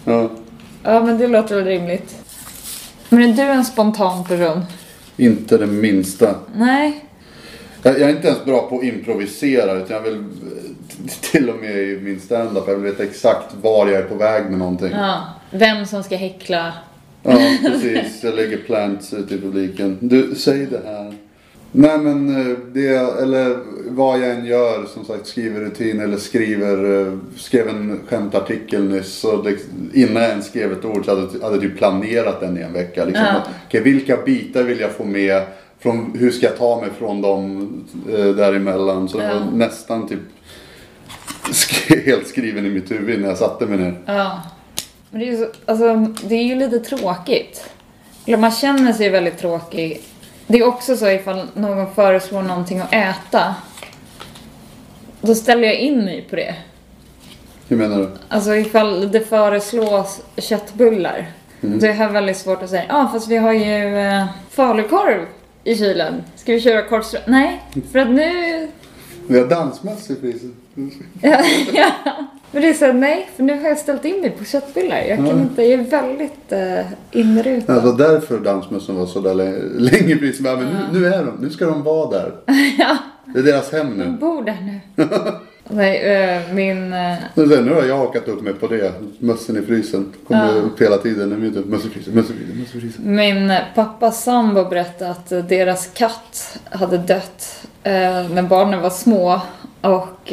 Ja. 0.05 0.31
Ja, 0.83 1.03
men 1.05 1.19
det 1.19 1.27
låter 1.29 1.57
väl 1.57 1.65
rimligt. 1.65 2.17
Men 3.09 3.23
är 3.23 3.35
du 3.37 3.43
en 3.43 3.65
spontan 3.65 4.25
person? 4.25 4.63
Inte 5.17 5.57
det 5.59 5.67
minsta. 5.67 6.35
Nej. 6.57 7.05
Jag, 7.83 7.95
jag 8.01 8.11
är 8.11 8.17
inte 8.17 8.29
ens 8.29 8.45
bra 8.45 8.69
på 8.69 8.79
att 8.79 8.85
improvisera. 8.85 9.73
Utan 9.73 9.97
jag 9.97 10.03
vill 10.03 10.15
eh, 10.15 11.11
till 11.33 11.51
och 11.51 11.57
med 11.57 11.77
i 11.77 12.01
min 12.03 12.21
standup. 12.21 12.65
Jag 12.69 12.75
vill 12.77 12.93
veta 12.93 13.03
exakt 13.05 13.55
var 13.63 13.87
jag 13.87 13.97
är 14.03 14.05
på 14.05 14.15
väg 14.15 14.45
med 14.51 14.59
någonting. 14.59 14.91
Ja. 14.93 15.25
Vem 15.51 15.87
som 15.87 16.03
ska 16.03 16.17
häckla. 16.17 16.73
Ja, 17.23 17.39
precis. 17.63 18.25
Jag 18.25 18.35
lägger 18.35 18.57
plants 18.59 19.13
ute 19.15 19.35
i 19.35 19.41
publiken. 19.41 19.99
Du, 20.01 20.35
säg 20.35 20.67
det 20.67 20.81
här. 20.87 21.15
Nej 21.79 21.99
men 21.99 22.37
eh, 22.51 22.57
det, 22.73 22.89
eller 23.23 23.57
vad 23.89 24.19
jag 24.21 24.31
än 24.31 24.47
gör, 24.47 24.85
som 24.95 25.05
sagt 25.05 25.27
skriver 25.27 25.61
rutin 25.61 26.01
eller 26.01 26.17
skriver, 26.17 27.07
eh, 27.07 27.19
skrev 27.37 27.69
en 27.69 28.01
skämtartikel 28.09 28.85
nyss. 28.89 29.13
Så 29.13 29.43
det, 29.43 29.57
innan 29.95 30.23
jag 30.23 30.31
ens 30.31 30.47
skrev 30.47 30.73
ett 30.73 30.85
ord 30.85 31.05
så 31.05 31.11
hade, 31.11 31.23
hade 31.45 31.55
jag 31.55 31.61
typ 31.61 31.77
planerat 31.79 32.41
den 32.41 32.59
i 32.59 32.61
en 32.61 32.73
vecka. 32.73 33.05
Liksom, 33.05 33.25
Ja. 33.25 33.43
okej, 33.67 33.81
vilka 33.83 34.17
bitar 34.17 34.63
vill 34.63 34.81
jag 34.81 34.91
få 34.93 35.05
med? 35.05 35.43
Från, 35.81 36.13
hur 36.19 36.31
ska 36.31 36.47
jag 36.47 36.57
ta 36.59 36.81
mig 36.81 36.91
från 36.99 37.23
dem 37.23 37.69
eh, 38.13 38.25
däremellan? 38.27 39.09
Så 39.09 39.19
det 39.19 39.25
Ja. 39.25 39.35
var 39.35 39.47
nästan 39.57 40.09
typ 40.09 40.21
sk- 41.45 42.05
helt 42.07 42.27
skriven 42.27 42.67
i 42.67 42.71
mitt 42.71 42.91
huvud 42.91 43.21
när 43.21 43.29
jag 43.29 43.39
satte 43.39 43.67
mig 43.67 43.79
ner. 43.79 43.99
Ja. 44.07 44.43
Men 45.11 45.21
det 45.21 45.27
är 45.27 45.31
ju, 45.31 45.37
så, 45.37 45.47
alltså, 45.67 45.95
det 46.29 46.35
är 46.35 46.43
ju 46.45 46.55
lite 46.55 46.81
tråkigt. 46.81 47.65
Man 48.39 48.51
känner 48.51 48.93
sig 48.93 49.09
väldigt 49.11 49.39
tråkig. 49.39 50.01
Det 50.47 50.59
är 50.59 50.67
också 50.67 50.97
så 50.97 51.09
ifall 51.09 51.47
någon 51.55 51.95
föreslår 51.95 52.43
någonting 52.43 52.79
att 52.79 52.95
äta. 52.95 53.55
Då 55.21 55.35
ställer 55.35 55.65
jag 55.65 55.77
in 55.77 56.05
mig 56.05 56.27
på 56.31 56.37
det. 56.37 56.55
Hur 57.69 57.77
menar 57.77 57.99
du? 57.99 58.09
Alltså 58.29 58.57
ifall 58.57 59.13
det 59.13 59.21
föreslås 59.21 60.23
köttbullar. 60.37 61.31
Då 61.61 61.87
är 61.87 61.99
det 61.99 62.13
väldigt 62.13 62.37
svårt 62.37 62.63
att 62.63 62.71
säga, 62.71 62.85
ja 62.89 63.05
ah, 63.05 63.09
fast 63.13 63.29
vi 63.29 63.37
har 63.37 63.53
ju 63.53 63.99
eh, 63.99 64.27
falukorv 64.51 65.27
i 65.65 65.77
kylen. 65.77 66.23
Ska 66.37 66.53
vi 66.53 66.61
köra 66.61 66.83
korvströ? 66.83 67.21
Nej, 67.27 67.63
för 67.93 67.99
att 67.99 68.11
nu... 68.11 68.69
Vi 69.29 69.39
har 69.39 69.47
dansmöss 69.47 70.11
i 70.11 70.15
priset. 70.15 70.51
ja, 71.23 71.43
ja. 71.73 71.91
Men 72.51 72.63
det 72.63 72.69
är 72.69 72.75
så, 72.75 72.93
nej, 72.93 73.29
för 73.37 73.43
nu 73.43 73.61
har 73.61 73.69
jag 73.69 73.79
ställt 73.79 74.05
in 74.05 74.21
mig 74.21 74.31
på 74.31 74.45
köttbullar. 74.45 74.97
Jag 74.97 75.17
kan 75.17 75.27
Ja. 75.27 75.33
inte, 75.33 75.63
jag 75.63 75.81
är 75.81 75.85
väldigt 75.85 76.53
uh, 76.53 76.93
inrutad. 77.21 77.73
Alltså 77.75 77.93
därför 77.93 78.39
dansmössen 78.39 78.95
var 78.97 79.07
så 79.07 79.21
där 79.21 79.35
länge, 79.81 80.17
priset. 80.17 80.41
Men 80.43 80.59
nu, 80.59 81.01
nu 81.01 81.07
är 81.07 81.25
de, 81.25 81.37
nu 81.41 81.51
ska 81.51 81.67
de 81.67 81.83
vara 81.83 82.11
där. 82.11 82.33
Det 83.35 83.39
är 83.39 83.43
deras 83.43 83.73
hem 83.73 83.99
De 83.99 84.05
nu. 84.05 84.11
bor 84.11 84.43
där 84.43 84.57
nu. 84.97 85.09
nej, 85.69 85.97
eh, 85.99 86.55
min... 86.55 86.93
eh, 86.93 87.15
Nu, 87.35 87.73
har 87.75 87.83
jag 87.85 87.97
hakat 87.99 88.29
upp 88.29 88.43
mig 88.43 88.53
på 88.55 88.67
det. 88.67 88.93
Mössen 89.19 89.57
i 89.57 89.63
frysen. 89.67 90.13
Kommer 90.29 90.47
Ja. 90.47 90.53
upp 90.61 90.81
hela 90.83 90.97
tiden. 90.97 91.53
Möss 91.67 91.85
i 91.85 91.89
frysen, 91.89 92.15
möss 92.15 92.31
i 92.31 92.33
frysen, 92.33 92.59
möss 92.59 92.75
i 92.75 92.81
frysen. 92.81 93.15
Min 93.17 93.53
pappas 93.75 94.23
sambo 94.25 94.65
berättade 94.69 95.11
att 95.11 95.29
deras 95.49 95.87
katt 95.95 96.59
hade 96.71 96.99
dött 96.99 97.67
eh, 97.83 97.93
när 98.31 98.43
barnen 98.43 98.81
var 98.83 98.91
små 98.91 99.41
och 99.81 100.33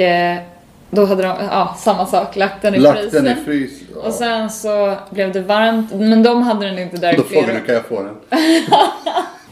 då 0.96 1.06
hade 1.06 1.24
de, 1.24 1.28
ja, 1.52 1.76
samma 1.80 2.06
sak, 2.06 2.36
lagt 2.36 2.62
den 2.62 2.76
i 2.76 2.80
Lagt 2.80 3.00
frysen. 3.00 3.24
den 3.24 3.38
i 3.38 3.42
frys. 3.46 3.72
Ja. 3.96 4.02
Och 4.08 4.14
sen 4.14 4.50
så 4.50 4.96
blev 5.10 5.32
det 5.32 5.42
varmt, 5.42 5.94
men 5.94 6.24
de 6.24 6.42
hade 6.44 6.66
den 6.66 6.80
inte 6.80 6.98
där 6.98 7.14
i 7.14 7.18
Då 7.18 7.24
frågar 7.24 7.44
flera... 7.44 7.60
du, 7.60 7.66
kan 7.66 7.76
jag 7.76 7.86
få 7.86 8.04
den? 8.04 8.16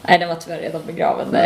Nej, 0.08 0.18
den 0.18 0.28
var 0.28 0.36
tyvärr 0.36 0.58
redan 0.58 0.80
begraven. 0.86 1.26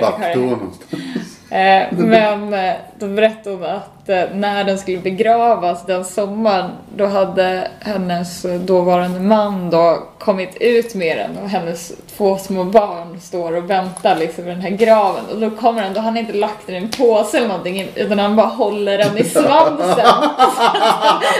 Vart 0.00 0.34
då 0.34 0.40
någonstans? 0.40 1.39
Eh, 1.50 1.92
men 1.92 2.54
eh, 2.54 2.74
då 2.98 3.06
berättade 3.06 3.56
hon 3.56 3.64
att 3.64 4.08
eh, 4.08 4.24
när 4.34 4.64
den 4.64 4.78
skulle 4.78 4.98
begravas 4.98 5.86
den 5.86 6.04
sommaren 6.04 6.70
då 6.96 7.06
hade 7.06 7.70
hennes 7.80 8.46
dåvarande 8.60 9.20
man 9.20 9.70
då 9.70 10.02
kommit 10.18 10.56
ut 10.60 10.94
med 10.94 11.18
den 11.18 11.38
och 11.42 11.48
hennes 11.48 11.92
två 12.16 12.38
små 12.38 12.64
barn 12.64 13.20
står 13.20 13.56
och 13.56 13.70
väntar 13.70 14.16
liksom 14.16 14.44
vid 14.44 14.54
den 14.54 14.62
här 14.62 14.70
graven 14.70 15.24
och 15.32 15.40
då 15.40 15.50
kommer 15.50 15.82
den, 15.82 15.92
då 15.92 16.00
har 16.00 16.04
han 16.04 16.16
inte 16.16 16.32
lagt 16.32 16.66
den 16.66 16.74
i 16.74 16.78
en 16.78 16.90
påse 16.90 17.36
eller 17.36 17.48
någonting 17.48 17.88
utan 17.94 18.18
han 18.18 18.36
bara 18.36 18.46
håller 18.46 18.98
den 18.98 19.18
i 19.18 19.24
svansen. 19.24 19.96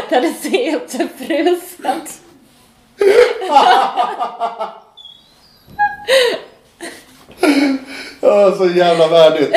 Där 0.08 0.20
det 0.20 0.32
ser 0.32 0.66
helt 0.66 0.92
fruset. 1.18 2.20
Ja, 8.20 8.52
så 8.56 8.66
jävla 8.66 9.08
värdigt. 9.08 9.50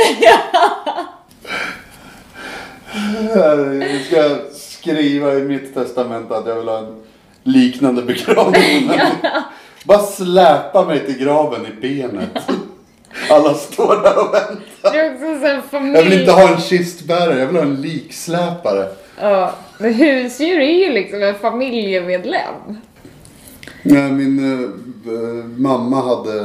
Jag 3.36 4.02
ska 4.06 4.36
skriva 4.54 5.34
i 5.34 5.42
mitt 5.42 5.74
testamente 5.74 6.36
att 6.38 6.48
jag 6.48 6.56
vill 6.56 6.68
ha 6.68 6.78
en 6.78 7.04
liknande 7.44 8.02
begravning. 8.02 8.92
Bara 9.84 10.00
släpa 10.00 10.86
mig 10.86 11.06
till 11.06 11.18
graven 11.18 11.66
i 11.66 11.82
benet. 11.82 12.50
Alla 13.30 13.54
står 13.54 14.02
där 14.04 14.20
och 14.20 14.34
väntar. 14.34 14.96
Jag 15.96 16.04
vill 16.04 16.20
inte 16.20 16.32
ha 16.32 16.56
en 16.56 16.62
kistbärare, 16.62 17.40
jag 17.40 17.48
vill 17.48 17.56
ha 17.56 17.64
en 17.64 17.82
liksläpare. 17.82 18.88
Ja, 19.22 19.54
men 19.78 19.94
husdjur 19.94 20.60
är 20.60 20.86
ju 20.86 20.94
liksom 20.94 21.24
en 21.24 21.36
familjemedlem. 21.36 22.78
Nej, 23.84 24.12
Min 24.12 24.40
eh, 24.54 24.62
eh, 25.14 25.46
mamma 25.58 26.02
hade 26.02 26.40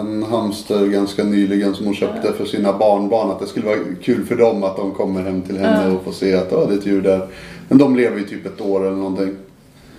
en 0.00 0.22
hamster 0.22 0.86
ganska 0.86 1.24
nyligen 1.24 1.74
som 1.74 1.86
hon 1.86 1.94
köpte 1.94 2.32
för 2.32 2.44
sina 2.44 2.72
barnbarn. 2.78 3.30
Att 3.30 3.40
det 3.40 3.46
skulle 3.46 3.66
vara 3.66 3.78
kul 4.02 4.24
för 4.26 4.36
dem 4.36 4.64
att 4.64 4.76
de 4.76 4.90
kommer 4.92 5.22
hem 5.22 5.42
till 5.42 5.58
henne 5.58 5.94
och 5.96 6.04
får 6.04 6.12
se 6.12 6.34
att 6.34 6.52
oh, 6.52 6.68
det 6.68 6.74
är 6.74 6.78
ett 6.78 6.86
djur 6.86 7.02
där. 7.02 7.28
Men 7.68 7.78
de 7.78 7.96
lever 7.96 8.18
ju 8.18 8.24
typ 8.24 8.46
ett 8.46 8.60
år 8.60 8.86
eller 8.86 8.96
någonting. 8.96 9.36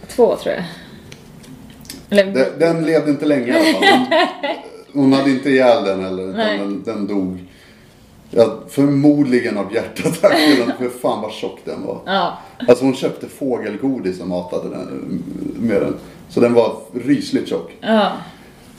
Två 0.08 0.36
tror 0.36 0.56
jag. 0.56 0.64
Eller, 2.10 2.34
Den, 2.34 2.46
den 2.60 2.86
levde 2.86 3.12
inte 3.12 3.26
länge 3.26 3.48
i 3.48 3.52
alla 3.52 3.64
fall. 3.80 4.06
Hon, 4.94 5.04
hon 5.04 5.14
hade 5.14 5.30
inte 5.32 5.50
ihjäl 5.50 5.84
den 5.86 6.04
heller. 6.04 6.24
Utan 6.30 6.58
den, 6.58 6.84
den 6.84 7.08
dog. 7.08 7.44
Ja, 8.30 8.60
förmodligen 8.70 9.58
av 9.58 9.74
hjärtattack. 9.74 10.34
eller- 10.34 10.74
för 10.78 11.00
fan 11.00 11.22
vad 11.22 11.32
tjock 11.32 11.60
den 11.66 11.86
var. 11.86 12.00
ja. 12.06 12.38
Alltså 12.68 12.86
hon 12.86 12.94
köpte 12.96 13.28
fågelgodis 13.28 14.22
och 14.22 14.28
matade 14.28 14.70
den 14.70 15.24
med 15.60 15.82
den. 15.82 15.94
Så 16.30 16.40
den 16.40 16.54
var 16.54 16.76
rysligt 16.94 17.50
tjock. 17.50 17.72
Ja. 17.82 18.12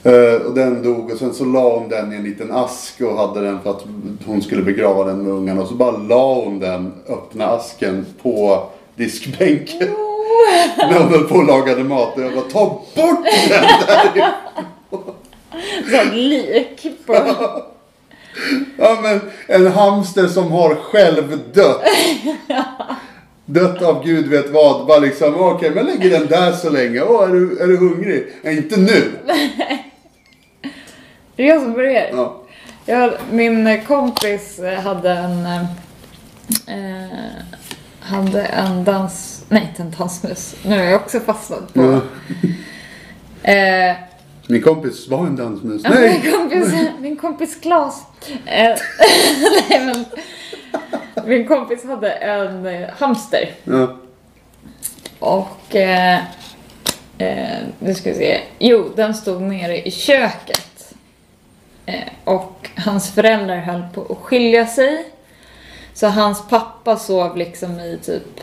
Eh, 0.02 0.46
och 0.46 0.54
den 0.54 0.82
dog 0.82 1.10
och 1.10 1.18
sen 1.18 1.34
så 1.34 1.44
la 1.44 1.78
hon 1.78 1.88
den 1.88 2.12
i 2.12 2.16
en 2.16 2.24
liten 2.24 2.52
ask 2.52 3.00
och 3.00 3.16
hade 3.16 3.40
den 3.40 3.60
för 3.62 3.70
att 3.70 3.84
hon 4.26 4.42
skulle 4.42 4.62
begrava 4.62 5.04
den 5.04 5.22
med 5.22 5.32
ungarna. 5.32 5.62
Och 5.62 5.68
så 5.68 5.74
bara 5.74 5.96
la 5.96 6.34
hon 6.34 6.58
den, 6.58 6.92
öppna 7.08 7.46
asken, 7.46 8.06
på 8.22 8.66
diskbänken. 8.94 9.88
När 10.78 11.00
hon 11.00 11.08
höll 11.08 11.24
på 11.24 11.34
och 11.34 11.46
lagade 11.46 11.84
mat. 11.84 12.16
Och 12.16 12.22
jag 12.22 12.34
bara, 12.34 12.50
ta 12.50 12.64
bort 12.66 12.94
den 12.94 13.48
där! 13.48 14.32
Så 15.90 15.96
ett 15.96 16.14
lik 16.14 16.86
på... 17.06 17.14
Ja 18.78 18.98
men 19.02 19.20
en 19.46 19.72
hamster 19.72 20.26
som 20.26 20.52
har 20.52 20.74
själv 20.74 21.40
dött. 21.54 21.82
Dött 23.46 23.82
av 23.82 24.04
gud 24.04 24.26
vet 24.26 24.50
vad. 24.50 24.86
Bara 24.86 24.98
liksom, 24.98 25.34
okej 25.40 25.70
men 25.70 25.86
lägger 25.86 26.10
den 26.10 26.26
där 26.26 26.52
så 26.52 26.70
länge. 26.70 27.02
Åh, 27.02 27.22
är 27.28 27.32
du, 27.32 27.58
är 27.58 27.66
du 27.66 27.76
hungrig? 27.76 28.26
Nej, 28.42 28.56
inte 28.56 28.80
nu. 28.80 29.12
Det 31.36 31.42
är 31.42 31.46
jag 31.46 31.62
som 31.62 31.72
börjar. 31.72 32.10
Ja. 32.12 32.42
Jag, 32.84 33.12
min 33.30 33.84
kompis 33.86 34.60
hade 34.84 35.10
en... 35.10 35.46
Eh, 36.66 37.08
hade 38.00 38.42
en 38.42 38.84
dans... 38.84 39.44
Nej, 39.48 39.68
inte 39.70 39.82
en 39.82 39.90
dansmus. 39.98 40.56
Nu 40.62 40.78
har 40.78 40.84
jag 40.84 41.00
också 41.00 41.20
fastnat 41.20 41.74
på... 41.74 41.82
Ja. 41.82 42.00
Eh, 43.42 43.96
Min 44.48 44.62
kompis 44.62 45.08
var 45.08 45.26
en 45.26 45.36
dansmus. 45.36 45.82
ja, 45.84 45.90
Nej! 45.90 46.20
Min 46.22 46.32
kompis, 46.32 46.74
min 47.00 47.16
kompis 47.16 47.56
Klas. 47.60 48.02
Eh, 48.28 48.34
nej, 49.68 49.84
men, 49.86 50.04
min 51.26 51.48
kompis 51.48 51.84
hade 51.84 52.10
en 52.10 52.66
eh, 52.66 52.88
hamster. 52.98 53.50
Ja. 53.64 53.96
Och... 55.18 55.76
Eh, 55.76 56.20
eh, 57.18 57.58
nu 57.78 57.94
ska 57.94 58.10
vi 58.10 58.16
se. 58.16 58.40
Jo, 58.58 58.92
den 58.96 59.14
stod 59.14 59.42
nere 59.42 59.88
i 59.88 59.90
köket. 59.90 60.94
Eh, 61.86 62.08
och 62.24 62.70
hans 62.76 63.10
föräldrar 63.10 63.56
höll 63.56 63.82
på 63.94 64.02
att 64.02 64.18
skilja 64.18 64.66
sig. 64.66 65.04
Så 65.94 66.06
hans 66.06 66.48
pappa 66.48 66.96
sov 66.96 67.36
liksom 67.36 67.80
i 67.80 67.98
typ 68.02 68.40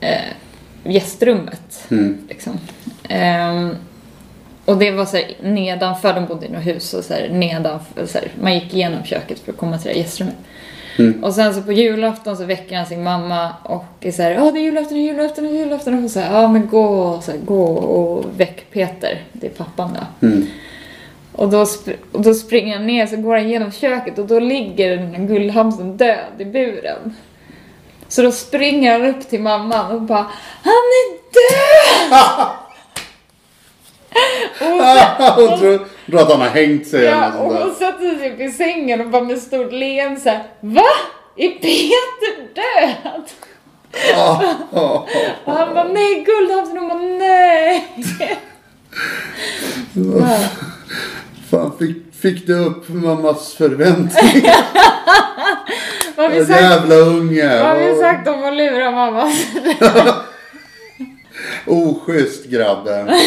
eh, 0.00 0.32
gästrummet. 0.84 1.86
Mm. 1.90 2.18
Liksom. 2.28 2.58
Och 4.64 4.76
det 4.76 4.90
var 4.90 5.04
så 5.04 5.16
här, 5.16 5.36
nedanför, 5.42 6.14
de 6.14 6.26
bodde 6.26 6.46
i 6.46 6.48
något 6.48 6.66
hus 6.66 6.94
och 6.94 7.04
så 7.04 7.14
här, 7.14 7.28
nedanför, 7.28 8.06
så 8.06 8.18
här, 8.18 8.28
man 8.40 8.54
gick 8.54 8.74
igenom 8.74 9.04
köket 9.04 9.38
för 9.38 9.52
att 9.52 9.58
komma 9.58 9.78
till 9.78 9.90
det 9.90 9.98
gästrummet. 9.98 10.36
Mm. 10.98 11.24
Och 11.24 11.34
sen 11.34 11.54
så 11.54 11.62
på 11.62 11.72
julafton 11.72 12.36
så 12.36 12.44
väcker 12.44 12.76
han 12.76 12.86
sin 12.86 13.02
mamma 13.02 13.52
och 13.62 13.84
är 14.00 14.12
så 14.12 14.22
här, 14.22 14.30
ja 14.30 14.50
det 14.50 14.58
är 14.58 14.62
julafton, 14.62 14.94
det 14.94 15.00
är 15.00 15.12
julafton, 15.12 15.44
det 15.44 15.50
är 15.50 15.54
julafton. 15.54 15.94
Och 15.94 16.00
hon 16.00 16.08
säger, 16.08 16.32
ja 16.32 16.48
men 16.48 16.68
gå, 16.68 17.20
så 17.20 17.30
här, 17.30 17.38
gå 17.38 17.64
och 17.74 18.24
väck 18.36 18.70
Peter, 18.70 19.22
det 19.32 19.46
är 19.46 19.50
pappan 19.50 19.90
då. 20.20 20.26
Mm. 20.26 20.46
Och 21.32 21.48
då, 21.48 21.66
och 22.12 22.22
då 22.22 22.34
springer 22.34 22.76
han 22.76 22.86
ner 22.86 23.06
så 23.06 23.16
går 23.16 23.36
han 23.36 23.48
genom 23.48 23.72
köket 23.72 24.18
och 24.18 24.26
då 24.26 24.40
ligger 24.40 24.96
den 24.96 25.14
här 25.14 25.26
guldhamstern 25.26 25.96
död 25.96 26.32
i 26.38 26.44
buren. 26.44 27.14
Så 28.08 28.22
då 28.22 28.32
springer 28.32 28.92
han 28.92 29.04
upp 29.04 29.28
till 29.28 29.40
mamman 29.40 29.92
och 29.92 30.02
bara 30.02 30.26
Han 30.62 30.72
är 30.72 31.12
död! 31.34 32.20
och 34.60 34.66
hon, 34.66 34.80
hon 35.36 35.48
hon, 35.48 35.58
tror, 35.58 35.78
tror 36.06 36.20
att 36.20 36.30
han 36.32 36.40
har 36.40 36.48
hängt 36.48 36.86
sig 36.86 37.04
ja, 37.04 37.26
och 37.38 37.52
sånt 37.52 37.62
hon 37.64 37.74
satte 37.74 38.18
sig 38.18 38.32
upp 38.32 38.40
i 38.40 38.50
sängen 38.50 39.00
och 39.00 39.06
bara 39.06 39.24
med 39.24 39.38
stort 39.38 39.72
leende 39.72 40.20
såhär 40.20 40.42
Va? 40.60 40.82
Är 41.36 41.48
Peter 41.50 42.54
död? 42.54 43.22
Ja, 44.12 44.42
ja, 44.72 45.06
Och 45.44 45.52
han 45.52 45.74
bara 45.74 45.84
nej 45.88 46.24
guldhamstern 46.24 46.78
och 46.78 46.84
hon 46.90 46.98
bara 47.00 47.18
nej. 47.18 47.88
Fan, 51.50 51.72
fick, 51.78 52.14
fick 52.14 52.46
du 52.46 52.54
upp 52.54 52.88
mammas 52.88 53.54
förväntningar? 53.54 54.56
Vad 56.16 56.30
har 56.30 56.38
vi 56.38 56.46
sagt, 56.46 56.60
Jävla 56.62 56.94
unge. 56.94 57.62
vad 57.62 57.68
har 57.68 57.76
vi 57.76 58.00
sagt 58.00 58.28
om 58.28 58.44
att 58.44 58.54
lura 58.54 58.90
mamma? 58.90 59.32
Oschysst 61.66 62.44
grabben. 62.46 63.10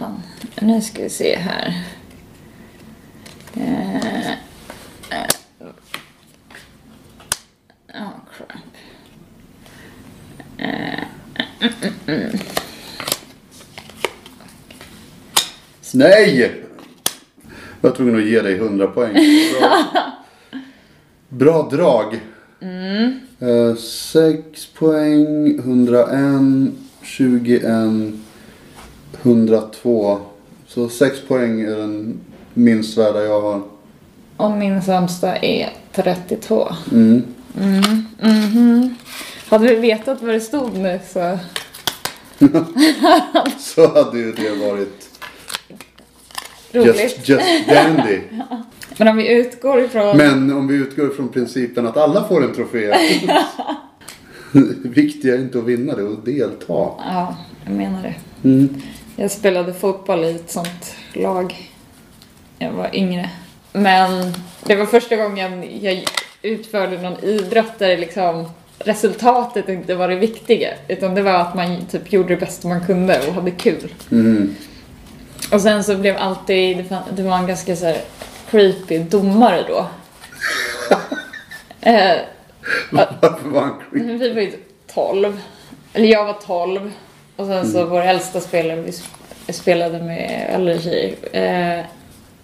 Fan. 0.00 0.22
Nu 0.60 0.80
ska 0.80 1.02
vi 1.02 1.10
se 1.10 1.36
här. 1.36 1.84
Eh, 3.54 4.30
eh. 4.30 5.26
Oh, 7.94 8.10
crap. 8.36 8.50
Nej! 15.94 16.40
Jag 17.80 17.90
var 17.90 17.96
tvungen 17.96 18.16
att 18.16 18.24
ge 18.24 18.40
dig 18.40 18.54
100 18.54 18.86
poäng. 18.86 19.14
Bra, 19.60 19.84
Bra 21.28 21.68
drag. 21.70 22.20
Mm. 22.60 23.20
Eh, 23.38 23.76
6 23.76 24.66
poäng, 24.66 25.58
101, 25.58 26.72
21, 27.02 27.64
102. 29.22 30.18
Så 30.66 30.88
6 30.88 31.20
poäng 31.28 31.60
är 31.60 31.76
den 31.76 32.20
minst 32.54 32.98
värda 32.98 33.24
jag 33.24 33.40
har. 33.40 33.62
Och 34.36 34.50
min 34.50 34.82
sämsta 34.82 35.36
är 35.36 35.68
32. 35.92 36.68
Mm. 36.92 37.22
Mhm. 38.20 38.94
Hade 39.48 39.66
du 39.68 39.76
vetat 39.76 40.22
vad 40.22 40.34
det 40.34 40.40
stod 40.40 40.78
nu 40.78 41.00
så... 41.08 41.38
Så 43.58 43.94
hade 43.94 44.18
ju 44.18 44.32
det 44.32 44.50
varit 44.50 45.10
Roligt. 46.72 47.00
just, 47.02 47.28
just 47.28 47.68
dandy. 47.68 48.20
Men 48.96 49.08
om 49.08 49.16
vi 49.16 49.32
utgår 49.32 49.80
ifrån... 49.80 50.16
Men 50.16 50.52
om 50.52 50.68
vi 50.68 50.74
utgår 50.74 51.08
från 51.08 51.28
principen 51.28 51.86
att 51.86 51.96
alla 51.96 52.28
får 52.28 52.44
en 52.44 52.54
trofé. 52.54 52.94
Viktiga 54.82 55.34
är 55.34 55.38
inte 55.38 55.58
att 55.58 55.64
vinna 55.64 55.96
det 55.96 56.02
och 56.02 56.24
delta. 56.24 56.64
Ja, 56.68 57.36
jag 57.64 57.74
menar 57.74 58.02
det. 58.02 58.14
Mm. 58.48 58.82
Jag 59.20 59.30
spelade 59.30 59.74
fotboll 59.74 60.24
i 60.24 60.30
ett 60.30 60.50
sånt 60.50 60.96
lag. 61.12 61.70
Jag 62.58 62.70
var 62.72 62.96
yngre. 62.96 63.30
Men 63.72 64.34
det 64.64 64.76
var 64.76 64.86
första 64.86 65.16
gången 65.16 65.80
jag 65.82 66.04
utförde 66.42 67.02
någon 67.02 67.24
idrott 67.24 67.78
där 67.78 67.98
liksom 67.98 68.50
resultatet 68.78 69.68
inte 69.68 69.94
var 69.94 70.08
det 70.08 70.16
viktiga. 70.16 70.68
Utan 70.88 71.14
det 71.14 71.22
var 71.22 71.32
att 71.32 71.54
man 71.54 71.86
typ 71.86 72.12
gjorde 72.12 72.28
det 72.28 72.40
bästa 72.40 72.68
man 72.68 72.86
kunde 72.86 73.28
och 73.28 73.34
hade 73.34 73.50
kul. 73.50 73.94
Mm. 74.10 74.54
Och 75.52 75.60
sen 75.60 75.84
så 75.84 75.96
blev 75.96 76.16
alltid, 76.16 76.96
det, 77.12 77.22
var 77.22 77.38
en 77.38 77.46
ganska 77.46 77.76
så 77.76 77.86
här 77.86 78.00
creepy 78.50 78.98
domare 78.98 79.64
då. 79.68 79.86
eh, 81.90 82.16
Varför 82.90 83.48
var 83.48 83.60
han 83.60 83.74
creep? 83.90 84.04
Men 84.06 84.18
Vi 84.18 84.32
var 84.32 84.40
ju 84.40 84.50
typ 84.50 84.92
12. 84.94 85.40
Eller 85.92 86.08
jag 86.08 86.24
var 86.24 86.34
12. 86.34 86.92
Och 87.40 87.46
sen 87.46 87.72
så 87.72 87.84
vår 87.84 88.00
äldsta 88.02 88.40
spelare 88.40 88.80
vi 88.80 88.90
sp- 88.90 89.52
spelade 89.52 89.98
med 90.02 90.80
tjejer. 90.82 91.14
Eh, 91.32 91.84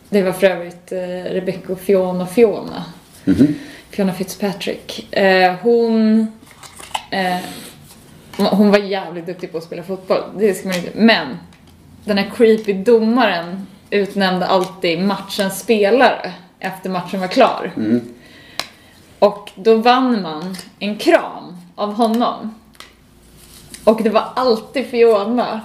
det 0.08 0.22
var 0.22 0.32
för 0.32 0.46
övrigt 0.46 0.92
eh, 0.92 1.32
Rebecca 1.32 1.72
och 1.72 1.80
Fiona 1.80 2.26
Fiona. 2.26 2.84
Mhm. 3.24 3.54
Fiona 3.90 4.12
Fitzpatrick. 4.12 5.14
Eh, 5.14 5.54
hon... 5.62 6.26
Eh, 7.10 7.36
hon 8.36 8.70
var 8.70 8.78
jävligt 8.78 9.26
duktig 9.26 9.52
på 9.52 9.58
att 9.58 9.64
spela 9.64 9.82
fotboll. 9.82 10.22
Det 10.38 10.54
ska 10.54 10.68
man 10.68 10.76
inte... 10.76 10.90
Men 10.94 11.38
den 12.04 12.18
här 12.18 12.30
creepy 12.36 12.72
domaren 12.72 13.66
utnämnde 13.90 14.46
alltid 14.46 15.00
matchens 15.00 15.60
spelare 15.60 16.32
efter 16.58 16.90
matchen 16.90 17.20
var 17.20 17.28
klar. 17.28 17.72
Mm. 17.76 18.00
Och 19.18 19.50
då 19.54 19.76
vann 19.76 20.22
man 20.22 20.56
en 20.78 20.96
kram 20.96 21.56
av 21.74 21.92
honom. 21.92 22.54
Och 23.86 24.02
det 24.02 24.10
var 24.10 24.24
alltid 24.34 24.86
Fiona 24.86 25.60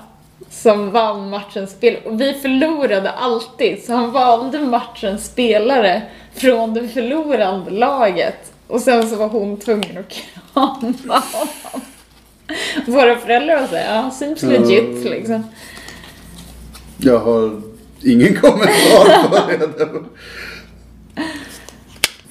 som 0.50 0.92
vann 0.92 1.30
matchens 1.30 1.72
spel. 1.72 1.98
Och 2.06 2.22
vi 2.22 2.34
förlorade 2.34 3.12
alltid, 3.12 3.84
så 3.84 3.94
han 3.94 4.12
valde 4.12 4.60
matchens 4.60 5.26
spelare 5.26 6.02
från 6.34 6.74
det 6.74 6.88
förlorande 6.88 7.72
laget. 7.72 8.54
Och 8.68 8.82
sen 8.82 9.10
så 9.10 9.16
var 9.16 9.28
hon 9.28 9.58
tvungen 9.58 9.98
att 9.98 10.10
krama 10.10 11.24
honom. 11.32 11.82
Våra 12.88 13.16
föräldrar 13.18 13.60
var 13.60 13.68
såhär, 13.68 13.96
ja, 13.96 14.12
seems 14.12 14.42
legit 14.42 15.06
liksom. 15.06 15.44
Jag 16.98 17.20
har 17.20 17.62
ingen 18.04 18.36
kommentar 18.36 19.28
på 19.30 20.00
det. 20.00 20.04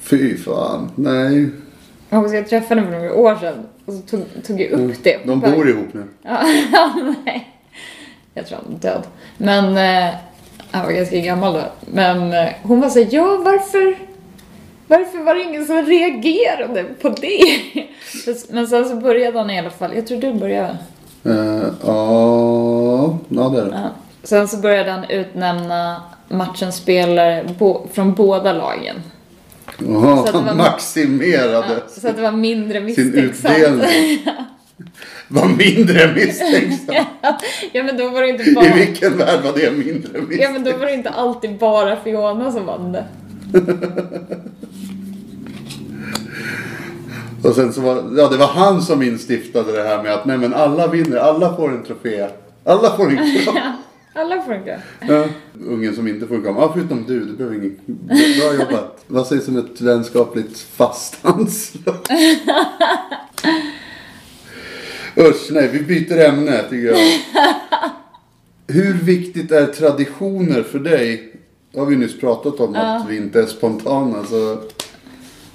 Fy 0.01 0.37
fan, 0.37 0.91
nej. 0.95 1.49
Jag 2.09 2.35
jag 2.35 2.49
träffade 2.49 2.81
honom 2.81 2.93
för 2.93 2.99
några 2.99 3.15
år 3.15 3.35
sedan. 3.35 3.65
Och 3.85 3.93
så 3.93 4.01
tog, 4.01 4.21
tog 4.47 4.61
jag 4.61 4.71
upp 4.71 5.03
det. 5.03 5.17
De 5.25 5.39
bor 5.39 5.69
ihop 5.69 5.93
nu. 5.93 6.07
Ja, 6.23 6.93
nej. 7.25 7.47
Jag 8.33 8.47
tror 8.47 8.57
han 8.65 8.75
är 8.75 8.79
död. 8.79 9.03
Men 9.37 9.77
eh, 9.77 10.13
han 10.71 10.85
var 10.85 10.91
ganska 10.91 11.17
gammal 11.17 11.53
då. 11.53 11.61
Men 11.85 12.33
eh, 12.33 12.49
hon 12.63 12.81
var 12.81 12.89
så 12.89 12.99
här, 12.99 13.07
ja 13.11 13.41
varför, 13.45 13.95
varför 14.87 15.23
var 15.23 15.35
det 15.35 15.43
ingen 15.43 15.65
som 15.65 15.85
reagerade 15.85 16.83
på 16.83 17.09
det? 17.09 17.61
Men 18.49 18.67
sen 18.67 18.89
så 18.89 18.95
började 18.95 19.37
han 19.37 19.49
i 19.49 19.59
alla 19.59 19.69
fall, 19.69 19.95
jag 19.95 20.07
tror 20.07 20.21
du 20.21 20.33
började. 20.33 20.77
Eh, 21.25 21.63
Ja, 21.85 23.17
ja 23.29 23.49
det 23.49 23.61
är 23.61 23.65
det. 23.65 23.89
Sen 24.23 24.47
så 24.47 24.57
började 24.57 24.91
han 24.91 25.03
utnämna 25.09 26.01
matchens 26.27 26.75
spelare 26.75 27.43
bo, 27.59 27.87
från 27.93 28.13
båda 28.13 28.53
lagen. 28.53 28.95
Jaha, 29.87 30.27
Så 30.27 30.41
var- 30.41 30.53
maximerade 30.55 31.51
Ja, 31.67 31.75
så 32.01 32.07
att 32.07 32.15
det 32.15 32.21
var 32.21 32.31
mindre 32.31 32.77
sin 32.79 32.85
misstänksamt. 32.85 33.55
utdelning. 33.57 34.25
Var 35.27 35.47
mindre 35.47 36.13
misstänksam. 36.15 36.95
ja 37.71 37.83
men 37.83 37.97
då 37.97 38.09
var 38.09 38.21
det 38.21 38.29
inte 38.29 38.43
I 38.43 38.53
bara... 38.53 38.73
vilken 38.75 39.17
värld 39.17 39.39
var 39.43 39.53
det 39.55 39.71
mindre 39.71 40.09
Ja 40.13 40.19
misstänksam? 40.21 40.53
men 40.53 40.63
då 40.63 40.77
var 40.77 40.85
det 40.85 40.93
inte 40.93 41.09
alltid 41.09 41.57
bara 41.57 41.95
Fiona 41.95 42.51
som 42.51 42.65
vann 42.65 42.91
det. 42.91 43.05
Och 47.43 47.55
sen 47.55 47.73
så 47.73 47.81
var, 47.81 47.95
ja 48.17 48.27
det 48.27 48.37
var 48.37 48.47
han 48.47 48.81
som 48.81 49.01
instiftade 49.01 49.71
det 49.71 49.83
här 49.83 50.03
med 50.03 50.13
att 50.13 50.25
nej 50.25 50.37
men 50.37 50.53
alla 50.53 50.87
vinner, 50.87 51.17
alla 51.17 51.55
får 51.55 51.69
en 51.71 51.83
trofé. 51.83 52.27
Alla 52.65 52.97
får 52.97 53.09
en 53.09 53.17
kram. 53.43 53.55
Alla 54.13 54.55
inte. 54.55 54.81
Ja. 55.07 55.25
Ungen 55.67 55.95
som 55.95 56.07
inte 56.07 56.27
kram. 56.41 56.55
Ja 56.55 56.71
förutom 56.73 57.05
du, 57.07 57.19
du 57.25 57.33
behöver 57.33 57.55
ingen. 57.55 57.79
Bra 57.85 58.53
jobbat. 58.59 59.03
Vad 59.07 59.27
sägs 59.27 59.47
om 59.47 59.57
ett 59.57 59.81
vänskapligt 59.81 60.59
fasthandslag? 60.59 61.95
Usch, 65.17 65.49
nej, 65.51 65.69
vi 65.73 65.79
byter 65.79 66.19
ämne 66.19 66.63
tycker 66.69 66.87
jag. 66.87 66.97
Hur 68.67 68.93
viktigt 68.93 69.51
är 69.51 69.65
traditioner 69.65 70.63
för 70.63 70.79
dig? 70.79 71.33
Det 71.71 71.79
har 71.79 71.85
vi 71.85 71.95
nyss 71.95 72.19
pratat 72.19 72.59
om 72.59 72.75
att 72.75 73.09
vi 73.09 73.17
inte 73.17 73.41
är 73.41 73.45
spontana. 73.45 74.23
Så 74.23 74.57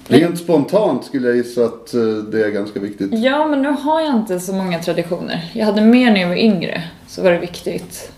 rent 0.07 0.39
spontant 0.39 1.05
skulle 1.05 1.27
jag 1.27 1.37
gissa 1.37 1.65
att 1.65 1.93
eh, 1.93 2.01
det 2.01 2.45
är 2.45 2.49
ganska 2.49 2.79
viktigt. 2.79 3.09
Ja, 3.13 3.47
men 3.47 3.61
nu 3.61 3.69
har 3.69 4.01
jag 4.01 4.15
inte 4.15 4.39
så 4.39 4.53
många 4.53 4.79
traditioner. 4.79 5.51
Jag 5.53 5.65
hade 5.65 5.81
mer 5.81 6.11
när 6.11 6.21
jag 6.21 6.27
var 6.27 6.35
yngre, 6.35 6.83
så 7.07 7.23
var 7.23 7.31
det 7.31 7.39
viktigt. 7.39 8.11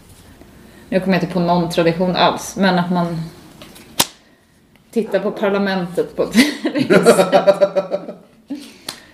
Nu 0.90 1.00
kommer 1.00 1.14
jag 1.14 1.24
inte 1.24 1.34
på 1.34 1.40
någon 1.40 1.70
tradition 1.70 2.16
alls, 2.16 2.56
men 2.56 2.80
att 2.80 2.92
man 2.92 3.22
tittar 4.92 5.20
på 5.20 5.32
parlamentet 5.32 6.16
på 6.16 6.24
ett 6.24 6.36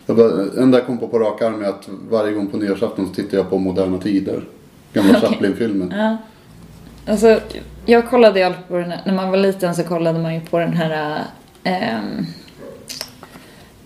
Jag 0.06 0.18
bara, 0.18 0.62
enda 0.62 0.78
jag 0.78 0.88
kom 0.88 0.98
på 0.98 1.08
på 1.08 1.20
rak 1.20 1.42
arm 1.42 1.64
är 1.64 1.70
att 1.70 1.90
varje 2.10 2.34
gång 2.34 2.48
på 2.48 2.58
nyårsafton 2.58 3.08
så 3.08 3.14
tittar 3.14 3.38
jag 3.38 3.50
på 3.50 3.58
Moderna 3.58 3.98
Tider. 3.98 4.44
Gamla 4.94 5.18
Okej. 5.18 5.30
Chaplin-filmen. 5.30 5.94
Ja. 5.98 6.18
Alltså, 7.12 7.40
jag 7.86 8.10
kollade 8.10 8.40
ju 8.40 8.46
alltid 8.46 8.68
på 8.68 8.78
den 8.78 8.92
här, 8.92 9.02
när 9.06 9.14
man 9.14 9.30
var 9.32 9.38
liten 9.38 9.76
så 9.76 9.84
kollade 9.84 10.20
man 10.20 10.34
ju 10.34 10.42
på 10.42 10.60
den 10.60 10.74
här 10.74 11.24
ehm, 11.64 12.26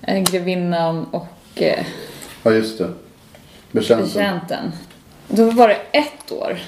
eh, 0.01 0.23
Grevinnan 0.23 1.05
och 1.11 1.27
eh, 1.55 1.85
Ja, 2.43 2.51
just 2.51 2.77
det. 2.77 2.89
Betjänten. 3.71 4.07
Betjänten. 4.07 4.71
Då 5.27 5.51
var 5.51 5.67
det 5.67 5.77
ett 5.91 6.31
år. 6.31 6.59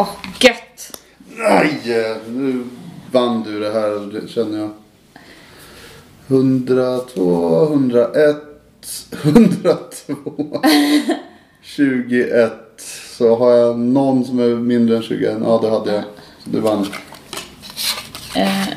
Åh, 0.00 0.08
gött! 0.40 0.98
Nej, 1.36 1.80
nu 2.28 2.64
vann 3.12 3.42
du 3.42 3.60
det 3.60 3.72
här 3.72 4.26
känner 4.28 4.58
jag. 4.58 4.70
102, 6.26 7.62
101, 7.62 8.36
102, 9.22 10.62
21. 11.62 12.52
Så 13.16 13.36
har 13.36 13.50
jag 13.50 13.78
någon 13.78 14.24
som 14.24 14.38
är 14.38 14.48
mindre 14.48 14.96
än 14.96 15.02
21. 15.02 15.36
Ja, 15.44 15.58
det 15.62 15.70
hade 15.70 15.94
jag. 15.94 16.04
Så 16.44 16.50
du 16.50 16.60
vann. 16.60 16.86
Eh, 18.36 18.68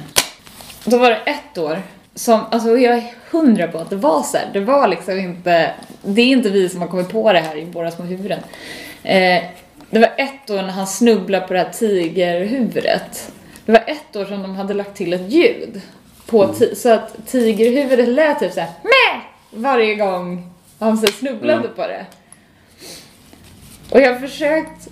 då 0.86 0.98
var 0.98 1.10
det 1.10 1.16
ett 1.26 1.58
år 1.58 1.82
som, 2.16 2.42
alltså 2.52 2.78
jag 2.78 2.98
är 2.98 3.14
hundra 3.32 3.68
på 3.68 3.78
att 3.78 3.90
det 3.90 3.96
var 3.96 4.24
så 4.24 4.38
här. 4.38 4.50
Det 4.54 4.60
var 4.60 4.88
liksom 4.88 5.20
inte, 5.20 5.74
det 6.02 6.22
är 6.22 6.28
inte 6.28 6.50
vi 6.50 6.70
som 6.70 6.82
har 6.82 6.88
kommit 6.88 7.10
på 7.10 7.34
det 7.34 7.40
här 7.40 7.58
i 7.58 7.66
våra 7.66 7.92
små 7.92 8.06
huvuden. 8.06 8.40
Eh, 9.04 9.44
det 9.94 10.00
var 10.00 10.12
ett 10.18 10.50
år 10.50 10.56
när 10.62 10.70
han 10.72 10.88
snubblade 10.88 11.48
på 11.48 11.54
det 11.54 11.60
här 11.60 11.70
tigerhuvudet. 11.70 13.32
Det 13.66 13.72
var 13.72 13.84
ett 13.88 14.16
år 14.16 14.26
som 14.26 14.42
de 14.42 14.56
hade 14.56 14.74
lagt 14.74 14.96
till 14.98 15.14
ett 15.14 15.32
ljud. 15.32 15.82
På 16.26 16.46
ti- 16.48 16.76
så 16.76 16.90
att 16.94 17.28
tigerhuvudet 17.28 18.08
lät 18.08 18.40
typ 18.40 18.54
såhär 18.54 18.70
Meh! 18.84 19.22
varje 19.62 19.96
gång 19.96 20.50
han 20.80 20.98
så 20.98 21.08
snubblade 21.08 21.60
Mm. 21.60 21.76
på 21.76 21.88
det. 21.88 22.06
Och 23.90 24.02
jag 24.02 24.14
har 24.14 24.20
försökt 24.20 24.88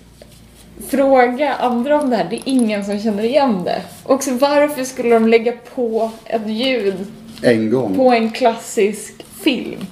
fråga 0.88 1.54
andra 1.54 2.00
om 2.00 2.10
det 2.10 2.16
här, 2.16 2.26
det 2.30 2.36
är 2.36 2.42
ingen 2.44 2.84
som 2.84 3.00
känner 3.00 3.22
igen 3.24 3.64
det. 3.64 3.82
Och 4.04 4.22
så 4.22 4.34
varför 4.34 4.84
skulle 4.84 5.14
de 5.14 5.28
lägga 5.28 5.52
på 5.74 6.10
ett 6.24 6.46
ljud 6.48 7.06
En 7.42 7.70
gång. 7.70 7.96
på 7.96 8.12
en 8.12 8.30
klassisk 8.32 9.14
film? 9.42 9.86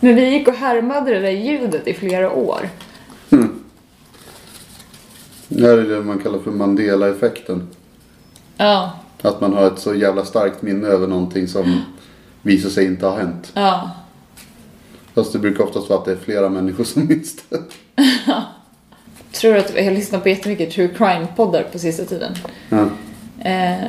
Men 0.00 0.14
vi 0.14 0.28
gick 0.28 0.48
och 0.48 0.54
härmade 0.54 1.14
det 1.14 1.20
där 1.20 1.30
ljudet 1.30 1.88
i 1.88 1.94
flera 1.94 2.32
år. 2.32 2.68
Det 5.64 5.70
här 5.70 5.78
är 5.78 5.88
det 5.88 6.00
man 6.00 6.18
kallar 6.18 6.38
för 6.38 6.50
Mandela-effekten. 6.50 7.68
Ja, 8.56 8.92
Att 9.22 9.40
man 9.40 9.52
har 9.54 9.66
ett 9.66 9.78
så 9.78 9.94
jävla 9.94 10.24
starkt 10.24 10.62
minne 10.62 10.86
över 10.88 11.06
någonting 11.06 11.48
som 11.48 11.84
visar 12.42 12.70
sig 12.70 12.86
inte 12.86 13.06
ha 13.06 13.16
hänt. 13.16 13.52
ja. 13.54 13.90
Fast 15.14 15.32
det 15.32 15.38
brukar 15.38 15.64
oftast 15.64 15.88
vara 15.88 15.98
att 15.98 16.04
det 16.04 16.12
är 16.12 16.16
flera 16.16 16.48
människor 16.48 16.84
som 16.84 17.06
minns 17.06 17.36
det. 17.48 17.58
Tror 19.32 19.56
att 19.56 19.76
jag 19.76 19.84
har 19.84 19.90
lyssnat 19.90 20.22
på 20.22 20.28
jättemycket 20.28 20.72
true 20.72 20.88
crime-poddar 20.88 21.62
på 21.72 21.78
sista 21.78 22.04
tiden. 22.04 22.34
Ja. 22.68 22.88
Eh, 23.50 23.88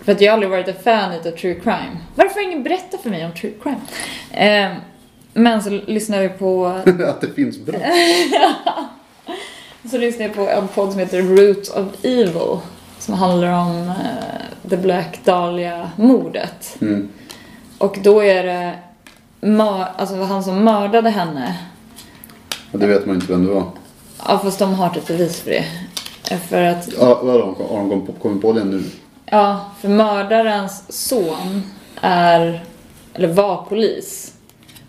för 0.00 0.12
att 0.12 0.20
jag 0.20 0.30
har 0.30 0.34
aldrig 0.34 0.50
varit 0.50 0.68
ett 0.68 0.84
fan 0.84 1.12
utav 1.12 1.30
true 1.30 1.54
crime. 1.54 1.96
Varför 2.14 2.34
har 2.34 2.42
ingen 2.42 2.62
berättat 2.62 3.00
för 3.00 3.10
mig 3.10 3.24
om 3.24 3.32
true 3.32 3.52
crime? 3.62 3.80
Eh, 4.30 4.76
men 5.34 5.62
så 5.62 5.70
lyssnar 5.70 6.22
vi 6.22 6.28
på 6.28 6.66
att 7.06 7.20
det 7.20 7.30
finns 7.34 7.58
brott. 7.58 7.82
Så 9.90 9.98
lyssnade 9.98 10.24
jag 10.24 10.34
på 10.34 10.48
en 10.48 10.68
podd 10.68 10.90
som 10.90 11.00
heter 11.00 11.22
Root 11.22 11.68
of 11.68 12.04
Evil. 12.04 12.58
Som 12.98 13.14
handlar 13.14 13.52
om 13.52 13.88
eh, 13.88 14.68
The 14.70 14.76
Black 14.76 15.20
Dahlia-mordet. 15.24 16.76
Mm. 16.80 17.08
Och 17.78 17.98
då 18.02 18.22
är 18.24 18.44
det 18.44 18.74
alltså 19.96 20.22
han 20.22 20.44
som 20.44 20.64
mördade 20.64 21.10
henne. 21.10 21.56
Och 22.72 22.78
det 22.78 22.86
vet 22.86 23.06
man 23.06 23.14
inte 23.14 23.32
vem 23.32 23.46
det 23.46 23.52
var. 23.52 23.64
Ja, 24.28 24.38
fast 24.38 24.58
de 24.58 24.74
har 24.74 24.88
typ 24.90 25.06
bevis 25.06 25.40
för 25.40 25.50
det. 25.50 25.64
Eh, 26.30 26.38
För 26.38 26.62
att, 26.62 26.88
Ja, 27.00 27.20
vadå? 27.22 27.56
Har 27.70 27.78
de 27.78 27.90
kom- 27.90 28.14
kommit 28.22 28.42
på 28.42 28.52
det 28.52 28.64
nu? 28.64 28.82
ja, 29.26 29.70
för 29.80 29.88
mördarens 29.88 30.84
son 31.08 31.62
är, 32.00 32.64
eller 33.14 33.28
var 33.28 33.64
polis. 33.68 34.32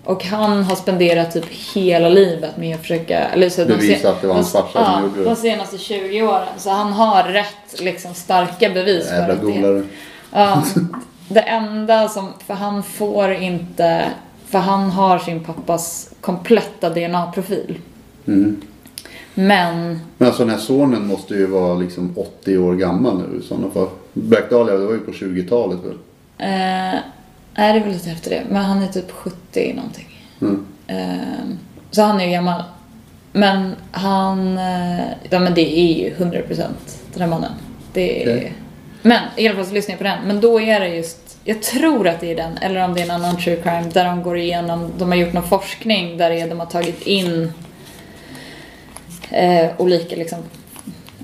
Och 0.04 0.26
han 0.26 0.64
har 0.64 0.76
spenderat 0.76 1.32
typ 1.32 1.46
hela 1.74 2.10
livet 2.10 2.58
med 2.58 2.76
att 2.76 2.82
försöka, 2.82 3.20
eller 3.20 3.50
så 3.50 3.66
Bevisa 3.66 4.10
att 4.10 4.22
det 4.22 4.28
var 4.28 4.36
hans 4.36 4.52
farsa 4.52 4.72
som 4.72 4.82
ja, 4.82 5.02
gjorde 5.02 5.20
det. 5.20 5.30
de 5.30 5.36
senaste 5.36 5.78
20 5.78 6.22
åren. 6.22 6.48
Så 6.58 6.70
han 6.70 6.94
har 6.94 7.24
rätt 7.24 7.82
liksom 7.82 8.14
starka 8.14 8.70
bevis 8.70 9.10
för 9.10 9.16
Jävla 9.16 9.34
att 9.34 9.42
det 9.42 9.52
golare. 9.52 9.84
Ja, 10.32 10.64
det 11.28 11.40
enda 11.40 12.10
som, 12.10 12.30
för 12.48 12.54
han 12.54 12.84
får 12.84 13.32
inte, 13.32 14.06
för 14.48 14.60
han 14.60 14.90
har 14.90 15.20
sin 15.20 15.44
pappas 15.44 16.10
kompletta 16.22 16.90
DNA-profil. 16.90 17.78
Mm. 18.28 18.62
Men, 19.34 20.00
Men 20.18 20.28
alltså 20.28 20.44
den 20.44 20.54
här 20.54 20.62
sonen 20.62 21.08
måste 21.08 21.34
ju 21.34 21.46
vara 21.46 21.74
liksom 21.74 22.14
80 22.18 22.58
år 22.58 22.76
gammal 22.76 23.18
nu 23.18 23.40
i 23.40 23.42
sådana 23.42 23.70
fall. 23.70 23.88
Black 24.14 24.50
Dahlia, 24.50 24.76
det 24.76 24.86
var 24.86 24.94
ju 24.94 25.00
på 25.00 25.12
20-talet 25.12 25.80
väl? 25.84 25.98
eh, 26.38 27.00
nej 27.56 27.74
det 27.74 27.80
är 27.80 27.84
väl 27.84 27.94
lite 27.94 28.12
efter 28.12 28.30
det, 28.30 28.44
men 28.50 28.64
han 28.64 28.84
är 28.84 28.88
typ 28.88 29.12
70 29.12 29.74
någonting. 29.74 30.08
Mm. 30.42 30.66
Eh, 30.88 31.56
så 31.92 32.02
han 32.02 32.20
är 32.20 32.26
ju 32.26 32.32
gammal. 32.32 32.64
Men 33.32 33.76
han, 33.92 34.58
eh, 34.58 35.06
ja 35.30 35.40
men 35.40 35.54
det 35.54 35.80
är 35.80 35.94
ju 35.94 36.16
100% 36.16 36.68
den 37.14 37.22
här 37.22 37.30
mannen. 37.30 37.52
Det 37.94 38.24
är, 38.24 38.38
Okej. 38.38 38.54
Men 39.02 39.24
i 39.36 39.48
alla 39.48 39.56
fall 39.56 39.66
så 39.66 39.74
lyssnar 39.74 39.94
jag 39.94 39.98
på 39.98 40.04
den. 40.04 40.28
Men 40.28 40.42
då 40.42 40.62
är 40.62 40.80
det 40.80 40.88
just, 40.88 41.38
jag 41.44 41.62
tror 41.62 42.08
att 42.08 42.20
det 42.20 42.32
är 42.32 42.36
den, 42.36 42.58
eller 42.58 42.84
om 42.84 42.94
det 42.94 43.02
är 43.02 43.06
en 43.06 43.12
annan 43.12 43.38
true 43.38 43.56
crime, 43.56 43.90
där 43.94 44.06
de 44.06 44.24
går 44.24 44.38
igenom, 44.38 44.92
de 44.98 45.12
har 45.12 45.16
gjort 45.16 45.34
någon 45.34 45.48
forskning 45.48 46.18
där 46.18 46.48
de 46.48 46.60
har 46.60 46.66
tagit 46.66 47.02
in 47.02 47.54
eh, 49.30 49.70
olika 49.78 50.16
liksom, 50.16 50.40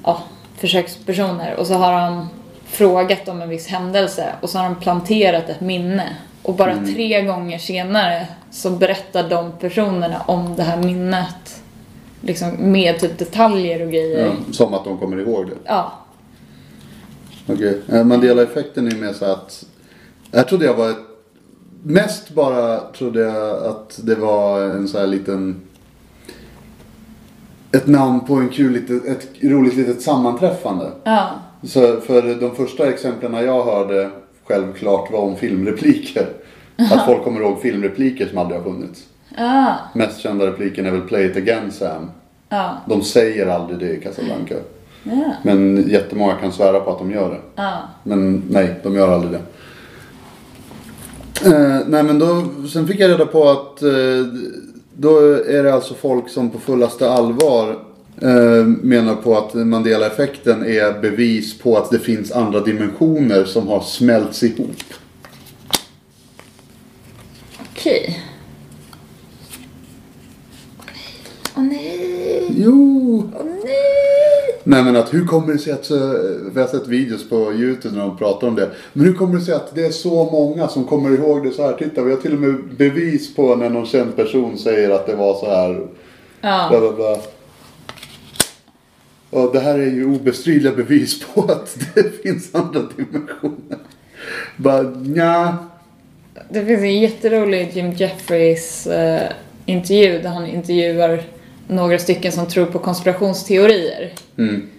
ja, 0.04 0.24
försökspersoner 0.58 1.56
och 1.56 1.68
så 1.68 1.74
har 1.74 2.02
de 2.02 2.30
frågat 2.68 3.28
om 3.28 3.42
en 3.42 3.50
viss 3.50 3.68
händelse 3.68 4.34
och 4.42 4.50
så 4.50 4.58
har 4.58 4.66
de 4.66 4.76
planterat 4.76 5.50
ett 5.50 5.62
minne. 5.62 6.18
Och 6.44 6.56
bara 6.56 6.78
tre 6.86 7.22
gånger 7.22 7.58
senare 7.58 8.28
så 8.52 8.70
berättar 8.70 9.30
de 9.30 9.52
personerna 9.60 10.22
om 10.28 10.56
det 10.56 10.64
här 10.64 10.78
minnet. 10.78 11.62
Liksom 12.22 12.72
med 12.72 13.00
typ 13.00 13.18
detaljer 13.18 13.86
och 13.86 13.92
grejer. 13.92 14.26
Ja, 14.26 14.54
som 14.54 14.74
att 14.74 14.84
de 14.84 14.98
kommer 14.98 15.20
ihåg 15.20 15.46
det. 15.48 15.56
Ja. 15.66 15.92
Okej. 17.48 17.82
Okay. 17.88 18.04
Mandela-effekten 18.04 18.88
är 18.88 18.96
mer 18.96 19.14
så 19.14 19.26
att... 19.26 19.66
Jag 20.32 20.48
trodde 20.48 20.66
jag 20.66 20.74
var 20.74 20.90
ett... 20.90 20.98
Mest 21.84 22.30
bara 22.30 22.80
trodde 22.80 23.20
jag 23.20 23.66
att 23.66 24.00
det 24.04 24.16
var 24.16 24.62
en 24.62 24.88
så 24.88 25.00
här 25.00 25.08
liten... 25.08 25.62
Ett 27.72 27.88
namn 27.88 28.20
på 28.20 28.34
en 28.34 28.50
kul 28.50 28.76
ett 29.08 29.44
roligt 29.44 29.76
litet 29.76 30.02
sammanträffande. 30.02 30.92
Ja. 31.04 31.30
Så 31.68 32.02
för 32.02 32.40
de 32.40 32.56
första 32.56 32.90
exemplen 32.90 33.34
jag 33.46 33.64
hörde 33.64 34.10
självklart 34.48 35.12
var 35.12 35.20
om 35.20 35.36
filmrepliker. 35.36 36.28
Att 36.92 37.06
folk 37.06 37.24
kommer 37.24 37.42
ihåg 37.42 37.62
filmrepliker 37.62 38.28
som 38.28 38.38
aldrig 38.38 38.60
har 38.60 38.72
funnits. 38.72 39.04
Ja. 39.38 39.76
Mest 39.94 40.20
kända 40.20 40.48
repliken 40.48 40.86
är 40.86 40.92
väl 40.92 41.02
Play 41.02 41.26
it 41.26 41.38
again 41.38 41.72
Sam. 41.72 42.12
Ja. 42.50 42.78
De 42.86 43.02
säger 43.02 43.48
aldrig 43.48 43.80
det 43.80 43.94
i 43.94 44.02
Casablanca. 44.02 44.56
Ja. 45.04 45.34
Men 45.44 45.90
jättemånga 45.90 46.34
kan 46.34 46.52
svära 46.52 46.80
på 46.80 46.92
att 46.92 47.00
de 47.00 47.12
gör 47.12 47.30
det. 47.30 47.62
Ja. 47.62 47.74
Men 48.04 48.44
nej, 48.50 48.80
de 48.84 48.96
gör 48.96 49.14
aldrig 49.14 49.32
det. 49.32 49.42
Eh, 51.46 51.80
nej 51.88 52.04
men 52.04 52.20
då, 52.20 52.44
sen 52.74 52.88
fick 52.88 53.00
jag 53.00 53.12
reda 53.12 53.26
på 53.26 53.50
att 53.50 53.82
eh, 53.82 53.90
då 54.94 55.20
är 55.34 55.64
det 55.64 55.74
alltså 55.74 55.94
folk 55.94 56.30
som 56.30 56.50
på 56.50 56.60
fullaste 56.60 57.12
allvar 57.12 57.76
menar 58.82 59.16
på 59.16 59.38
att 59.38 59.54
Mandela-effekten 59.54 60.66
är 60.66 61.02
bevis 61.02 61.58
på 61.60 61.78
att 61.78 61.90
det 61.92 62.00
finns 62.00 62.32
andra 62.32 62.60
dimensioner 62.60 63.44
som 63.46 63.68
har 63.68 63.82
smälts 63.82 64.44
ihop. 64.44 64.76
Okej. 67.72 68.24
Åh 71.56 71.64
nej. 71.64 72.54
Jo! 72.58 73.24
Åh 73.40 73.46
nej. 73.46 74.60
Nej 74.64 74.84
men 74.84 74.96
att 74.96 75.14
hur 75.14 75.26
kommer 75.26 75.54
det 75.54 75.60
sig 75.60 75.74
att, 75.74 75.88
för 75.88 76.52
jag 76.56 76.62
har 76.62 76.68
sett 76.68 76.88
videos 76.88 77.30
på 77.30 77.54
YouTube 77.54 77.96
när 77.96 78.02
de 78.02 78.18
pratar 78.18 78.48
om 78.48 78.56
det. 78.56 78.70
Men 78.94 79.06
hur 79.06 79.14
kommer 79.14 79.36
det 79.40 79.42
sig 79.46 79.54
att 79.54 79.76
det 79.76 79.86
är 79.86 79.92
så 79.92 80.26
många 80.32 80.68
som 80.68 80.84
kommer 80.84 81.10
ihåg 81.12 81.44
det 81.44 81.52
så 81.52 81.62
här? 81.64 81.74
Titta 81.74 82.02
vi 82.04 82.12
har 82.12 82.22
till 82.22 82.34
och 82.34 82.40
med 82.40 82.56
bevis 82.78 83.36
på 83.36 83.56
när 83.56 83.70
någon 83.70 83.86
känd 83.86 84.16
person 84.16 84.58
säger 84.58 84.90
att 84.90 85.06
det 85.08 85.16
var 85.16 85.34
så 85.40 85.46
här. 85.50 85.74
Bla, 85.74 85.88
Ja. 86.72 86.80
bla, 86.80 86.92
bla. 86.92 87.18
Och 89.38 89.54
det 89.54 89.60
här 89.60 89.80
är 89.80 89.86
ju 89.86 90.06
obestridliga 90.06 90.74
bevis 90.74 91.26
på 91.26 91.42
att 91.52 91.78
det 91.96 92.24
finns 92.24 92.56
andra 92.56 92.82
dimensioner. 92.98 93.78
Bara 94.56 94.82
nja. 94.82 95.58
Det 96.50 96.66
finns 96.66 96.82
en 96.82 97.00
jätterolig 97.00 97.70
Jim 97.74 97.92
Jeffries 97.92 98.88
eh, 98.88 99.32
intervju 99.66 100.20
där 100.22 100.30
han 100.30 100.48
intervjuar 100.48 101.24
några 101.68 102.00
stycken 102.00 102.32
som 102.32 102.48
tror 102.48 102.66
på 102.66 102.80
konspirationsteorier. 102.80 104.14
Mm. 104.38 104.70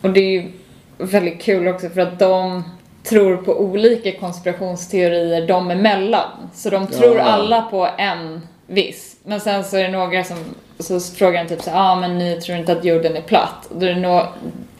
Och 0.00 0.10
det 0.10 0.20
är 0.20 0.30
ju 0.30 0.50
väldigt 0.98 1.42
kul 1.42 1.68
också 1.68 1.88
för 1.88 2.00
att 2.00 2.18
de 2.18 2.62
tror 3.02 3.36
på 3.36 3.60
olika 3.60 4.12
konspirationsteorier 4.12 5.46
de 5.46 5.70
emellan. 5.70 6.30
Så 6.54 6.70
de 6.70 6.86
tror 6.86 7.16
Ja. 7.16 7.22
alla 7.22 7.62
på 7.62 7.88
en 7.98 8.40
viss. 8.66 9.15
Men 9.28 9.40
sen 9.40 9.64
så 9.64 9.76
är 9.76 9.82
det 9.82 9.90
några 9.90 10.24
som 10.24 10.36
så 10.78 11.00
frågar 11.00 11.38
han 11.38 11.48
typ 11.48 11.62
så 11.62 11.70
ja 11.70 11.80
ah, 11.80 12.00
men 12.00 12.18
ni 12.18 12.40
tror 12.40 12.58
inte 12.58 12.72
att 12.72 12.84
jorden 12.84 13.16
är 13.16 13.22
platt? 13.22 13.66
Och 13.70 13.80
då 13.80 13.86
är 13.86 13.94
det 13.94 14.00
nå 14.00 14.28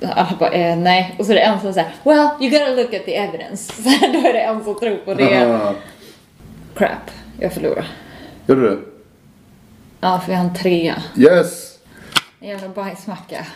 alla 0.01 0.36
bara 0.38 0.51
eh, 0.51 0.76
nej. 0.76 1.14
Och 1.18 1.26
så 1.26 1.32
är 1.32 1.36
det 1.36 1.42
en 1.42 1.61
som 1.61 1.72
säger 1.72 1.94
well 2.05 2.28
you 2.40 2.51
gotta 2.51 2.74
look 2.74 2.94
at 2.94 3.05
the 3.05 3.16
evidence. 3.16 3.72
Så 3.82 3.82
då 4.12 4.28
är 4.28 4.32
det 4.32 4.40
en 4.40 4.64
som 4.64 4.78
tror 4.78 4.97
på 4.97 5.14
det. 5.14 5.74
Crap, 6.74 7.11
jag 7.40 7.53
förlorar. 7.53 7.88
Gör 8.47 8.57
du? 8.57 8.88
Ja, 10.01 10.20
för 10.24 10.32
jag 10.32 10.38
har 10.38 10.44
en 10.44 10.55
trea. 10.55 11.03
Yes! 11.16 11.78
En 12.40 12.49
jävla 12.49 12.68
bajsmacka. 12.68 13.47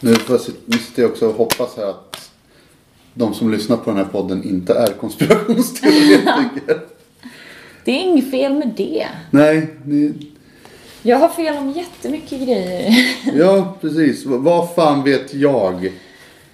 Nu 0.00 0.16
jag 0.28 0.40
nu 0.66 0.78
sitter 0.78 1.02
jag 1.02 1.10
också 1.10 1.28
och 1.28 1.34
hoppas 1.34 1.76
här 1.76 1.90
att 1.90 2.30
de 3.14 3.34
som 3.34 3.52
lyssnar 3.52 3.76
på 3.76 3.90
den 3.90 3.96
här 3.96 4.04
podden 4.04 4.44
inte 4.44 4.74
är 4.74 4.92
konspirationsteoretiker. 4.92 6.80
Det 7.86 7.92
är 7.92 8.00
inget 8.00 8.30
fel 8.30 8.54
med 8.54 8.72
det. 8.76 9.06
Nej, 9.30 9.66
ni, 9.84 10.12
Jag 11.02 11.16
har 11.16 11.28
fel 11.28 11.56
om 11.56 11.70
jättemycket 11.70 12.40
grejer. 12.40 12.94
ja 13.38 13.76
precis. 13.80 14.24
Vad 14.24 14.74
fan 14.74 15.04
vet 15.04 15.34
jag? 15.34 15.92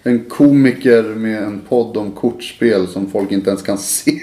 En 0.02 0.24
komiker 0.24 1.02
med 1.02 1.42
en 1.42 1.60
podd 1.60 1.96
om 1.96 2.12
kortspel 2.12 2.88
som 2.88 3.10
folk 3.10 3.32
inte 3.32 3.50
ens 3.50 3.62
kan 3.62 3.78
se. 3.78 4.18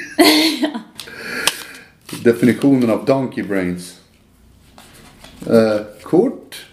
Definitionen 2.24 2.90
av 2.90 3.06
Donkey 3.06 3.44
Brains. 3.44 3.96
Eh, 5.48 5.82
kort. 6.04 6.66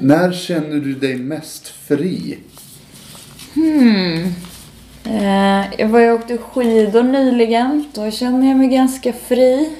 När 0.00 0.32
känner 0.32 0.76
du 0.76 0.94
dig 0.94 1.16
mest 1.16 1.68
fri? 1.68 2.38
Eh, 3.54 4.32
jag 5.78 5.88
var 5.88 6.10
och 6.10 6.20
åkte 6.20 6.38
skidor 6.38 7.02
nyligen. 7.02 7.90
Då 7.94 8.10
känner 8.10 8.48
jag 8.48 8.56
mig 8.56 8.68
ganska 8.68 9.12
fri. 9.12 9.70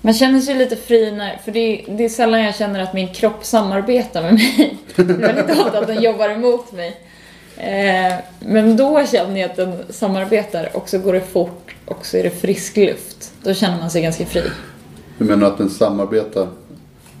Man 0.00 0.14
känner 0.14 0.40
sig 0.40 0.54
lite 0.54 0.76
fri 0.76 1.10
när, 1.12 1.36
för 1.44 1.52
det 1.52 1.58
är, 1.60 1.96
det 1.96 2.04
är 2.04 2.08
sällan 2.08 2.42
jag 2.42 2.54
känner 2.54 2.80
att 2.80 2.94
min 2.94 3.14
kropp 3.14 3.44
samarbetar 3.44 4.22
med 4.22 4.32
mig. 4.34 4.76
Det 4.96 5.02
är 5.02 5.06
väldigt 5.06 5.58
ofta 5.58 5.78
att 5.78 5.86
den 5.86 6.02
jobbar 6.02 6.28
emot 6.28 6.72
mig. 6.72 7.00
Eh, 7.56 8.14
men 8.40 8.76
då 8.76 9.06
känner 9.06 9.40
jag 9.40 9.50
att 9.50 9.56
den 9.56 9.74
samarbetar 9.90 10.76
och 10.76 10.88
så 10.88 10.98
går 10.98 11.12
det 11.12 11.20
fort 11.20 11.74
och 11.84 12.06
så 12.06 12.16
är 12.16 12.22
det 12.22 12.30
frisk 12.30 12.76
luft. 12.76 13.32
Då 13.42 13.54
känner 13.54 13.78
man 13.78 13.90
sig 13.90 14.02
ganska 14.02 14.26
fri. 14.26 14.42
Du 15.18 15.24
menar 15.24 15.46
att 15.46 15.58
den 15.58 15.70
samarbetar? 15.70 16.48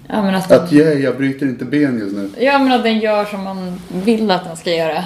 Ja 0.08 0.22
men 0.22 0.34
att 0.34 0.48
den, 0.48 0.64
Att 0.64 0.72
yeah, 0.72 1.00
jag 1.00 1.16
bryter 1.16 1.46
inte 1.46 1.64
ben 1.64 1.98
just 1.98 2.16
nu. 2.16 2.30
ja, 2.38 2.58
men 2.58 2.72
att 2.72 2.82
den 2.82 2.98
gör 2.98 3.24
som 3.24 3.44
man 3.44 3.80
vill 4.04 4.30
att 4.30 4.44
den 4.44 4.56
ska 4.56 4.70
göra. 4.70 5.04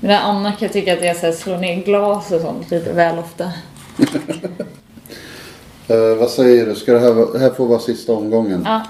Men 0.00 0.10
Anna 0.22 0.52
kan 0.52 0.68
tycka 0.68 0.92
att 0.92 1.04
jag 1.04 1.16
så 1.16 1.26
här 1.26 1.32
slår 1.32 1.56
ner 1.56 1.84
glas 1.84 2.30
och 2.32 2.40
sånt 2.40 2.70
lite 2.70 2.92
väl 2.92 3.18
ofta. 3.18 3.52
Eh, 5.88 6.14
vad 6.18 6.30
säger 6.30 6.66
du? 6.66 6.74
Ska 6.74 6.92
det 6.92 6.98
här, 7.00 7.38
här 7.38 7.50
få 7.50 7.64
vara 7.64 7.78
sista 7.78 8.12
omgången? 8.12 8.62
Ja. 8.66 8.82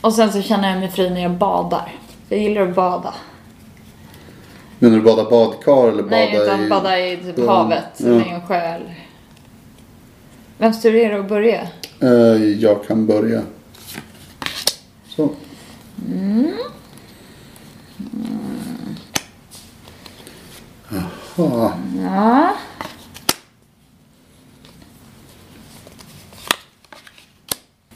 Och 0.00 0.12
sen 0.14 0.32
så 0.32 0.42
känner 0.42 0.70
jag 0.70 0.78
mig 0.80 0.90
fri 0.90 1.10
när 1.10 1.22
jag 1.22 1.30
badar. 1.30 1.92
Jag 2.28 2.38
gillar 2.38 2.62
att 2.62 2.74
bada. 2.74 3.14
Menar 4.78 4.96
du 4.96 5.02
bada 5.02 5.30
badkar 5.30 5.88
eller 5.88 6.02
bada 6.02 6.16
Nej, 6.16 6.36
utan 6.42 6.64
i... 6.66 6.68
bada 6.68 6.98
i 6.98 7.16
typ 7.16 7.38
Ja. 7.38 7.52
havet 7.54 7.84
Ja. 7.96 8.06
i 8.08 8.28
en 8.30 8.46
sjö. 8.46 8.54
eller- 8.60 8.98
Vems 10.58 10.82
tur 10.82 10.94
är 10.94 11.12
det 11.12 11.20
att 11.20 11.28
börja? 11.28 11.68
Eh, 12.00 12.08
jag 12.60 12.84
kan 12.86 13.06
börja. 13.06 13.42
Så. 15.08 15.28
Jaha. 21.36 21.72
Ja. 22.02 22.56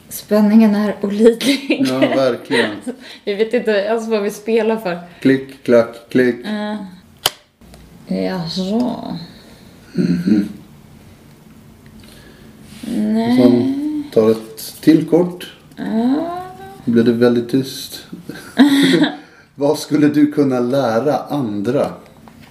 Spänningen 0.08 0.74
är 0.74 0.96
olidlig. 1.02 1.84
Ja, 1.88 1.98
verkligen. 1.98 2.70
Vi 3.24 3.34
vet 3.34 3.54
inte 3.54 3.70
ens 3.70 4.08
vad 4.08 4.22
vi 4.22 4.30
spelar 4.30 4.76
för. 4.76 4.98
Klick, 5.20 5.62
klack, 5.62 5.96
klick. 6.08 6.36
Jaså? 8.06 9.16
Och 12.82 13.36
sen 13.36 14.04
tar 14.12 14.30
ett 14.30 14.76
till 14.80 15.08
kort. 15.08 15.52
Då 16.84 16.92
blir 16.92 17.04
det 17.04 17.12
väldigt 17.12 17.48
tyst. 17.48 18.06
Vad 19.54 19.78
skulle 19.78 20.08
du 20.08 20.32
kunna 20.32 20.60
lära 20.60 21.16
andra 21.16 21.92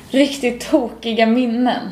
riktigt 0.09 0.69
tokiga 0.69 1.25
minnen. 1.25 1.89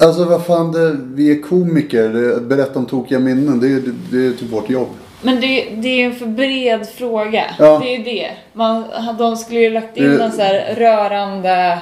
Alltså 0.00 0.24
vad 0.24 0.46
fan, 0.46 0.72
det, 0.72 0.96
vi 1.14 1.30
är 1.30 1.42
komiker. 1.42 2.40
Berätta 2.40 2.78
om 2.78 2.86
tokiga 2.86 3.18
minnen. 3.18 3.60
Det 3.60 3.66
är 3.66 3.82
det 4.12 4.26
är 4.26 4.30
typ 4.30 4.50
vårt 4.52 4.70
jobb. 4.70 4.88
Men 5.22 5.40
det, 5.40 5.68
det 5.74 5.88
är 5.88 6.06
en 6.06 6.14
för 6.14 6.26
bred 6.26 6.88
fråga. 6.88 7.44
Ja. 7.58 7.78
Det 7.82 7.94
är 7.94 7.98
ju 7.98 8.04
det. 8.04 8.30
Man, 8.52 8.84
de 9.18 9.36
skulle 9.36 9.60
ju 9.60 9.70
lagt 9.70 9.96
in 9.96 10.04
Det- 10.04 10.18
någon 10.18 10.32
så 10.32 10.42
här 10.42 10.74
rörande 10.74 11.78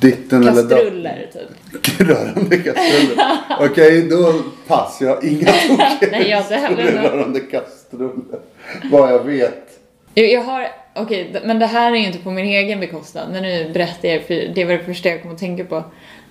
Ditten 0.00 0.42
eller 0.48 0.62
datten. 0.62 0.68
kastruller 0.78 1.30
typ. 1.32 2.00
Rörande 2.08 2.56
kastruller. 2.56 3.24
Okej, 3.60 4.02
då 4.10 4.32
pass. 4.66 4.98
Jag 5.00 5.08
har 5.08 5.24
inga 5.24 5.46
tokiga 5.68 6.10
Nej, 6.10 6.28
jag 6.30 6.40
inte 6.40 6.54
heller. 6.54 6.92
rörande 7.02 7.40
kastruller. 7.40 8.38
Vad 8.90 9.12
jag 9.12 9.24
vet. 9.24 9.68
Jag, 10.14 10.30
jag 10.30 10.42
har, 10.42 10.66
okej, 10.94 11.40
men 11.44 11.58
det 11.58 11.66
här 11.66 11.92
är 11.92 11.96
ju 11.96 12.06
inte 12.06 12.18
på 12.18 12.30
min 12.30 12.44
egen 12.46 12.80
bekostnad. 12.80 13.28
Men 13.32 13.42
nu 13.42 13.70
berättar 13.72 14.08
jag 14.08 14.22
för 14.22 14.52
det 14.54 14.64
var 14.64 14.72
det 14.72 14.84
första 14.84 15.08
jag 15.08 15.22
kom 15.22 15.32
att 15.32 15.38
tänka 15.38 15.64
på. 15.64 15.84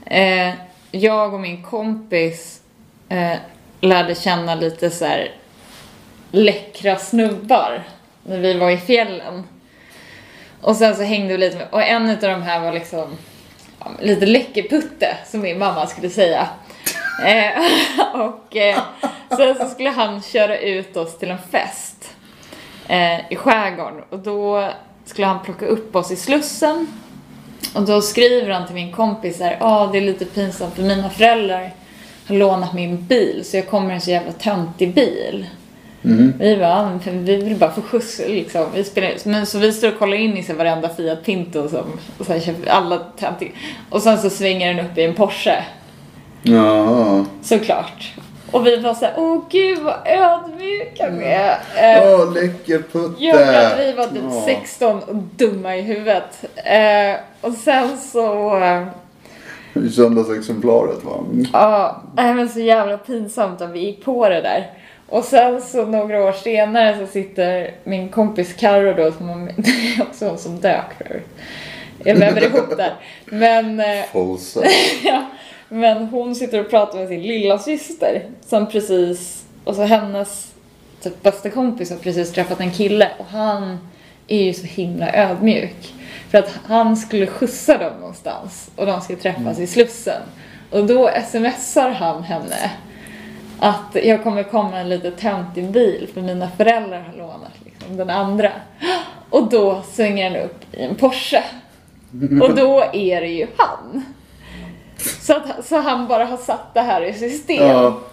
Eh, 0.06 0.54
jag 0.91 1.34
och 1.34 1.39
min 1.39 1.64
kompis 1.64 2.62
eh, 3.10 3.38
lärde 3.82 4.16
känna 4.16 4.56
lite 4.56 4.89
så 4.89 5.06
här 5.06 5.32
läckra 6.32 6.95
snubbar 6.95 7.84
när 8.24 8.39
vi 8.39 8.54
var 8.54 8.70
i 8.70 8.78
fjällen. 8.78 9.43
Och 10.62 10.76
sen 10.76 10.95
så 10.95 11.04
hängde 11.04 11.34
vi 11.34 11.38
lite 11.38 11.58
med, 11.58 11.68
och 11.72 11.84
en 11.84 12.10
av 12.10 12.18
de 12.18 12.41
här 12.41 12.60
var 12.60 12.74
liksom 12.74 13.18
ja, 13.80 13.91
lite 13.99 14.26
läckerputte 14.26 15.18
som 15.26 15.41
min 15.41 15.60
mamma 15.60 15.88
skulle 15.88 16.10
säga. 16.10 16.49
Eh, 17.26 17.64
och 18.22 18.56
eh, 18.56 18.82
sen 19.30 19.56
så 19.56 19.66
skulle 19.66 19.89
han 19.89 20.22
köra 20.22 20.58
ut 20.58 20.97
oss 20.97 21.18
till 21.18 21.32
en 21.32 21.38
fest 21.52 22.16
eh, 22.88 23.32
i 23.32 23.36
skärgården 23.36 24.04
och 24.10 24.20
då 24.20 24.70
skulle 25.06 25.28
han 25.28 25.43
plocka 25.43 25.66
upp 25.66 25.95
oss 25.95 26.12
i 26.12 26.16
Slussen 26.16 26.88
och 27.76 27.82
då 27.82 28.01
skriver 28.01 28.49
han 28.53 28.66
till 28.66 28.76
min 28.76 28.91
kompis 28.91 29.39
här, 29.39 29.57
ja 29.59 29.89
det 29.91 29.97
är 29.97 30.01
lite 30.01 30.26
pinsamt 30.26 30.76
för 30.76 30.82
mina 30.84 31.09
föräldrar 31.09 31.74
har 32.28 32.36
lånat 32.36 32.74
min 32.74 33.05
bil 33.05 33.41
så 33.45 33.57
jag 33.57 33.68
kommer 33.68 33.91
i 33.91 33.93
en 33.93 34.01
så 34.01 34.12
jävla 34.12 34.32
töntig 34.32 34.93
bil. 34.93 35.45
Vi 36.39 36.57
bara, 36.57 36.70
"Ja, 36.70 36.89
men 36.89 36.99
för 36.99 37.12
vi 37.12 37.36
vill 37.36 37.55
bara 37.55 37.72
få 37.72 37.82
skjuts 37.82 38.22
liksom. 38.28 38.66
Vi 38.76 38.84
spelar, 38.84 39.12
men 39.30 39.45
så 39.45 39.57
vi 39.57 39.74
står 39.74 39.88
och 39.88 39.99
kollar 39.99 40.18
in 40.18 40.38
i 40.38 40.43
sig 40.43 40.55
varenda 40.55 40.89
Fiat 40.89 41.24
Pinto 41.26 41.70
som, 41.70 41.99
och 42.18 42.26
sen 42.26 42.41
köper 42.41 42.70
alla 42.70 42.99
töntiga. 43.20 43.49
Och 43.89 44.01
sen 44.01 44.18
så 44.18 44.30
svänger 44.30 44.74
den 44.74 44.86
upp 44.86 44.97
i 44.97 45.03
en 45.03 45.14
Porsche. 45.16 45.64
Ja. 46.43 47.26
Såklart. 47.41 48.14
Och 48.51 48.68
vi 48.68 48.78
bara 48.78 48.95
såhär, 48.95 49.14
åh 49.18 49.41
gud 49.49 49.80
vad 49.80 49.95
ödmjuka 50.05 51.09
vi 51.09 51.26
är. 51.26 51.57
Eh, 51.76 52.14
Åh, 52.14 52.34
läckerputte. 52.34 53.24
Ja, 53.24 53.36
men 53.36 53.66
att 53.66 53.80
vi 53.80 53.91
var 53.91 54.07
typ 54.07 54.22
Ja. 54.32 54.43
16 54.45 54.99
och 55.03 55.16
dumma 55.16 55.76
i 55.76 55.82
huvudet. 55.82 56.43
Eh, 56.55 57.16
och 57.42 57.54
sen 57.54 57.98
så, 57.98 58.58
eh, 58.64 58.84
I 59.74 59.89
söndagsexemplaret 59.89 61.04
va? 61.04 61.24
ja, 61.54 62.02
nej, 62.16 62.34
men 62.34 62.50
så 62.50 62.60
jävla 62.60 62.98
pinsamt 62.98 63.62
att 63.62 63.72
vi 63.72 63.80
gick 63.80 64.06
på 64.06 64.30
det 64.30 64.42
där. 64.42 64.70
Och 65.10 65.24
sen 65.24 65.62
så 65.62 65.86
några 65.86 66.24
år 66.24 66.32
senare 66.32 66.98
så 67.00 67.08
sitter 67.08 67.72
min 67.84 68.10
kompis 68.10 68.54
Karo 68.54 68.94
då, 68.94 69.12
som 69.12 69.28
var- 69.28 69.52
det 69.58 69.70
är 69.70 70.02
också 70.02 70.28
hon 70.30 70.38
som 70.38 70.60
dök 70.60 70.94
för 70.98 71.06
övrigt. 71.06 71.30
Jag 72.04 72.16
väver 72.16 72.44
ihop 72.44 72.78
där. 72.78 72.94
Men, 73.26 73.80
eh, 73.80 74.06
ja, 75.04 75.26
men 75.70 76.06
hon 76.06 76.36
sitter 76.36 76.60
och 76.60 76.70
pratar 76.70 77.00
med 77.00 77.08
sin 77.08 77.22
lilla 77.22 77.60
syster 77.60 78.22
som 78.46 78.70
precis, 78.70 79.44
och 79.64 79.76
så 79.76 79.82
hennes 79.84 80.52
typ 81.02 81.24
bästa 81.24 81.50
kompis 81.50 81.89
har 81.89 81.98
precis 81.98 82.32
träffat 82.32 82.60
en 82.60 82.72
kille 82.72 83.08
och 83.18 83.26
han 83.26 83.78
är 84.28 84.44
ju 84.44 84.54
så 84.54 84.66
himla 84.66 85.14
ödmjuk. 85.14 85.94
För 86.32 86.38
att 86.38 86.60
han 86.66 86.98
skulle 86.98 87.28
skjutsa 87.28 87.78
dem 87.78 87.94
någonstans 88.00 88.72
och 88.76 88.86
de 88.86 89.02
skulle 89.02 89.20
träffas 89.20 89.60
i 89.60 89.68
Slussen. 89.68 90.22
Och 90.70 90.86
då 90.86 91.10
smsar 91.32 91.90
han 91.90 92.24
henne 92.24 92.72
att 93.60 93.96
jag 94.04 94.24
kommer 94.24 94.44
komma 94.44 94.80
en 94.80 94.90
lite 94.90 95.12
töntig 95.12 95.72
bil 95.72 96.10
för 96.14 96.22
mina 96.22 96.50
föräldrar 96.50 97.00
har 97.02 97.18
lånat 97.18 97.52
liksom, 97.66 97.98
den 97.98 98.10
andra. 98.10 98.52
Och 99.30 99.50
då 99.50 99.82
svänger 99.92 100.30
han 100.30 100.40
upp 100.40 100.64
i 100.72 100.84
en 100.84 100.96
Porsche. 100.96 101.44
Och 102.42 102.56
då 102.56 102.84
är 102.94 103.22
det 103.22 103.28
ju 103.28 103.48
han. 103.58 104.06
Så, 104.98 105.36
att, 105.36 105.66
så 105.66 105.78
han 105.78 106.08
bara 106.08 106.26
har 106.26 106.38
satt 106.38 106.74
det 106.74 106.82
här 106.82 107.02
i 107.02 107.14
system. 107.14 107.68
Ja. 107.68 108.00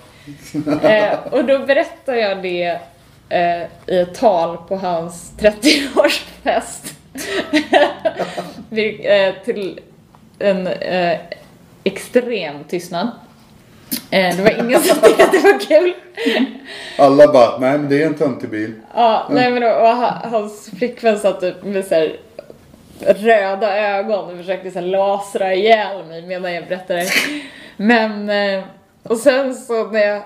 Eh, 0.83 1.19
och 1.33 1.45
då 1.45 1.59
berättar 1.59 2.15
jag 2.15 2.43
det 2.43 2.81
eh, 3.29 3.63
i 3.87 3.99
ett 4.01 4.15
tal 4.15 4.57
på 4.57 4.77
hans 4.77 5.33
30-årsfest. 5.39 6.98
Vi- 8.71 9.07
eh, 9.07 9.35
till 9.45 9.81
en 10.39 10.67
eh, 10.67 11.19
extrem 11.85 12.65
tystnad. 12.69 13.09
Eh, 14.11 14.37
det 14.37 14.43
var 14.43 14.65
ingen 14.65 14.81
som 14.81 14.97
tyckte 15.03 15.25
att 15.25 15.33
det 15.33 15.39
var 15.39 15.61
kul. 15.61 15.93
Alla 16.99 17.33
bara, 17.33 17.59
nej 17.59 17.79
men 17.79 17.89
det 17.89 18.03
är 18.03 18.07
en 18.07 18.15
töntig 18.15 18.51
bil. 18.51 18.73
Ja, 18.95 19.27
nej 19.31 19.51
men 19.51 19.63
då, 19.63 19.69
och 19.69 19.89
ha- 19.97 20.21
hans 20.25 20.71
flickvän 20.79 21.19
satt 21.19 21.41
typ 21.41 21.63
med 21.63 21.85
så 21.85 21.95
här 21.95 22.17
röda 23.01 23.79
ögon 23.79 24.31
och 24.31 24.37
försökte 24.37 24.71
så 24.71 24.79
här 24.79 24.87
lasra 24.87 25.55
ihjäl 25.55 26.05
mig 26.05 26.23
medan 26.23 26.55
jag 26.55 26.67
berättade. 26.69 27.07
Men, 27.77 28.31
eh, 28.31 28.65
och 29.03 29.17
sen 29.19 29.55
så 29.55 29.87
när 29.87 30.01
jag 30.07 30.23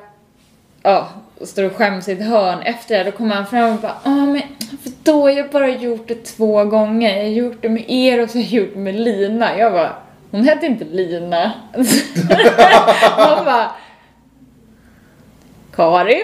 ja, 0.83 1.09
står 1.47 1.65
och 1.65 1.77
skäms 1.77 2.09
i 2.09 2.13
ett 2.13 2.27
hörn 2.27 2.63
efter 2.63 2.99
det, 2.99 3.05
då 3.05 3.11
kommer 3.17 3.35
han 3.35 3.47
fram 3.47 3.73
och 3.75 3.81
bara 3.81 3.97
ja 4.05 4.11
men 4.11 4.43
för 4.83 4.93
då 5.03 5.23
har 5.23 5.31
jag 5.31 5.51
bara 5.51 5.69
gjort 5.69 6.09
det 6.09 6.25
två 6.25 6.65
gånger. 6.65 7.17
Jag 7.17 7.23
har 7.23 7.29
gjort 7.31 7.63
det 7.63 7.69
med 7.69 7.85
er 7.91 8.23
och 8.23 8.31
så 8.31 8.39
har 8.39 8.43
jag 8.43 8.51
gjort 8.51 8.71
det 8.75 8.81
med 8.81 8.95
Lina. 8.95 9.59
Jag 9.59 9.73
bara, 9.73 9.97
hon 10.31 10.45
hette 10.45 10.67
inte 10.67 10.85
Lina. 10.85 11.53
Han 13.17 13.45
bara, 13.45 13.71
Karin? 15.77 16.23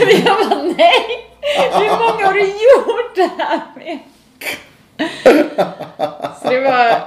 Jag 0.24 0.48
bara, 0.50 0.62
nej! 0.62 1.28
Hur 1.72 1.90
många 1.90 2.26
har 2.26 2.32
du 2.32 2.40
gjort 2.40 3.14
det 3.14 3.30
här 3.38 3.60
med? 3.76 3.98
Så 6.42 6.50
det 6.50 6.60
var 6.60 7.00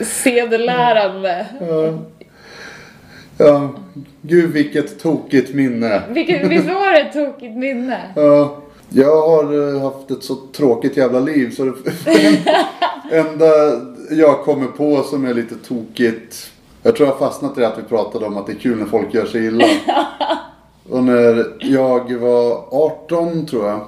sedelärande. 0.04 1.46
Ja. 1.60 1.98
Ja, 3.38 3.70
gud 4.22 4.50
vilket 4.50 4.98
tokigt 5.02 5.54
minne. 5.54 6.02
Vilket, 6.10 6.50
visst 6.50 6.66
var 6.66 6.92
det 6.92 7.00
ett 7.00 7.12
tokigt 7.12 7.56
minne? 7.56 8.00
Ja, 8.16 8.56
jag 8.88 9.28
har 9.28 9.74
eh, 9.74 9.82
haft 9.82 10.10
ett 10.10 10.22
så 10.24 10.34
tråkigt 10.56 10.96
jävla 10.96 11.20
liv 11.20 11.50
så 11.54 11.64
det 12.04 12.42
enda 13.18 13.46
jag 14.10 14.44
kommer 14.44 14.66
på 14.66 15.02
som 15.02 15.24
är 15.24 15.34
lite 15.34 15.54
tokigt. 15.68 16.50
Jag 16.82 16.96
tror 16.96 17.08
jag 17.08 17.18
fastnat 17.18 17.58
i 17.58 17.60
det 17.60 17.68
att 17.68 17.78
vi 17.78 17.82
pratade 17.82 18.26
om 18.26 18.36
att 18.36 18.46
det 18.46 18.52
är 18.52 18.56
kul 18.56 18.78
när 18.78 18.86
folk 18.86 19.14
gör 19.14 19.26
sig 19.26 19.46
illa. 19.46 19.64
Och 20.90 21.04
när 21.04 21.44
jag 21.60 22.12
var 22.14 22.64
18 22.70 23.46
tror 23.46 23.66
jag. 23.66 23.80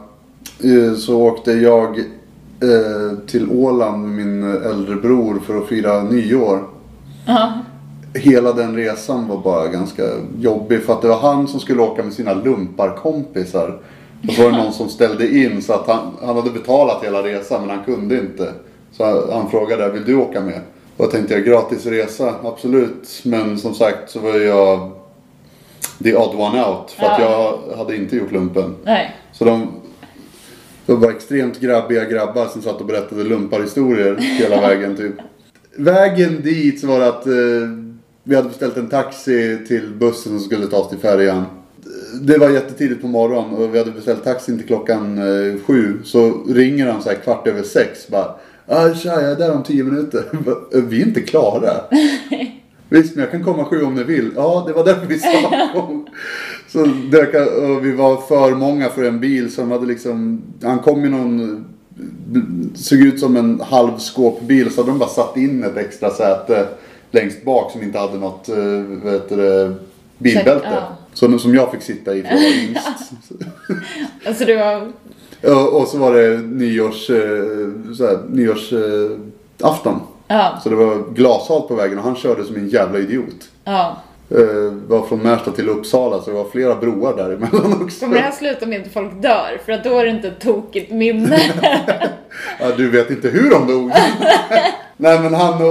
eh, 0.89 0.95
Så 0.95 1.23
åkte 1.23 1.53
jag 1.53 1.99
eh, 1.99 3.19
till 3.27 3.51
Åland 3.51 4.03
med 4.09 4.27
min 4.27 4.43
äldre 4.63 4.97
bror 4.97 5.41
för 5.47 5.57
att 5.59 5.67
fira 5.69 6.03
nyår. 6.03 6.65
Ja. 7.27 7.53
Hela 8.19 8.53
den 8.53 8.77
resan 8.77 9.29
var 9.29 9.37
bara 9.37 9.69
ganska 9.69 10.03
jobbig 10.39 10.83
för 10.83 10.93
att 10.93 11.03
det 11.03 11.09
var 11.09 11.19
han 11.19 11.49
som 11.49 11.61
skulle 11.61 11.83
åka 11.83 12.03
med 12.03 12.13
sina 12.13 12.35
lumparkompisar. 12.35 13.79
Och 14.29 14.35
så 14.35 14.43
var 14.43 14.51
det 14.51 14.57
någon 14.57 14.73
som 14.73 14.89
ställde 14.89 15.37
in 15.39 15.63
så 15.63 15.73
att 15.73 15.87
han, 15.87 16.17
han 16.23 16.37
hade 16.37 16.51
betalat 16.51 17.05
hela 17.05 17.23
resan 17.23 17.61
men 17.67 17.77
han 17.77 17.85
kunde 17.85 18.19
inte. 18.19 18.53
Så 18.93 19.05
han, 19.05 19.23
han 19.33 19.51
frågade, 19.51 19.91
vill 19.93 20.05
du 20.05 20.15
åka 20.17 20.41
med? 20.41 20.61
Och 20.97 21.05
jag 21.05 21.11
tänkte 21.11 21.35
jag, 21.35 21.45
gratis 21.45 21.87
resa, 21.87 22.35
absolut. 22.45 23.21
Men 23.25 23.59
som 23.59 23.75
sagt 23.75 24.11
så 24.11 24.21
var 24.21 24.35
jag 24.35 24.91
the 26.05 26.17
odd 26.17 26.35
one 26.41 26.65
out. 26.67 26.91
För 26.91 27.07
att 27.07 27.21
Ja. 27.21 27.59
jag 27.69 27.77
hade 27.77 27.97
inte 27.97 28.17
gjort 28.17 28.33
lumpen. 28.33 28.75
Nej. 28.85 29.17
Så 29.33 29.45
de 29.45 29.67
det 30.87 30.93
var 30.93 31.01
bara 31.01 31.13
extremt 31.13 31.61
grabbiga 31.61 32.05
grabbar 32.05 32.47
som 32.47 32.63
satt 32.63 32.81
och 32.81 32.87
berättade 32.87 33.25
lumparhistorier 33.25 34.17
hela 34.17 34.61
vägen 34.61 34.97
typ. 34.97 35.15
Vägen 35.77 36.43
dit 36.43 36.81
så 36.81 36.87
var 36.87 36.99
det 37.01 37.09
att 37.09 37.27
eh, 37.27 37.33
vi 38.29 38.37
hade 38.37 38.49
beställt 38.49 38.77
en 38.77 38.89
taxi 38.89 39.59
till 39.69 39.91
bussen 39.99 40.33
som 40.33 40.41
skulle 40.41 40.67
ta 40.67 40.77
oss 40.77 40.89
till 40.89 40.99
färjan. 40.99 41.45
Det 42.21 42.39
var 42.39 42.51
jättetidigt 42.51 43.01
på 43.01 43.09
morgonen 43.09 43.55
och 43.55 43.75
vi 43.75 43.79
hade 43.79 43.91
beställt 43.91 44.25
taxin 44.25 44.59
till 44.59 44.67
klockan 44.67 45.19
eh, 45.19 45.61
sju. 45.67 45.99
Så 46.05 46.45
ringer 46.49 46.87
han 46.87 47.03
så 47.03 47.09
här 47.09 47.17
kvart 47.17 47.47
över 47.47 47.63
sex 47.63 48.09
bara. 48.09 48.35
Ah, 48.67 48.95
tja, 48.95 49.21
jag 49.23 49.33
är 49.33 49.37
där 49.37 49.55
om 49.55 49.63
tio 49.63 49.85
minuter. 49.85 50.25
Vi 50.89 51.03
är 51.03 51.07
inte 51.07 51.21
klara. 51.21 51.71
Visst, 52.89 53.15
men 53.15 53.23
jag 53.23 53.31
kan 53.31 53.45
komma 53.45 53.65
sju 53.65 53.83
om 53.83 53.95
ni 53.95 54.05
vill. 54.05 54.31
Ja, 54.37 54.65
det 54.67 54.73
var 54.73 54.85
därför 54.85 55.07
vi 55.07 55.19
sa 55.19 55.71
kom. 55.75 56.07
Så 56.69 56.85
dök, 56.85 57.35
och 57.35 57.85
vi 57.85 57.93
var 57.93 58.17
för 58.17 58.55
många 58.55 58.89
för 58.89 59.05
en 59.05 59.21
bil 59.21 59.53
som 59.53 59.71
hade 59.71 59.87
liksom, 59.87 60.43
han 60.63 60.79
kom 60.79 61.05
i 61.05 61.09
någon, 61.09 61.65
såg 62.75 62.99
ut 62.99 63.21
som 63.21 63.37
en 63.37 63.61
halv 63.61 63.99
skåpbil 63.99 64.71
så 64.71 64.81
hade 64.81 64.91
de 64.91 64.99
bara 64.99 65.09
satt 65.09 65.37
in 65.37 65.65
ett 65.65 65.77
extra 65.77 66.11
säte 66.11 66.67
längst 67.11 67.45
bak 67.45 67.73
som 67.73 67.83
inte 67.83 67.99
hade 67.99 68.19
något, 68.19 68.49
eh, 68.49 68.57
vad 69.05 69.13
heter 69.13 69.37
det, 69.37 69.75
bilbälte. 70.19 70.69
Ja. 70.71 70.97
Så, 71.13 71.39
som 71.39 71.55
jag 71.55 71.71
fick 71.71 71.83
sitta 71.83 72.15
i 72.15 72.23
för 72.23 72.35
yngst. 72.69 72.89
Alltså 74.27 74.45
det 74.45 74.57
var... 74.57 74.93
Och, 75.43 75.81
och 75.81 75.89
så 75.89 75.99
var 75.99 76.15
det 76.15 76.39
nyårs, 76.39 77.11
eh, 77.11 77.95
så 77.97 78.07
här, 78.07 78.19
nyårsafton. 78.31 80.01
Ja, 80.29 80.61
Så 80.63 80.69
det 80.69 80.77
var 80.77 81.13
glashalt 81.15 81.69
på 81.69 81.75
vägen 81.75 81.99
och 81.99 82.05
han 82.05 82.17
körde 82.17 82.45
som 82.45 82.57
en 82.57 82.69
jävla 82.69 82.99
idiot. 82.99 83.49
ja. 83.65 83.97
Eh, 84.31 84.73
var 84.89 85.07
från 85.07 85.19
Märsta 85.19 85.51
till 85.51 85.69
Uppsala 85.69 86.23
så 86.23 86.31
det 86.31 86.37
var 86.37 86.45
flera 86.45 86.75
broar 86.75 87.17
däremellan 87.17 87.83
också. 87.85 88.01
Kommer 88.01 88.17
det 88.17 88.23
här 88.23 88.31
sluta 88.33 88.67
med 88.67 88.83
att 88.83 88.93
folk 88.93 89.23
dör? 89.23 89.61
För 89.65 89.73
att 89.73 89.85
då 89.85 89.99
är 89.99 90.05
det 90.05 90.11
inte 90.11 90.29
ett 90.29 90.41
tokigt 90.41 90.93
minne. 90.93 91.41
Ja, 92.61 92.67
du 92.77 92.91
vet 92.91 93.11
inte 93.11 93.29
hur 93.29 93.51
de 93.51 93.67
dog. 93.67 93.91
Nej 94.97 95.21
men 95.21 95.35
han 95.35 95.63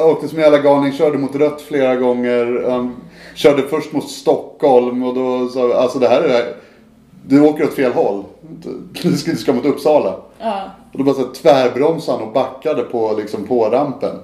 åkte 0.00 0.28
som 0.28 0.38
en 0.38 0.44
jävla 0.44 0.58
galning, 0.58 0.92
körde 0.92 1.18
mot 1.18 1.34
rött 1.34 1.60
flera 1.62 1.96
gånger. 1.96 2.70
Han 2.70 2.96
körde 3.34 3.62
först 3.62 3.92
mot 3.92 4.10
Stockholm 4.10 5.02
och 5.02 5.14
då 5.14 5.48
sa 5.48 5.74
alltså 5.74 5.98
det 5.98 6.08
här 6.08 6.22
är 6.22 6.54
du 7.26 7.40
åker 7.40 7.64
åt 7.64 7.74
fel 7.74 7.92
håll. 7.92 8.24
Du 9.02 9.16
ska, 9.16 9.30
du 9.30 9.36
ska 9.36 9.52
mot 9.52 9.64
Uppsala. 9.64 10.14
ja. 10.40 10.62
Och 10.92 10.98
då 10.98 11.04
bara 11.04 11.14
så 11.14 11.24
tvärbromsade 11.42 12.18
han 12.18 12.26
och 12.26 12.34
backade 12.34 12.82
på, 12.82 13.14
liksom, 13.18 13.44
på 13.46 13.64
rampen. 13.64 14.18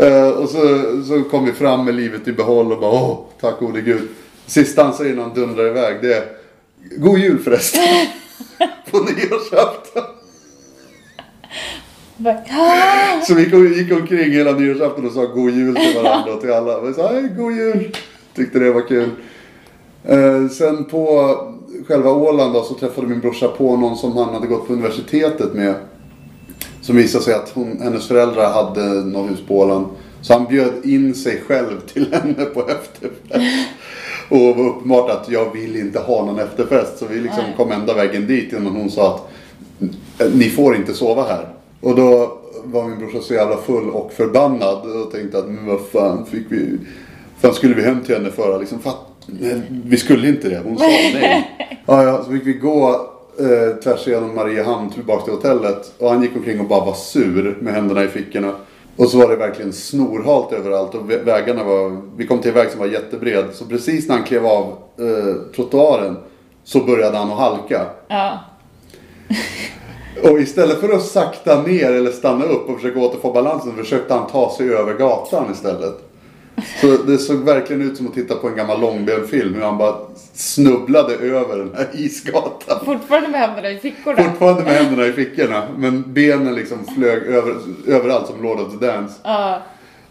Eh, 0.00 0.28
och 0.28 0.48
så, 0.48 0.60
så 1.08 1.22
kom 1.30 1.44
vi 1.44 1.52
fram 1.52 1.84
med 1.84 1.94
livet 1.94 2.28
i 2.28 2.32
behåll 2.32 2.72
och 2.72 2.80
bara 2.80 2.90
åh, 2.90 3.18
tack 3.40 3.58
gode 3.58 3.80
gud. 3.80 4.08
Sista 4.46 4.84
han 4.84 4.94
säger 4.94 5.14
när 5.14 5.22
han 5.22 5.34
dundrar 5.34 5.66
iväg 5.66 5.96
det 6.02 6.14
är 6.14 6.24
God 6.96 7.18
jul 7.18 7.38
förresten. 7.38 7.82
på 8.90 8.98
nyårsafton. 8.98 10.02
"Ah!" 12.50 13.20
Så 13.26 13.34
vi 13.34 13.42
gick, 13.42 13.76
gick 13.76 13.92
omkring 13.92 14.32
hela 14.32 14.52
nyårsafton 14.52 15.06
och 15.06 15.12
sa 15.12 15.24
god 15.24 15.50
jul 15.50 15.76
till 15.76 16.02
varandra 16.02 16.34
och 16.34 16.40
till 16.40 16.52
alla. 16.52 16.80
Vi 16.80 16.94
sa 16.94 17.10
god 17.36 17.52
jul. 17.52 17.96
Tyckte 18.34 18.58
det 18.58 18.72
var 18.72 18.88
kul. 18.88 19.10
Eh, 20.04 20.48
sen 20.48 20.84
på 20.84 21.36
själva 21.88 22.10
Åland 22.10 22.54
då, 22.54 22.62
så 22.62 22.74
träffade 22.74 23.06
min 23.06 23.20
brorsa 23.20 23.48
på 23.48 23.76
någon 23.76 23.96
som 23.96 24.16
han 24.16 24.34
hade 24.34 24.46
gått 24.46 24.66
på 24.66 24.72
universitetet 24.72 25.54
med. 25.54 25.74
Som 26.80 26.96
visade 26.96 27.24
sig 27.24 27.34
att 27.34 27.50
hon, 27.50 27.80
hennes 27.82 28.08
föräldrar 28.08 28.52
hade 28.52 29.04
något 29.04 29.30
hus 29.30 29.40
på 29.48 29.58
Åland. 29.58 29.86
Så 30.20 30.32
han 30.32 30.46
bjöd 30.46 30.72
in 30.84 31.14
sig 31.14 31.42
själv 31.46 31.80
till 31.80 32.12
henne 32.12 32.44
på 32.44 32.60
efterfest. 32.68 33.68
Och 34.28 34.56
var 34.56 34.68
uppenbart 34.68 35.10
att 35.10 35.30
jag 35.30 35.52
vill 35.52 35.76
inte 35.76 35.98
ha 35.98 36.24
någon 36.24 36.38
efterfest. 36.38 36.98
Så 36.98 37.06
vi 37.06 37.20
liksom 37.20 37.44
kom 37.56 37.72
ända 37.72 37.94
vägen 37.94 38.26
dit 38.26 38.52
innan 38.52 38.76
hon 38.76 38.90
sa 38.90 39.14
att 39.14 39.30
ni 40.34 40.50
får 40.50 40.76
inte 40.76 40.94
sova 40.94 41.22
här. 41.22 41.48
Och 41.80 41.96
då 41.96 42.38
var 42.64 42.84
min 42.84 42.98
brorsa 42.98 43.20
så 43.20 43.34
jävla 43.34 43.56
full 43.56 43.90
och 43.90 44.12
förbannad 44.12 44.90
och 44.90 45.12
tänkte 45.12 45.38
att 45.38 45.48
men 45.48 45.66
vad 45.66 45.80
fan 45.92 46.26
fick 46.26 46.46
vi... 46.48 46.78
fan 47.40 47.54
skulle 47.54 47.74
vi 47.74 47.82
hem 47.82 48.00
till 48.00 48.14
henne 48.14 48.30
för? 48.30 48.60
Liksom, 48.60 48.78
för 48.78 48.90
att, 48.90 49.06
nej, 49.26 49.62
vi 49.84 49.96
skulle 49.96 50.28
inte 50.28 50.48
det. 50.48 50.60
Hon 50.64 50.78
sa 50.78 50.86
nej. 50.86 51.56
Ja, 51.86 52.04
ja, 52.04 52.24
så 52.24 52.30
fick 52.30 52.46
vi 52.46 52.52
gå 52.52 53.10
eh, 53.38 53.76
tvärs 53.82 54.08
igenom 54.08 54.34
Mariehamn 54.34 54.90
tillbaka 54.90 55.24
till 55.24 55.32
hotellet. 55.34 55.92
Och 55.98 56.10
han 56.10 56.22
gick 56.22 56.36
omkring 56.36 56.60
och 56.60 56.66
bara 56.66 56.84
var 56.84 56.94
sur 56.94 57.56
med 57.60 57.74
händerna 57.74 58.04
i 58.04 58.08
fickorna. 58.08 58.52
Och 58.96 59.08
så 59.08 59.18
var 59.18 59.28
det 59.28 59.36
verkligen 59.36 59.72
snorhalt 59.72 60.52
överallt 60.52 60.94
och 60.94 61.10
vä- 61.10 61.24
vägarna 61.24 61.64
var... 61.64 62.00
Vi 62.16 62.26
kom 62.26 62.38
till 62.38 62.48
en 62.50 62.54
väg 62.54 62.70
som 62.70 62.80
var 62.80 62.86
jättebred. 62.86 63.44
Så 63.52 63.64
precis 63.64 64.08
när 64.08 64.16
han 64.16 64.24
klev 64.24 64.46
av 64.46 64.76
eh, 64.98 65.52
trottoaren 65.56 66.16
så 66.64 66.80
började 66.80 67.16
han 67.18 67.30
att 67.30 67.38
halka. 67.38 67.86
Ja. 68.08 68.38
Och 70.22 70.40
istället 70.40 70.80
för 70.80 70.88
att 70.88 71.02
sakta 71.02 71.62
ner 71.62 71.92
eller 71.92 72.10
stanna 72.10 72.44
upp 72.44 72.68
och 72.68 72.76
försöka 72.76 73.00
återfå 73.00 73.32
balansen 73.32 73.76
försökte 73.76 74.14
han 74.14 74.26
ta 74.26 74.54
sig 74.56 74.74
över 74.74 74.94
gatan 74.94 75.52
istället. 75.52 75.94
Så 76.80 76.86
det 77.06 77.18
såg 77.18 77.36
verkligen 77.36 77.82
ut 77.82 77.96
som 77.96 78.06
att 78.06 78.14
titta 78.14 78.34
på 78.34 78.48
en 78.48 78.56
gammal 78.56 78.80
långbenfilm 78.80 79.54
hur 79.54 79.62
han 79.62 79.78
bara 79.78 79.94
snubblade 80.40 81.14
över 81.14 81.58
den 81.58 81.74
här 81.74 81.88
isgatan. 81.92 82.84
Fortfarande 82.84 83.28
med 83.28 83.40
händerna 83.40 83.70
i 83.70 83.78
fickorna. 83.78 84.22
Fortfarande 84.22 84.64
med 84.64 84.72
händerna 84.72 85.06
i 85.06 85.12
fickorna 85.12 85.68
men 85.76 86.12
benen 86.12 86.54
liksom 86.54 86.78
flög 86.96 87.22
över, 87.22 87.54
överallt 87.86 88.26
som 88.26 88.42
Lord 88.42 88.60
of 88.60 88.78
the 88.78 88.86
Dance. 88.86 89.14
Ja. 89.22 89.62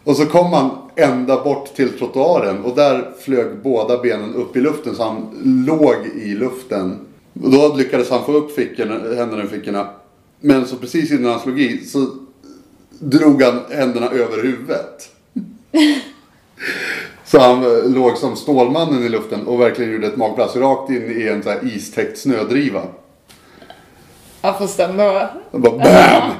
Och 0.03 0.15
så 0.15 0.25
kom 0.25 0.53
han 0.53 0.69
ända 0.95 1.43
bort 1.43 1.75
till 1.75 1.97
trottoaren 1.97 2.63
och 2.63 2.75
där 2.75 3.11
flög 3.19 3.47
båda 3.63 3.97
benen 3.97 4.35
upp 4.35 4.55
i 4.55 4.61
luften 4.61 4.95
så 4.95 5.03
han 5.03 5.27
låg 5.67 6.05
i 6.15 6.33
luften. 6.33 6.99
Och 7.43 7.51
då 7.51 7.75
lyckades 7.75 8.09
han 8.09 8.25
få 8.25 8.31
upp 8.31 8.55
fickorna, 8.55 8.93
händerna 9.15 9.43
i 9.43 9.47
fickorna. 9.47 9.89
Men 10.39 10.65
så 10.65 10.75
precis 10.75 11.11
innan 11.11 11.31
han 11.31 11.39
slog 11.39 11.61
i 11.61 11.85
så 11.85 12.07
drog 12.99 13.41
han 13.43 13.59
händerna 13.71 14.07
över 14.07 14.43
huvudet. 14.43 15.09
Så 17.31 17.39
han 17.39 17.63
eh, 17.63 17.89
låg 17.89 18.17
som 18.17 18.35
Stålmannen 18.35 19.03
i 19.05 19.09
luften 19.09 19.47
och 19.47 19.61
verkligen 19.61 19.91
gjorde 19.91 20.07
ett 20.07 20.17
magplask 20.17 20.55
rakt 20.55 20.89
in 20.89 21.21
i 21.21 21.27
en 21.27 21.43
så 21.43 21.49
här 21.49 21.59
istäckt 21.75 22.17
snödriva. 22.19 22.81
ja, 24.41 24.53
fast 24.59 24.79
ändå. 24.79 25.29
Och 25.51 25.59
bara 25.59 25.77
BAM! 25.77 26.31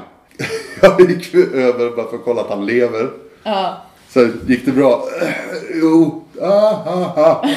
Jag 0.82 1.10
gick 1.12 1.34
över 1.36 1.96
bara 1.96 2.08
för 2.10 2.16
att 2.18 2.24
kolla 2.24 2.42
att 2.42 2.50
han 2.50 2.66
lever. 2.66 3.10
Ja. 3.44 3.82
Så 4.10 4.28
gick 4.48 4.66
det 4.66 4.72
bra? 4.72 5.04
Jo. 5.82 6.24
Ah, 6.42 6.72
ah, 6.86 7.14
ah. 7.18 7.48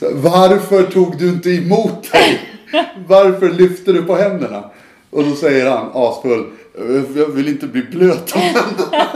Så, 0.00 0.06
varför 0.14 0.82
tog 0.82 1.18
du 1.18 1.28
inte 1.28 1.50
emot 1.50 2.12
dig? 2.12 2.40
Varför 3.06 3.48
lyfte 3.50 3.92
du 3.92 4.02
på 4.04 4.14
händerna? 4.16 4.70
Och 5.10 5.24
då 5.24 5.34
säger 5.34 5.70
han 5.70 5.86
asfull. 5.94 6.46
"Eh, 6.78 7.18
Jag 7.18 7.26
vill 7.26 7.48
inte 7.48 7.66
bli 7.66 7.82
blöt 7.82 8.32
om 8.34 8.40
händerna. 8.40 9.06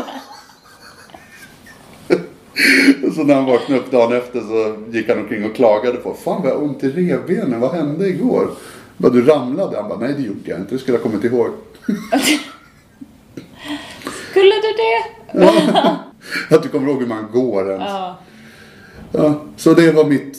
Så 3.15 3.25
när 3.25 3.35
han 3.35 3.45
vaknade 3.45 3.81
upp 3.81 3.91
dagen 3.91 4.13
efter 4.17 4.41
så 4.41 4.77
gick 4.91 5.09
han 5.09 5.19
omkring 5.19 5.45
och 5.45 5.55
klagade 5.57 5.99
på. 5.99 6.15
Fan 6.15 6.43
vad 6.43 6.51
jag 6.51 6.57
har 6.57 6.63
ont 6.63 6.85
i 6.85 6.89
revbenen. 6.89 7.61
Vad 7.61 7.75
hände 7.75 8.09
igår? 8.09 8.51
Bara, 8.97 9.13
du 9.13 9.25
ramlade? 9.25 9.77
Han 9.77 9.89
bara, 9.89 9.99
nej 9.99 10.15
det 10.17 10.23
gjorde 10.23 10.41
jag 10.45 10.59
inte. 10.59 10.75
Det 10.75 10.79
skulle 10.79 10.99
jag 10.99 11.03
ha 11.05 11.11
kommit 11.11 11.25
ihåg. 11.25 11.49
Skulle 14.31 14.55
du 14.55 14.73
det? 14.77 15.05
Att 16.51 16.63
du 16.63 16.69
kommer 16.69 16.89
ihåg 16.89 17.01
hur 17.01 17.07
man 17.07 17.27
går 17.33 17.71
ens. 17.71 17.85
Ja. 17.91 18.19
Ja, 19.13 19.35
så 19.57 19.75
det 19.75 19.93
var 19.93 20.05
mitt 20.05 20.39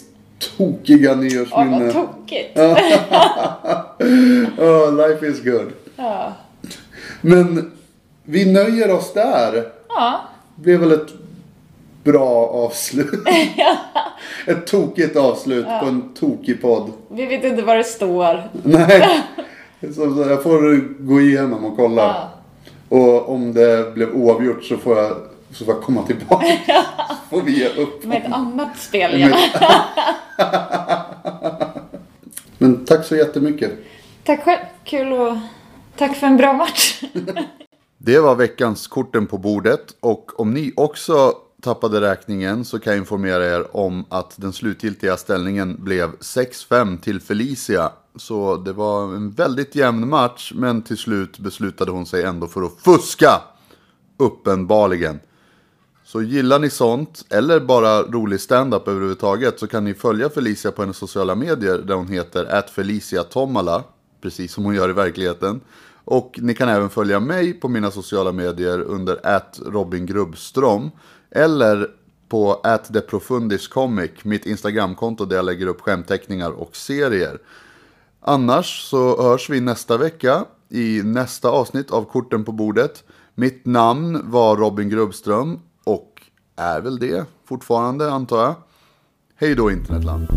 tokiga 0.57 1.15
nyårsminne. 1.15 1.79
vad 1.79 1.93
tokigt. 1.93 2.57
oh, 4.59 4.95
life 4.95 5.27
is 5.27 5.43
good. 5.43 5.71
Ja. 5.95 6.33
Men 7.21 7.71
vi 8.23 8.53
nöjer 8.53 8.91
oss 8.91 9.13
där. 9.13 9.71
Ja. 9.87 10.21
Det 10.55 10.61
blev 10.61 10.79
väl 10.79 10.91
ett 10.91 11.13
bra 12.05 12.47
avslut. 12.47 13.27
ett 14.45 14.67
tokigt 14.67 15.15
avslut 15.15 15.65
på 15.65 15.85
en 15.85 16.13
tokig 16.13 16.61
podd. 16.61 16.91
Vi 17.09 17.25
vet 17.25 17.43
inte 17.43 17.61
vad 17.61 17.77
det 17.77 17.83
står. 17.83 18.49
Nej, 18.63 19.23
så, 19.81 20.15
så 20.15 20.29
jag 20.29 20.43
får 20.43 20.77
gå 21.03 21.21
igenom 21.21 21.65
och 21.65 21.77
kolla. 21.77 22.01
Ja. 22.01 22.31
Och 22.97 23.29
om 23.29 23.53
det 23.53 23.93
blev 23.93 24.13
oavgjort 24.13 24.63
så 24.63 24.77
får 24.77 24.97
jag, 24.97 25.11
så 25.51 25.65
får 25.65 25.73
jag 25.73 25.83
komma 25.83 26.03
tillbaka. 26.03 26.45
Så 27.07 27.15
får 27.29 27.41
vi 27.41 27.59
ge 27.59 27.67
upp. 27.67 28.03
Med 28.03 28.25
ett 28.25 28.31
annat 28.31 28.77
spel, 28.77 29.19
ja. 29.19 29.37
Men 32.57 32.85
tack 32.85 33.05
så 33.05 33.15
jättemycket. 33.15 33.71
Tack 34.23 34.43
själv. 34.43 34.59
Kul 34.83 35.13
och 35.13 35.37
tack 35.97 36.15
för 36.15 36.27
en 36.27 36.37
bra 36.37 36.53
match. 36.53 37.03
Det 37.97 38.19
var 38.19 38.35
veckans 38.35 38.87
korten 38.87 39.27
på 39.27 39.37
bordet 39.37 39.95
och 39.99 40.39
om 40.39 40.53
ni 40.53 40.73
också 40.75 41.33
tappade 41.65 42.01
räkningen 42.01 42.65
så 42.65 42.79
kan 42.79 42.93
jag 42.93 42.99
informera 42.99 43.45
er 43.45 43.77
om 43.77 44.05
att 44.09 44.33
den 44.37 44.53
slutgiltiga 44.53 45.17
ställningen 45.17 45.83
blev 45.83 46.15
6-5 46.17 46.99
till 46.99 47.21
Felicia. 47.21 47.91
Så 48.15 48.57
det 48.57 48.73
var 48.73 49.03
en 49.03 49.31
väldigt 49.31 49.75
jämn 49.75 50.09
match 50.09 50.51
men 50.55 50.81
till 50.81 50.97
slut 50.97 51.39
beslutade 51.39 51.91
hon 51.91 52.05
sig 52.05 52.23
ändå 52.23 52.47
för 52.47 52.61
att 52.61 52.79
fuska. 52.79 53.41
Uppenbarligen. 54.17 55.19
Så 56.03 56.21
gillar 56.21 56.59
ni 56.59 56.69
sånt 56.69 57.25
eller 57.29 57.59
bara 57.59 58.01
rolig 58.01 58.41
stand-up 58.41 58.87
överhuvudtaget 58.87 59.59
så 59.59 59.67
kan 59.67 59.83
ni 59.83 59.93
följa 59.93 60.29
Felicia 60.29 60.71
på 60.71 60.81
hennes 60.81 60.97
sociala 60.97 61.35
medier 61.35 61.77
där 61.77 61.95
hon 61.95 62.07
heter 62.07 62.61
@feliciatomala 62.75 63.83
precis 64.21 64.53
som 64.53 64.63
hon 64.63 64.75
gör 64.75 64.89
i 64.89 64.93
verkligheten. 64.93 65.61
Och 66.07 66.39
ni 66.41 66.53
kan 66.53 66.69
även 66.69 66.89
följa 66.89 67.19
mig 67.19 67.53
på 67.53 67.67
mina 67.67 67.91
sociala 67.91 68.31
medier 68.31 68.81
under 68.81 69.19
Robin 69.71 70.05
Grubbström 70.05 70.91
eller 71.35 71.87
på 72.29 72.61
@deprofundiscomic, 72.89 74.11
mitt 74.23 74.45
Instagramkonto 74.45 75.25
där 75.25 75.35
jag 75.35 75.45
lägger 75.45 75.67
upp 75.67 75.81
skämtteckningar 75.81 76.51
och 76.51 76.75
serier. 76.75 77.37
Annars 78.21 78.81
så 78.89 79.21
hörs 79.23 79.49
vi 79.49 79.61
nästa 79.61 79.97
vecka 79.97 80.45
i 80.69 81.01
nästa 81.03 81.49
avsnitt 81.49 81.91
av 81.91 82.03
Korten 82.03 82.43
på 82.43 82.51
bordet. 82.51 83.03
Mitt 83.35 83.65
namn 83.65 84.31
var 84.31 84.57
Robin 84.57 84.89
Grubbström 84.89 85.59
och 85.83 86.21
är 86.55 86.81
väl 86.81 86.99
det 86.99 87.25
fortfarande 87.45 88.11
antar 88.11 88.37
jag. 88.37 88.55
Hej 89.35 89.55
då 89.55 89.71
internetland. 89.71 90.27